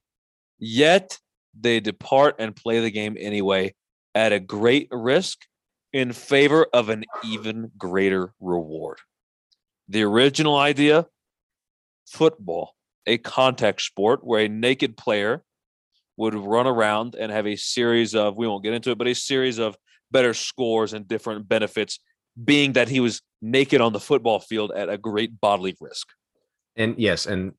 Yet 0.60 1.18
they 1.60 1.80
depart 1.80 2.36
and 2.40 2.56
play 2.56 2.82
the 2.82 2.92
game 2.92 3.16
anyway 3.20 3.74
at 4.14 4.34
a 4.34 4.40
great 4.40 4.90
risk 4.92 5.40
in 5.94 6.12
favor 6.12 6.68
of 6.74 6.90
an 6.90 7.06
even 7.24 7.72
greater 7.78 8.34
reward. 8.40 9.00
The 9.88 10.04
original 10.04 10.58
idea 10.58 11.08
football, 12.08 12.76
a 13.08 13.18
contact 13.18 13.82
sport 13.82 14.24
where 14.24 14.42
a 14.42 14.50
naked 14.50 14.98
player 14.98 15.44
would 16.18 16.36
run 16.36 16.68
around 16.68 17.16
and 17.16 17.32
have 17.32 17.48
a 17.48 17.56
series 17.56 18.14
of, 18.14 18.36
we 18.36 18.48
won't 18.48 18.64
get 18.64 18.74
into 18.74 18.92
it, 18.92 18.98
but 18.98 19.08
a 19.08 19.16
series 19.16 19.58
of 19.58 19.78
better 20.12 20.34
scores 20.34 20.94
and 20.94 21.08
different 21.08 21.48
benefits, 21.48 22.00
being 22.44 22.74
that 22.74 22.90
he 22.90 23.00
was 23.00 23.22
naked 23.42 23.82
on 23.82 23.94
the 23.94 24.00
football 24.00 24.40
field 24.40 24.72
at 24.72 24.90
a 24.90 24.98
great 24.98 25.40
bodily 25.42 25.76
risk. 25.80 26.08
and 26.76 26.96
yes 26.98 27.26
and 27.26 27.54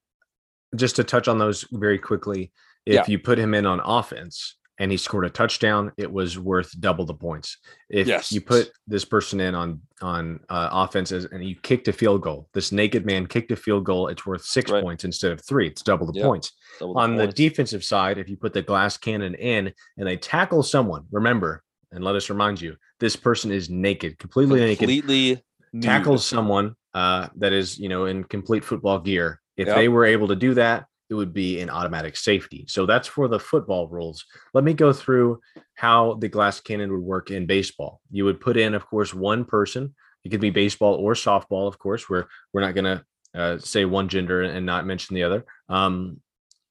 just 0.77 0.97
to 0.97 1.05
touch 1.05 1.27
on 1.29 1.39
those 1.39 1.65
very 1.73 1.99
quickly 1.99 2.53
if 2.87 2.95
Yeah. 2.95 3.05
you 3.09 3.19
put 3.19 3.39
him 3.39 3.55
in 3.55 3.67
on 3.67 3.81
offense 3.85 4.57
and 4.79 4.91
he 4.91 4.97
scored 4.97 5.25
a 5.27 5.31
touchdown 5.31 5.93
it 5.99 6.11
was 6.11 6.39
worth 6.39 6.71
double 6.81 7.05
the 7.05 7.15
points 7.15 7.59
if 7.91 8.07
Yes. 8.07 8.31
you 8.33 8.41
put 8.41 8.71
this 8.87 9.05
person 9.05 9.41
in 9.41 9.55
on 9.55 9.81
on 10.01 10.41
uh, 10.49 10.69
offenses 10.73 11.25
and 11.27 11.45
you 11.45 11.57
kicked 11.57 11.89
a 11.89 11.93
field 11.93 12.23
goal 12.23 12.49
this 12.55 12.73
naked 12.73 13.05
man 13.05 13.27
kicked 13.27 13.51
a 13.53 13.57
field 13.57 13.85
goal 13.85 14.09
it's 14.09 14.25
worth 14.25 14.45
six 14.45 14.71
Right. 14.71 14.83
points 14.83 15.05
instead 15.05 15.33
of 15.33 15.45
three 15.45 15.67
it's 15.67 15.83
double 15.83 16.07
the 16.11 16.19
Yeah. 16.19 16.25
points 16.27 16.53
Double 16.79 16.95
the 16.95 17.01
on 17.01 17.17
the 17.17 17.27
defensive 17.27 17.83
side 17.85 18.17
if 18.19 18.29
you 18.29 18.37
put 18.37 18.53
the 18.55 18.63
glass 18.63 18.97
cannon 18.97 19.35
in 19.35 19.73
and 19.99 20.07
they 20.07 20.17
tackle 20.17 20.63
someone 20.63 21.05
remember 21.11 21.63
and 21.93 22.05
let 22.05 22.15
us 22.15 22.31
remind 22.31 22.61
you 22.61 22.77
this 22.99 23.17
person 23.17 23.51
is 23.51 23.69
naked 23.71 24.19
completely 24.19 24.61
naked 24.61 24.79
completely 24.79 25.43
nude. 25.73 25.83
tackles 25.83 26.27
someone 26.27 26.75
uh, 26.95 27.29
that 27.37 27.53
is, 27.53 27.79
you 27.79 27.89
know, 27.89 28.07
in 28.07 28.25
complete 28.25 28.65
football 28.65 28.99
gear. 28.99 29.41
If 29.57 29.69
Yep. 29.69 29.77
they 29.77 29.89
were 29.89 30.05
able 30.05 30.29
to 30.29 30.37
do 30.37 30.55
that, 30.55 30.87
it 31.09 31.15
would 31.15 31.33
be 31.33 31.61
an 31.61 31.71
automatic 31.71 32.17
safety. 32.17 32.65
So 32.69 32.87
that's 32.87 33.09
for 33.09 33.29
the 33.29 33.39
football 33.39 33.89
rules. 33.89 34.25
Let 34.55 34.65
me 34.65 34.75
go 34.75 34.93
through 34.93 35.41
how 35.75 36.15
the 36.15 36.29
glass 36.29 36.61
cannon 36.61 36.93
would 36.93 37.03
work 37.03 37.31
in 37.31 37.47
baseball. 37.47 38.01
You 38.11 38.25
would 38.25 38.41
put 38.41 38.57
in, 38.57 38.75
of 38.75 38.87
course, 38.87 39.13
one 39.13 39.45
person. 39.45 39.95
It 40.25 40.31
could 40.31 40.41
be 40.41 40.51
baseball 40.51 40.95
or 40.95 41.15
softball, 41.15 41.67
of 41.67 41.79
course. 41.79 42.09
We're 42.09 42.27
we're 42.53 42.61
not 42.61 42.75
going 42.75 42.85
to 42.85 43.05
uh, 43.35 43.59
say 43.59 43.85
one 43.85 44.09
gender 44.09 44.43
and 44.43 44.65
not 44.67 44.87
mention 44.87 45.15
the 45.15 45.25
other. 45.25 45.45
Um, 45.69 46.21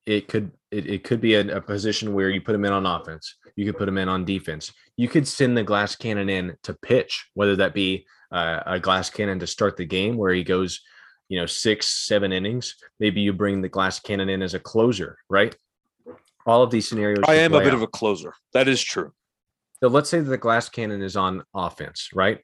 it 0.06 0.28
could 0.28 0.52
it, 0.72 0.88
it 0.88 1.04
could 1.04 1.22
be 1.22 1.36
a, 1.36 1.58
a 1.58 1.62
position 1.62 2.14
where 2.14 2.30
you 2.30 2.42
put 2.42 2.56
him 2.56 2.66
in 2.66 2.72
on 2.74 2.86
offense. 2.86 3.36
You 3.56 3.66
could 3.66 3.78
put 3.78 3.88
him 3.88 3.98
in 3.98 4.08
on 4.08 4.26
defense. 4.26 4.72
You 4.98 5.08
could 5.08 5.28
send 5.28 5.58
the 5.58 5.64
glass 5.64 5.96
cannon 5.96 6.30
in 6.30 6.56
to 6.64 6.74
pitch, 6.74 7.28
whether 7.34 7.56
that 7.58 7.74
be 7.74 8.06
uh, 8.32 8.62
a 8.66 8.80
glass 8.80 9.10
cannon 9.10 9.40
to 9.40 9.48
start 9.48 9.78
the 9.78 9.86
game 9.86 10.18
where 10.18 10.34
he 10.34 10.44
goes, 10.44 10.82
you 11.28 11.40
know, 11.40 11.46
six, 11.46 11.88
seven 11.88 12.32
innings. 12.32 12.76
Maybe 13.00 13.22
you 13.22 13.34
bring 13.34 13.62
the 13.62 13.70
glass 13.70 14.00
cannon 14.00 14.30
in 14.30 14.42
as 14.42 14.54
a 14.54 14.60
closer, 14.60 15.18
right? 15.30 15.56
All 16.46 16.64
of 16.64 16.72
these 16.72 16.88
scenarios. 16.88 17.24
I 17.28 17.36
am 17.36 17.54
a 17.54 17.60
bit 17.60 17.68
out. 17.70 17.74
of 17.76 17.82
a 17.82 17.88
closer. 17.88 18.34
That 18.54 18.68
is 18.68 18.82
true. 18.82 19.12
So 19.82 19.90
let's 19.90 20.10
say 20.10 20.20
that 20.20 20.30
the 20.30 20.38
glass 20.38 20.70
cannon 20.70 21.02
is 21.02 21.16
on 21.16 21.44
offense, 21.54 22.10
right? 22.14 22.40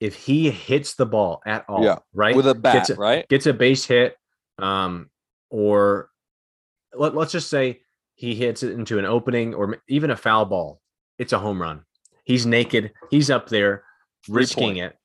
If 0.00 0.14
he 0.14 0.50
hits 0.50 0.94
the 0.94 1.06
ball 1.06 1.42
at 1.44 1.64
all, 1.68 1.84
Yeah, 1.84 1.98
right, 2.14 2.34
With 2.34 2.46
a 2.46 2.54
bat, 2.54 2.74
gets 2.74 2.90
a, 2.90 2.94
right? 2.94 3.28
gets 3.28 3.46
a 3.46 3.52
base 3.52 3.84
hit, 3.84 4.16
um, 4.58 5.10
or 5.50 6.08
let, 6.94 7.14
let's 7.14 7.32
just 7.32 7.50
say 7.50 7.80
he 8.14 8.34
hits 8.34 8.62
it 8.62 8.72
into 8.72 8.98
an 8.98 9.04
opening 9.04 9.54
or 9.54 9.78
even 9.88 10.10
a 10.10 10.16
foul 10.16 10.44
ball, 10.44 10.80
it's 11.18 11.32
a 11.32 11.38
home 11.38 11.60
run. 11.60 11.82
He's 12.24 12.46
naked, 12.46 12.92
he's 13.10 13.30
up 13.30 13.48
there 13.48 13.84
Free 14.24 14.34
risking 14.36 14.64
point. 14.74 14.78
it. 14.78 14.96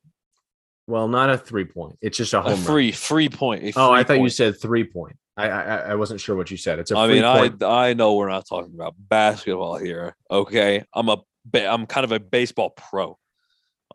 Well, 0.88 1.08
not 1.08 1.30
a 1.30 1.38
three 1.38 1.66
point. 1.66 1.98
It's 2.02 2.18
just 2.18 2.34
a 2.34 2.40
A 2.40 2.42
home 2.42 2.52
run. 2.54 2.62
free, 2.62 2.92
free 2.92 3.30
point. 3.30 3.64
a 3.64 3.74
Oh, 3.78 3.92
I 3.92 4.04
free 4.04 4.18
thought 4.18 4.24
you 4.24 4.30
said 4.30 4.60
three 4.60 4.84
point. 4.84 5.16
I, 5.38 5.50
I 5.50 5.62
I- 5.62 5.78
I 5.92 5.96
wasn't 5.96 6.20
sure 6.20 6.36
what 6.36 6.52
you 6.52 6.58
said. 6.58 6.80
It's 6.80 6.92
a 6.92 6.98
I 6.98 7.06
free 7.08 7.16
mean, 7.16 7.24
I 7.24 7.38
point. 7.50 7.64
I 7.64 7.94
know 7.94 8.16
we're 8.16 8.30
not 8.30 8.48
talking 8.48 8.74
about 8.74 8.94
basketball 8.98 9.78
here. 9.78 10.16
Okay, 10.30 10.84
I'm 10.94 11.08
a 11.10 11.18
ba- 11.46 11.68
I'm 11.68 11.86
kind 11.86 12.04
of 12.04 12.12
a 12.12 12.20
baseball 12.20 12.72
pro. 12.72 13.18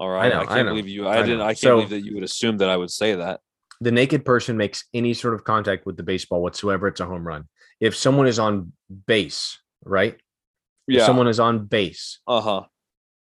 All 0.01 0.09
right, 0.09 0.32
know, 0.32 0.41
I 0.41 0.47
can't 0.47 0.66
know, 0.66 0.72
believe 0.72 0.89
you. 0.89 1.07
I, 1.07 1.18
I 1.18 1.22
didn't. 1.22 1.39
know. 1.39 1.45
I 1.45 1.49
can't 1.49 1.59
So- 1.59 1.74
believe 1.76 1.91
that 1.91 2.05
you 2.05 2.14
would 2.14 2.24
assume 2.24 2.57
that 2.59 2.70
I 2.70 2.76
would 2.76 2.91
say 2.91 3.14
that. 3.16 3.41
the 3.80 3.93
naked 3.93 4.24
person 4.24 4.57
makes 4.57 4.84
any 4.95 5.12
sort 5.14 5.34
of 5.34 5.45
contact 5.45 5.86
with 5.86 5.97
the 5.97 6.03
baseball 6.03 6.43
whatsoever, 6.43 6.89
it's 6.89 6.99
a 7.01 7.07
home 7.07 7.24
run. 7.26 7.47
If 7.81 7.97
someone 7.97 8.26
is 8.26 8.39
on 8.39 8.72
base, 9.07 9.59
right? 9.85 10.14
If 10.87 10.97
Yeah. 10.97 11.07
someone 11.07 11.29
is 11.29 11.39
on 11.41 11.66
base, 11.66 12.20
uh 12.26 12.41
huh. 12.41 12.62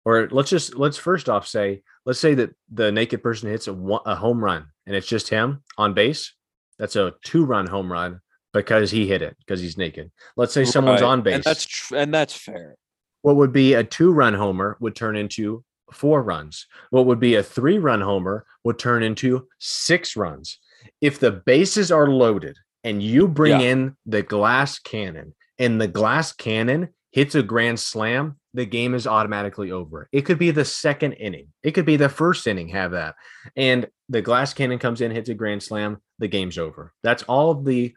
or 0.05 0.29
let's 0.31 0.51
just 0.51 0.77
let's 0.77 0.97
first 0.99 1.29
off 1.29 1.47
say, 1.47 1.83
let's 2.05 2.21
say 2.21 2.35
that 2.35 2.55
the 2.73 2.93
naked 2.93 3.23
person 3.23 3.51
hits 3.51 3.67
a, 3.69 3.73
one, 3.75 4.03
a 4.07 4.15
home 4.15 4.43
run 4.43 4.67
and 4.87 4.95
it's 4.97 5.07
just 5.09 5.29
him 5.29 5.63
on 5.77 5.95
base. 5.95 6.33
That's 6.79 6.97
a 6.97 7.15
two 7.25 7.45
run 7.45 7.67
home 7.67 7.91
run 7.93 8.21
because 8.53 8.91
he 8.91 9.07
hit 9.07 9.21
it 9.23 9.37
because 9.41 9.61
he's 9.61 9.77
naked. 9.77 10.11
Let's 10.37 10.53
say 10.55 10.65
someone's 10.65 11.03
on 11.03 11.23
base. 11.23 11.35
and 11.37 11.45
that's 11.45 11.65
tr- 11.67 11.97
and 11.97 12.15
that's 12.15 12.35
fair. 12.35 12.77
what 13.23 13.37
would 13.37 13.53
be 13.53 13.75
a 13.75 13.83
two 13.85 14.13
run 14.13 14.35
homer 14.35 14.77
would 14.81 14.95
turn 14.95 15.17
into 15.17 15.65
four 15.93 16.23
runs. 16.23 16.67
What 16.91 17.07
would 17.07 17.21
be 17.21 17.35
a 17.35 17.43
three 17.43 17.79
run 17.79 18.01
homer 18.01 18.47
would 18.65 18.79
turn 18.79 19.03
into 19.03 19.49
six 19.59 20.17
runs. 20.17 20.59
If 21.01 21.19
the 21.19 21.33
bases 21.33 21.91
are 21.91 22.09
loaded 22.09 22.57
and 22.85 23.03
you 23.03 23.29
bring 23.29 23.61
Yeah. 23.61 23.71
in 23.73 23.97
the 24.07 24.23
glass 24.23 24.79
cannon 24.79 25.35
and 25.59 25.81
the 25.81 25.89
glass 25.89 26.33
cannon 26.33 26.89
hits 27.13 27.35
a 27.35 27.43
grand 27.43 27.81
slam, 27.81 28.39
the 28.55 28.67
game 28.67 28.95
is 28.95 29.07
automatically 29.07 29.71
over. 29.71 30.09
It 30.13 30.23
could 30.23 30.39
be 30.39 30.51
the 30.51 30.65
second 30.65 31.13
inning, 31.15 31.49
it 31.63 31.73
could 31.73 31.87
be 31.87 31.97
the 31.97 32.09
first 32.09 32.47
inning, 32.47 32.69
have 32.69 32.93
that. 32.93 33.15
And 33.57 33.89
the 34.09 34.23
glass 34.23 34.55
cannon 34.55 34.79
comes 34.79 35.01
in, 35.01 35.11
hits 35.11 35.29
a 35.29 35.35
grand 35.35 35.63
slam, 35.63 35.99
the 36.19 36.29
game's 36.29 36.59
over. 36.59 36.93
That's 37.03 37.23
all 37.25 37.51
of 37.51 37.65
the 37.65 37.95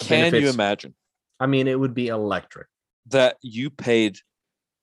Can 0.00 0.34
you 0.34 0.50
imagine 0.50 0.94
I 1.40 1.46
mean, 1.46 1.68
it 1.68 1.78
would 1.78 1.94
be 1.94 2.08
electric. 2.08 2.66
that 3.08 3.36
you 3.42 3.70
paid 3.70 4.18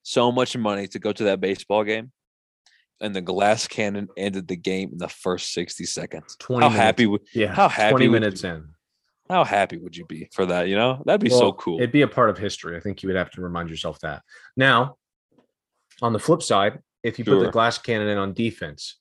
so 0.04 0.32
much 0.32 0.56
money 0.58 0.88
to 0.88 1.00
go 1.00 1.12
to 1.12 1.24
that 1.26 1.40
baseball 1.42 1.84
game, 1.84 2.12
and 3.02 3.16
the 3.16 3.22
glass 3.22 3.68
cannon 3.68 4.08
ended 4.18 4.48
the 4.48 4.56
game 4.56 4.90
in 4.92 4.98
the 4.98 5.08
first 5.10 5.52
sixty 5.54 5.86
seconds? 5.86 6.36
20 6.40 6.62
How 6.64 6.70
minutes. 6.70 6.84
happy 6.84 7.06
would 7.08 7.22
Yeah. 7.34 7.54
how 7.54 7.68
happy 7.70 7.92
20 7.92 8.08
minutes 8.10 8.44
you- 8.44 8.50
in. 8.50 8.68
How 9.30 9.44
happy 9.44 9.78
would 9.78 9.96
you 9.96 10.06
be 10.06 10.30
for 10.34 10.46
that? 10.46 10.68
You 10.68 10.76
know, 10.76 11.02
that'd 11.06 11.22
be 11.22 11.30
so 11.30 11.54
cool. 11.54 11.78
It'd 11.78 11.92
be 11.92 12.02
a 12.02 12.08
part 12.08 12.30
of 12.30 12.38
history. 12.38 12.76
I 12.76 12.80
think 12.80 13.02
you 13.02 13.08
would 13.08 13.16
have 13.16 13.32
to 13.32 13.42
remind 13.42 13.70
yourself 13.70 14.00
that. 14.02 14.22
Now, 14.58 14.98
on 16.02 16.14
the 16.14 16.20
flip 16.20 16.44
side, 16.44 16.80
if 17.04 17.20
you 17.20 17.26
put 17.26 17.40
the 17.40 17.52
glass 17.52 17.78
cannon 17.78 18.08
in 18.08 18.18
on 18.18 18.34
defense, 18.34 18.98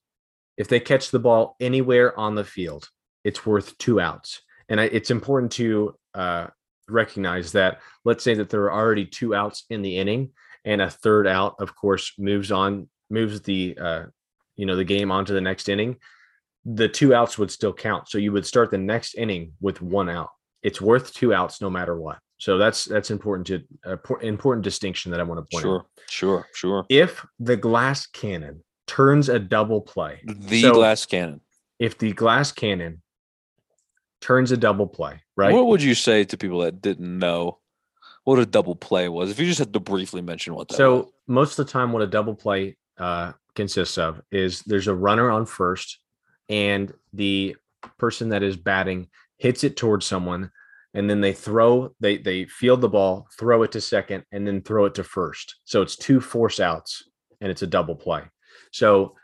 if 0.56 0.68
they 0.68 0.80
catch 0.80 1.10
the 1.10 1.18
ball 1.18 1.56
anywhere 1.60 2.18
on 2.18 2.34
the 2.34 2.44
field, 2.44 2.88
it's 3.24 3.46
worth 3.46 3.76
two 3.78 4.00
outs. 4.00 4.42
And 4.68 4.80
I, 4.80 4.84
it's 4.84 5.10
important 5.10 5.52
to 5.52 5.94
uh, 6.14 6.46
recognize 6.88 7.52
that. 7.52 7.80
Let's 8.04 8.24
say 8.24 8.34
that 8.34 8.50
there 8.50 8.64
are 8.64 8.72
already 8.72 9.06
two 9.06 9.34
outs 9.34 9.64
in 9.70 9.82
the 9.82 9.98
inning, 9.98 10.30
and 10.64 10.80
a 10.80 10.90
third 10.90 11.26
out, 11.26 11.56
of 11.58 11.74
course, 11.74 12.12
moves 12.18 12.52
on, 12.52 12.88
moves 13.10 13.40
the 13.40 13.76
uh, 13.80 14.04
you 14.56 14.66
know 14.66 14.76
the 14.76 14.84
game 14.84 15.10
onto 15.10 15.34
the 15.34 15.40
next 15.40 15.68
inning. 15.68 15.96
The 16.64 16.88
two 16.88 17.14
outs 17.14 17.38
would 17.38 17.50
still 17.50 17.72
count, 17.72 18.08
so 18.08 18.18
you 18.18 18.32
would 18.32 18.46
start 18.46 18.70
the 18.70 18.78
next 18.78 19.14
inning 19.14 19.52
with 19.60 19.82
one 19.82 20.08
out 20.08 20.30
it's 20.62 20.80
worth 20.80 21.12
two 21.12 21.34
outs 21.34 21.60
no 21.60 21.68
matter 21.68 21.98
what. 21.98 22.18
So 22.38 22.58
that's 22.58 22.84
that's 22.84 23.10
important 23.10 23.46
to 23.48 23.62
uh, 23.84 23.96
por- 23.96 24.22
important 24.22 24.64
distinction 24.64 25.10
that 25.12 25.20
I 25.20 25.22
want 25.22 25.38
to 25.38 25.54
point 25.56 25.66
out. 25.66 25.86
Sure, 26.08 26.44
sure, 26.44 26.46
sure. 26.54 26.86
If 26.88 27.24
the 27.38 27.56
glass 27.56 28.06
cannon 28.06 28.62
turns 28.86 29.28
a 29.28 29.38
double 29.38 29.80
play. 29.80 30.20
The 30.24 30.62
So- 30.62 30.72
glass 30.74 31.06
cannon. 31.06 31.40
If 31.78 31.98
the 31.98 32.12
glass 32.12 32.52
cannon 32.52 33.02
turns 34.20 34.52
a 34.52 34.56
double 34.56 34.86
play, 34.86 35.20
right? 35.36 35.52
What 35.52 35.66
would 35.66 35.82
you 35.82 35.94
say 35.94 36.24
to 36.24 36.36
people 36.36 36.60
that 36.60 36.80
didn't 36.80 37.18
know 37.18 37.58
what 38.24 38.38
a 38.38 38.46
double 38.46 38.76
play 38.76 39.08
was? 39.08 39.30
If 39.30 39.40
you 39.40 39.46
just 39.46 39.58
had 39.58 39.72
to 39.72 39.80
briefly 39.80 40.22
mention 40.22 40.54
what 40.54 40.68
that 40.68 40.74
was. 40.74 40.78
So 40.78 41.12
most 41.26 41.58
of 41.58 41.66
the 41.66 41.72
time, 41.72 41.92
what 41.92 42.02
a 42.02 42.06
double 42.06 42.36
play 42.36 42.76
uh, 42.98 43.32
consists 43.56 43.98
of 43.98 44.20
is 44.30 44.62
there's 44.62 44.86
a 44.86 44.94
runner 44.94 45.28
on 45.28 45.44
first, 45.44 45.98
and 46.52 46.92
the 47.14 47.56
person 47.98 48.28
that 48.28 48.42
is 48.42 48.56
batting 48.56 49.08
hits 49.38 49.64
it 49.64 49.76
towards 49.76 50.04
someone, 50.06 50.50
and 50.94 51.08
then 51.08 51.20
they 51.22 51.32
throw, 51.32 51.94
they 51.98 52.18
they 52.18 52.44
field 52.44 52.82
the 52.82 52.88
ball, 52.88 53.26
throw 53.38 53.62
it 53.62 53.72
to 53.72 53.80
second, 53.80 54.24
and 54.32 54.46
then 54.46 54.60
throw 54.60 54.84
it 54.84 54.94
to 54.96 55.02
first. 55.04 55.56
So 55.64 55.80
it's 55.80 55.96
two 55.96 56.20
force 56.20 56.60
outs, 56.60 57.04
and 57.40 57.50
it's 57.50 57.62
a 57.62 57.66
double 57.66 57.96
play. 57.96 58.22
So 58.70 59.16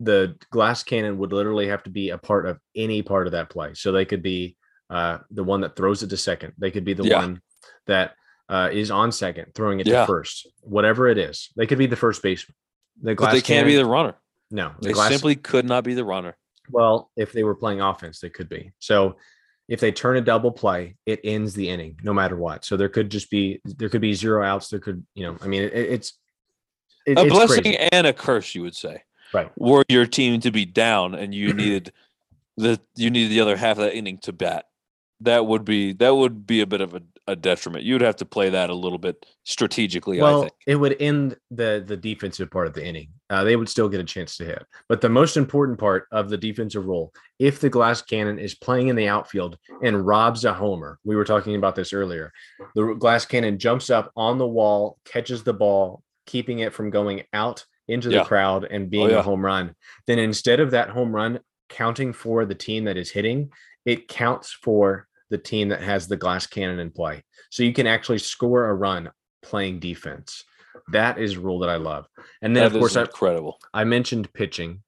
the 0.00 0.36
glass 0.50 0.82
cannon 0.82 1.16
would 1.18 1.32
literally 1.32 1.68
have 1.68 1.84
to 1.84 1.90
be 1.90 2.10
a 2.10 2.18
part 2.18 2.46
of 2.46 2.58
any 2.74 3.00
part 3.02 3.26
of 3.28 3.32
that 3.32 3.48
play. 3.48 3.72
So 3.74 3.92
they 3.92 4.04
could 4.04 4.22
be 4.22 4.56
uh, 4.90 5.18
the 5.30 5.44
one 5.44 5.60
that 5.60 5.76
throws 5.76 6.02
it 6.02 6.08
to 6.10 6.16
second. 6.16 6.52
They 6.58 6.72
could 6.72 6.84
be 6.84 6.92
the 6.94 7.04
Yeah. 7.04 7.20
one 7.20 7.40
that 7.86 8.14
uh, 8.48 8.68
is 8.72 8.90
on 8.90 9.10
second, 9.12 9.54
throwing 9.54 9.80
it 9.80 9.86
Yeah. 9.86 10.00
to 10.00 10.06
first. 10.06 10.48
Whatever 10.60 11.08
it 11.08 11.16
is, 11.16 11.48
they 11.56 11.66
could 11.66 11.78
be 11.78 11.86
the 11.86 11.96
first 11.96 12.22
baseman. 12.22 12.54
The 13.00 13.14
but 13.14 13.32
they 13.32 13.40
can't 13.40 13.66
be 13.66 13.76
the 13.76 13.86
runner. 13.86 14.14
no. 14.50 14.72
The 14.80 14.88
They 14.88 14.92
glass, 14.92 15.10
simply 15.10 15.36
could 15.36 15.64
not 15.64 15.84
be 15.84 15.94
the 15.94 16.04
runner. 16.04 16.36
Well, 16.70 17.10
if 17.16 17.32
they 17.32 17.44
were 17.44 17.54
playing 17.54 17.80
offense, 17.80 18.20
they 18.20 18.30
could 18.30 18.48
be. 18.48 18.72
So 18.78 19.16
if 19.68 19.80
they 19.80 19.92
turn 19.92 20.16
a 20.16 20.20
double 20.20 20.52
play, 20.52 20.96
it 21.06 21.20
ends 21.24 21.54
the 21.54 21.68
inning, 21.68 21.98
no 22.02 22.12
matter 22.12 22.36
what. 22.36 22.64
So 22.64 22.76
there 22.76 22.88
could 22.88 23.10
just 23.10 23.30
be 23.30 23.60
there 23.64 23.88
could 23.88 24.00
be 24.00 24.14
zero 24.14 24.44
outs. 24.44 24.68
There 24.68 24.80
could, 24.80 25.04
you 25.14 25.24
know, 25.24 25.36
I 25.40 25.46
mean, 25.46 25.62
it, 25.62 25.72
it's 25.74 26.14
it, 27.06 27.18
a 27.18 27.22
it's 27.22 27.32
blessing 27.32 27.62
crazy. 27.62 27.78
and 27.78 28.06
a 28.06 28.12
curse, 28.12 28.54
you 28.54 28.62
would 28.62 28.76
say. 28.76 29.02
Right. 29.32 29.50
Were 29.56 29.84
your 29.88 30.06
team 30.06 30.40
to 30.40 30.50
be 30.50 30.64
down 30.64 31.14
and 31.14 31.34
you 31.34 31.52
needed 31.54 31.92
the 32.56 32.80
you 32.94 33.10
needed 33.10 33.30
the 33.30 33.40
other 33.40 33.56
half 33.56 33.78
of 33.78 33.84
that 33.84 33.96
inning 33.96 34.18
to 34.18 34.32
bat, 34.32 34.66
that 35.20 35.46
would 35.46 35.64
be 35.64 35.92
that 35.94 36.14
would 36.14 36.46
be 36.46 36.60
a 36.60 36.66
bit 36.66 36.80
of 36.80 36.94
a, 36.94 37.02
a 37.26 37.34
detriment. 37.34 37.84
You'd 37.84 38.02
have 38.02 38.16
to 38.16 38.24
play 38.26 38.50
that 38.50 38.68
a 38.68 38.74
little 38.74 38.98
bit 38.98 39.24
strategically. 39.44 40.20
I 40.20 40.24
Well, 40.24 40.40
think. 40.42 40.52
it 40.66 40.76
would 40.76 40.96
end 41.00 41.36
the 41.50 41.82
the 41.86 41.96
defensive 41.96 42.50
part 42.50 42.66
of 42.66 42.74
the 42.74 42.84
inning. 42.84 43.08
Uh, 43.30 43.44
they 43.44 43.56
would 43.56 43.68
still 43.68 43.88
get 43.88 44.00
a 44.00 44.04
chance 44.04 44.36
to 44.36 44.44
hit. 44.44 44.62
But 44.88 45.00
the 45.00 45.08
most 45.08 45.36
important 45.36 45.78
part 45.78 46.06
of 46.12 46.28
the 46.28 46.36
defensive 46.36 46.84
role, 46.84 47.12
if 47.38 47.60
the 47.60 47.70
glass 47.70 48.02
cannon 48.02 48.38
is 48.38 48.54
playing 48.54 48.88
in 48.88 48.96
the 48.96 49.08
outfield 49.08 49.56
and 49.82 50.06
robs 50.06 50.44
a 50.44 50.52
homer, 50.52 50.98
we 51.04 51.16
were 51.16 51.24
talking 51.24 51.56
about 51.56 51.74
this 51.74 51.92
earlier. 51.94 52.30
The 52.74 52.94
glass 52.94 53.24
cannon 53.24 53.58
jumps 53.58 53.88
up 53.90 54.12
on 54.16 54.36
the 54.38 54.46
wall, 54.46 54.98
catches 55.06 55.42
the 55.42 55.54
ball, 55.54 56.02
keeping 56.26 56.58
it 56.58 56.72
from 56.74 56.90
going 56.90 57.22
out 57.32 57.64
into 57.88 58.08
the 58.08 58.16
Yeah. 58.16 58.24
crowd 58.24 58.64
and 58.70 58.90
being 58.90 59.10
yeah. 59.10 59.18
a 59.18 59.22
home 59.22 59.44
run. 59.44 59.74
Then 60.06 60.18
instead 60.18 60.60
of 60.60 60.72
that 60.72 60.90
home 60.90 61.14
run 61.14 61.40
counting 61.70 62.12
for 62.12 62.44
the 62.44 62.54
team 62.54 62.84
that 62.84 62.96
is 62.98 63.10
hitting, 63.10 63.50
it 63.86 64.08
counts 64.08 64.52
for 64.52 65.06
the 65.34 65.38
team 65.42 65.68
that 65.70 65.82
has 65.82 66.06
the 66.06 66.16
glass 66.16 66.46
cannon 66.46 66.78
in 66.78 66.90
play. 66.92 67.24
So 67.50 67.64
you 67.64 67.72
can 67.72 67.88
actually 67.88 68.18
score 68.18 68.68
a 68.68 68.74
run 68.74 69.10
playing 69.42 69.80
defense. 69.80 70.44
That 70.92 71.18
is 71.18 71.34
a 71.36 71.40
rule 71.40 71.58
that 71.60 71.68
I 71.70 71.76
love. 71.76 72.06
And 72.40 72.54
then, 72.54 72.62
That 72.62 72.74
of 72.76 72.78
course, 72.80 72.92
is 72.92 72.96
I, 72.98 73.00
incredible. 73.02 73.58
I 73.72 73.82
mentioned 73.84 74.32
pitching. 74.32 74.82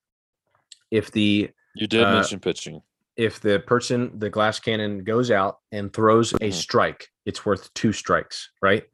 If 0.93 1.11
the 1.11 1.51
You 1.75 1.87
did 1.89 2.05
uh, 2.05 2.13
mention 2.13 2.39
pitching. 2.39 2.81
if 3.17 3.41
the 3.41 3.59
person 3.59 4.17
the 4.21 4.31
glass 4.31 4.61
cannon 4.61 5.03
goes 5.03 5.31
out 5.33 5.59
and 5.73 5.93
throws 5.93 6.33
a 6.35 6.37
Mhm. 6.51 6.53
strike 6.53 7.09
it's 7.25 7.45
worth 7.47 7.73
two 7.75 7.93
strikes 7.93 8.51
right 8.63 8.85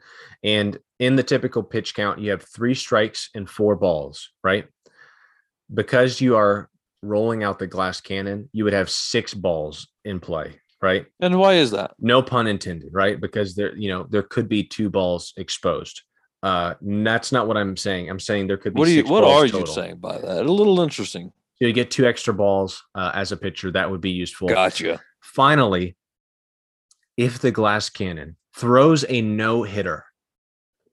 and 0.45 0.79
in 1.01 1.17
the 1.17 1.23
typical 1.25 1.63
pitch 1.63 1.93
count 1.95 2.19
you 2.21 2.31
have 2.31 2.43
three 2.57 2.75
strikes 2.75 3.29
and 3.35 3.51
four 3.51 3.75
balls 3.77 4.31
right 4.45 4.67
because 5.75 6.21
you 6.21 6.37
are 6.37 6.71
rolling 7.03 7.43
out 7.43 7.59
the 7.59 7.67
glass 7.67 8.01
cannon 8.01 8.49
you 8.53 8.63
would 8.65 8.73
have 8.81 8.89
six 8.89 9.35
balls 9.35 9.89
in 10.05 10.21
play 10.21 10.61
right 10.83 11.07
And 11.21 11.39
why 11.39 11.55
is 11.55 11.71
that? 11.71 11.93
no 11.99 12.21
pun 12.23 12.47
intended 12.47 12.91
right 12.93 13.21
because 13.21 13.55
there 13.55 13.75
you 13.77 13.89
know 13.89 14.07
there 14.11 14.23
could 14.25 14.49
be 14.49 14.63
two 14.65 14.91
balls 14.91 15.33
exposed 15.37 16.03
uh 16.43 16.75
that's 16.83 17.31
not 17.33 17.47
what 17.47 17.57
i'm 17.57 17.77
saying 17.77 18.11
i'm 18.11 18.19
saying 18.21 18.47
there 18.49 18.57
could 18.57 18.75
be 18.75 18.79
What 18.81 18.89
are 18.89 18.91
you 18.91 19.05
what 19.05 19.25
are 19.25 19.47
you 19.47 19.65
saying 19.67 19.97
by 19.99 20.19
that? 20.19 20.45
A 20.45 20.51
little 20.53 20.81
interesting. 20.81 21.33
so 21.57 21.67
you 21.67 21.73
get 21.73 21.91
two 21.91 22.05
extra 22.07 22.35
balls 22.35 22.83
uh, 22.97 23.13
as 23.15 23.31
a 23.33 23.37
pitcher 23.37 23.71
that 23.71 23.89
would 23.91 24.01
be 24.01 24.11
useful 24.11 24.49
Gotcha. 24.49 25.01
finally, 25.21 25.97
if 27.17 27.39
the 27.39 27.53
glass 27.53 27.89
cannon 27.91 28.37
throws 28.57 29.05
a 29.09 29.23
no 29.23 29.63
hitter 29.63 30.05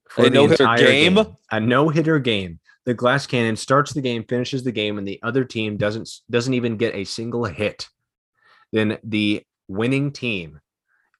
for 0.08 0.22
A 0.22 0.24
the 0.24 0.30
no-hitter 0.30 0.62
entire 0.64 0.78
game? 0.78 1.18
a 1.50 1.60
no 1.60 1.88
hitter 1.88 2.18
game, 2.18 2.58
the 2.84 2.94
glass 2.94 3.26
cannon 3.26 3.56
starts 3.56 3.92
the 3.92 4.00
game, 4.00 4.24
finishes 4.24 4.62
the 4.64 4.72
game, 4.72 4.98
and 4.98 5.06
the 5.06 5.18
other 5.22 5.44
team 5.44 5.76
doesn't 5.76 6.08
doesn't 6.30 6.54
even 6.54 6.76
get 6.76 6.94
a 6.94 7.04
single 7.04 7.44
hit, 7.44 7.88
then 8.72 8.98
the 9.04 9.42
winning 9.70 10.10
team 10.12 10.60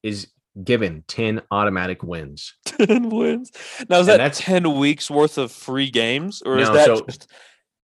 is 0.03 0.29
given 0.63 1.05
10 1.07 1.43
automatic 1.51 2.03
wins. 2.03 2.55
10 2.65 3.09
wins. 3.11 3.53
Now 3.89 4.01
is 4.01 4.09
And 4.09 4.21
that 4.21 4.33
10 4.35 4.77
weeks 4.79 5.11
worth 5.11 5.39
of 5.39 5.53
free 5.53 5.91
games 5.91 6.43
or 6.45 6.59
is 6.59 6.69
that 6.69 6.87
so- 6.87 7.01
just 7.07 7.31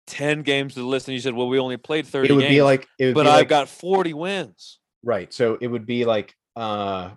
10 0.07 0.41
games 0.43 0.73
to 0.73 0.79
the 0.81 0.85
list 0.85 1.07
and 1.07 1.13
you 1.15 1.21
said 1.21 1.33
well 1.33 1.47
we 1.47 1.57
only 1.59 1.77
played 1.77 2.05
30 2.05 2.27
It 2.27 2.31
would 2.33 2.41
games 2.41 2.49
be 2.53 2.61
like 2.61 2.87
it 2.99 3.05
would 3.07 3.13
but 3.15 3.23
be 3.23 3.29
I've 3.29 3.37
like, 3.39 3.47
got 3.49 3.69
40 3.69 4.13
wins. 4.13 4.79
right. 5.03 5.31
So 5.33 5.57
it 5.61 5.67
would 5.67 5.85
be 5.85 6.05
like 6.05 6.33
uh 6.55 7.11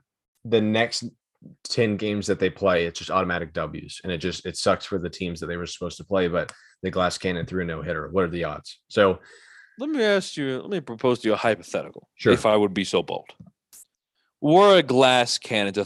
the 0.45 0.61
next 0.61 1.05
10 1.65 1.97
games 1.97 2.27
that 2.29 2.39
they 2.39 2.49
play, 2.51 2.87
it's 2.87 2.99
just 2.99 3.11
automatic 3.11 3.53
W's. 3.53 4.01
And 4.05 4.13
it 4.13 4.19
just 4.19 4.47
it 4.47 4.57
sucks 4.57 4.87
for 4.87 4.99
the 4.99 5.11
teams 5.11 5.41
that 5.41 5.47
they 5.47 5.57
were 5.59 5.67
supposed 5.67 5.97
to 5.99 6.05
play, 6.05 6.29
but 6.29 6.53
the 6.83 6.91
glass 6.91 7.19
cannon 7.19 7.47
threw 7.47 7.63
a 7.63 7.67
no 7.67 7.83
hitter. 7.83 8.09
What 8.11 8.25
are 8.25 8.29
the 8.29 8.45
odds? 8.45 8.79
So 8.89 9.19
Let 9.79 9.91
me 9.91 10.03
ask 10.05 10.37
you 10.37 10.61
let 10.61 10.71
me 10.71 10.81
propose 10.81 11.21
to 11.21 11.29
you 11.29 11.35
a 11.35 11.37
hypothetical 11.37 12.09
Sure. 12.15 12.33
if 12.33 12.47
I 12.47 12.57
would 12.57 12.75
be 12.75 12.85
so 12.85 13.03
bold. 13.03 13.31
Were 14.41 14.77
a 14.79 14.83
glass 14.83 15.39
cannon 15.39 15.73
to 15.75 15.85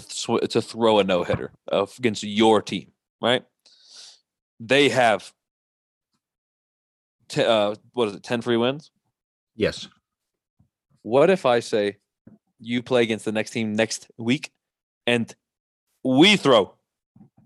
to 0.49 0.61
throw 0.62 0.99
a 0.99 1.05
no-hitter 1.05 1.53
against 1.70 2.22
your 2.24 2.61
team, 2.61 2.91
right? 3.22 3.45
They 4.61 4.89
have 4.89 5.32
t- 7.28 7.45
uh, 7.45 7.76
what 7.93 8.09
is 8.09 8.14
it 8.14 8.22
10 8.22 8.43
free 8.43 8.57
wins? 8.57 8.91
yes. 9.55 9.89
What 11.03 11.30
if 11.30 11.47
I 11.47 11.61
say 11.61 11.99
you 12.61 12.82
play 12.82 13.03
against 13.03 13.24
the 13.24 13.32
next 13.32 13.51
team 13.53 13.72
next 13.74 14.11
week 14.18 14.51
and 15.07 15.32
we 16.05 16.36
throw 16.36 16.74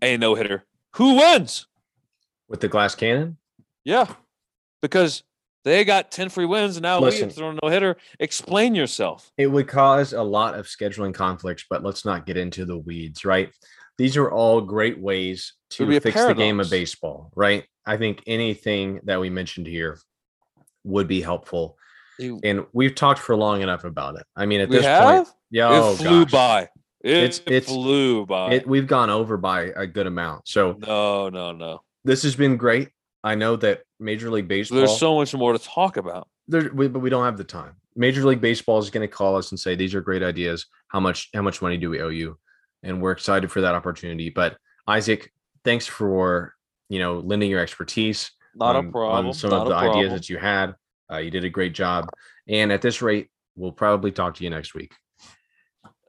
a 0.01 0.17
no 0.17 0.35
hitter? 0.35 0.65
Who 0.97 1.17
wins? 1.17 1.67
With 2.49 2.61
the 2.61 2.69
glass 2.69 2.95
cannon? 2.95 3.37
Yeah, 3.85 4.07
because 4.81 5.23
they 5.65 5.85
got 5.85 6.11
10 6.11 6.29
free 6.29 6.45
wins 6.45 6.77
and 6.77 6.83
now 6.83 6.99
we 6.99 7.07
Listen. 7.07 7.29
have 7.29 7.37
thrown 7.37 7.59
a 7.63 7.67
no 7.67 7.71
hitter. 7.71 7.97
Explain 8.19 8.75
yourself. 8.75 9.31
It 9.37 9.47
would 9.47 9.69
cause 9.69 10.13
a 10.13 10.23
lot 10.23 10.59
of 10.59 10.67
scheduling 10.67 11.15
conflicts, 11.15 11.65
but 11.71 11.83
let's 11.83 12.05
not 12.05 12.27
get 12.27 12.37
into 12.37 12.65
the 12.65 12.79
weeds, 12.79 13.25
right? 13.25 13.51
These 13.99 14.17
are 14.17 14.31
all 14.31 14.61
great 14.61 14.99
ways 14.99 15.55
to 15.71 16.01
fix 16.01 16.25
the 16.25 16.35
game 16.35 16.61
of 16.61 16.71
baseball, 16.71 17.31
right? 17.37 17.65
I 17.87 17.97
think 17.97 18.23
anything 18.27 19.01
that 19.05 19.21
we 19.21 19.31
mentioned 19.31 19.67
here 19.67 19.99
would 20.85 21.09
be 21.09 21.21
helpful. 21.21 21.77
And 22.19 22.67
we've 22.73 22.95
talked 22.95 23.19
for 23.21 23.37
long 23.37 23.63
enough 23.63 23.85
about 23.85 24.17
it. 24.17 24.25
I 24.37 24.47
mean, 24.47 24.61
at 24.61 24.69
we 24.69 24.77
this 24.77 24.85
have? 24.85 25.25
point, 25.25 25.29
yeah, 25.51 25.69
oh 25.71 25.93
it 25.93 25.97
flew 25.97 26.25
gosh. 26.25 26.31
by. 26.33 26.63
It 27.03 27.17
It's- 27.17 27.41
it's- 27.47 27.65
flew 27.67 28.27
by. 28.27 28.55
It, 28.55 28.67
we've 28.67 28.87
gone 28.87 29.11
over 29.11 29.37
by 29.37 29.73
a 29.75 29.87
good 29.87 30.07
amount. 30.07 30.47
So 30.47 30.77
no, 30.79 31.29
no, 31.31 31.53
no. 31.53 31.83
this 32.05 32.23
has 32.23 32.37
been 32.37 32.57
great. 32.57 32.91
I 33.25 33.35
know 33.35 33.57
that 33.57 33.83
Major 34.01 34.31
League 34.31 34.49
Baseball. 34.49 34.79
There's 34.79 34.99
so 34.99 35.17
much 35.17 35.35
more 35.35 35.53
to 35.53 35.59
talk 35.59 35.97
about. 35.97 36.29
there, 36.49 36.71
we, 36.75 36.89
but 36.89 36.99
we 37.01 37.11
don't 37.11 37.25
have 37.25 37.37
the 37.37 37.45
time. 37.45 37.77
Major 37.95 38.25
League 38.25 38.41
Baseball 38.41 38.79
is 38.79 38.91
going 38.91 39.07
to 39.07 39.13
call 39.13 39.37
us 39.37 39.53
and 39.53 39.61
say 39.61 39.75
these 39.75 39.95
are 39.95 40.01
great 40.01 40.23
ideas. 40.23 40.67
How 40.89 41.01
much 41.01 41.29
how 41.35 41.43
much 41.43 41.63
money 41.63 41.77
do 41.77 41.91
we 41.91 42.01
owe 42.01 42.09
you? 42.09 42.39
And 42.83 43.01
we're 43.01 43.13
excited 43.13 43.51
for 43.51 43.61
that 43.61 43.75
opportunity. 43.75 44.31
But 44.31 44.57
Isaac, 44.89 45.33
thanks 45.65 45.87
for 45.87 46.55
you 46.89 46.99
know 46.99 47.19
lending 47.21 47.51
your 47.51 47.61
expertise 47.61 48.33
Not 48.55 48.77
on, 48.77 48.87
a 48.87 48.91
problem. 48.91 49.27
on 49.27 49.35
some 49.35 49.51
not 49.51 49.63
of 49.63 49.69
the 49.69 49.75
a 49.75 49.91
ideas 49.91 50.13
that 50.13 50.29
you 50.29 50.39
had. 50.39 50.75
Uh, 51.11 51.19
you 51.19 51.31
did 51.31 51.45
a 51.45 51.51
great 51.51 51.75
job. 51.75 52.09
And 52.49 52.73
at 52.73 52.83
this 52.83 53.03
rate, 53.03 53.29
we'll 53.55 53.73
probably 53.73 54.11
talk 54.11 54.35
to 54.37 54.45
you 54.45 54.51
next 54.51 54.75
week. 54.75 54.95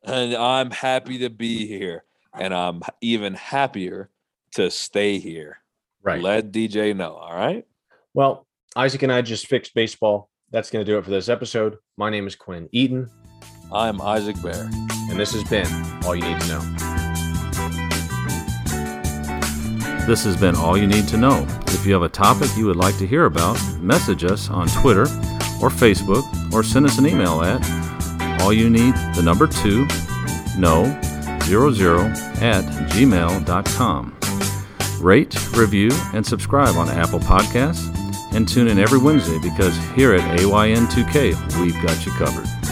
and 0.04 0.34
I'm 0.34 0.72
happy 0.72 1.20
to 1.20 1.30
be 1.30 1.68
here, 1.68 2.04
and 2.34 2.54
I'm 2.54 2.82
even 3.02 3.34
happier 3.34 4.10
to 4.56 4.72
stay 4.72 5.20
here. 5.20 5.63
Right. 6.04 6.22
Let 6.22 6.52
DJ 6.52 6.96
know. 6.96 7.14
All 7.16 7.34
right. 7.36 7.66
Well, 8.14 8.46
Isaac 8.76 9.04
and 9.04 9.12
I 9.12 9.22
just 9.22 9.48
fixed 9.48 9.74
baseball. 9.74 10.30
That's 10.52 10.70
going 10.70 10.86
to 10.86 10.92
do 10.92 10.98
it 10.98 11.04
for 11.06 11.10
this 11.12 11.30
episode. 11.30 11.78
My 11.98 12.10
name 12.10 12.28
is 12.28 12.36
Quinn 12.36 12.70
Eaton, 12.72 13.10
I'm 13.74 14.00
Isaac 14.02 14.36
Bear. 14.44 14.70
and 15.10 15.20
this 15.20 15.34
has 15.34 15.44
been 15.46 15.66
All 16.06 16.16
You 16.16 16.22
Need 16.22 16.40
to 16.42 16.48
Know. 16.48 16.60
This 20.06 20.26
has 20.26 20.36
been 20.38 20.56
All 20.56 20.78
You 20.78 20.86
Need 20.86 21.08
to 21.08 21.18
Know. 21.18 21.48
If 21.68 21.86
you 21.86 21.94
have 21.94 22.04
a 22.04 22.10
topic 22.10 22.50
you 22.58 22.66
would 22.68 22.76
like 22.76 22.98
to 22.98 23.08
hear 23.08 23.26
about, 23.26 23.58
message 23.80 24.24
us 24.26 24.50
on 24.50 24.68
Twitter 24.68 25.04
or 25.62 25.70
Facebook 25.70 26.24
or 26.54 26.62
send 26.62 26.86
us 26.86 26.98
an 27.00 27.08
email 27.08 27.42
at 27.42 27.62
all 28.42 28.52
you 28.52 28.70
need 28.70 28.94
the 29.16 29.22
number 29.24 29.48
two 29.48 29.88
no 30.58 30.84
zero 31.44 31.72
zero 31.72 32.02
at 32.42 32.64
gmail.com. 32.92 34.18
Rate, 35.04 35.36
review, 35.56 35.92
and 36.14 36.26
subscribe 36.26 36.76
on 36.76 36.90
Apple 36.90 37.20
Podcasts. 37.20 37.92
and 38.34 38.48
tune 38.48 38.68
in 38.68 38.80
every 38.80 38.98
Wednesday 38.98 39.38
because 39.38 39.78
here 39.96 40.16
at 40.16 40.40
AYN2K, 40.40 41.62
we've 41.62 41.80
got 41.84 42.04
you 42.04 42.12
covered. 42.14 42.63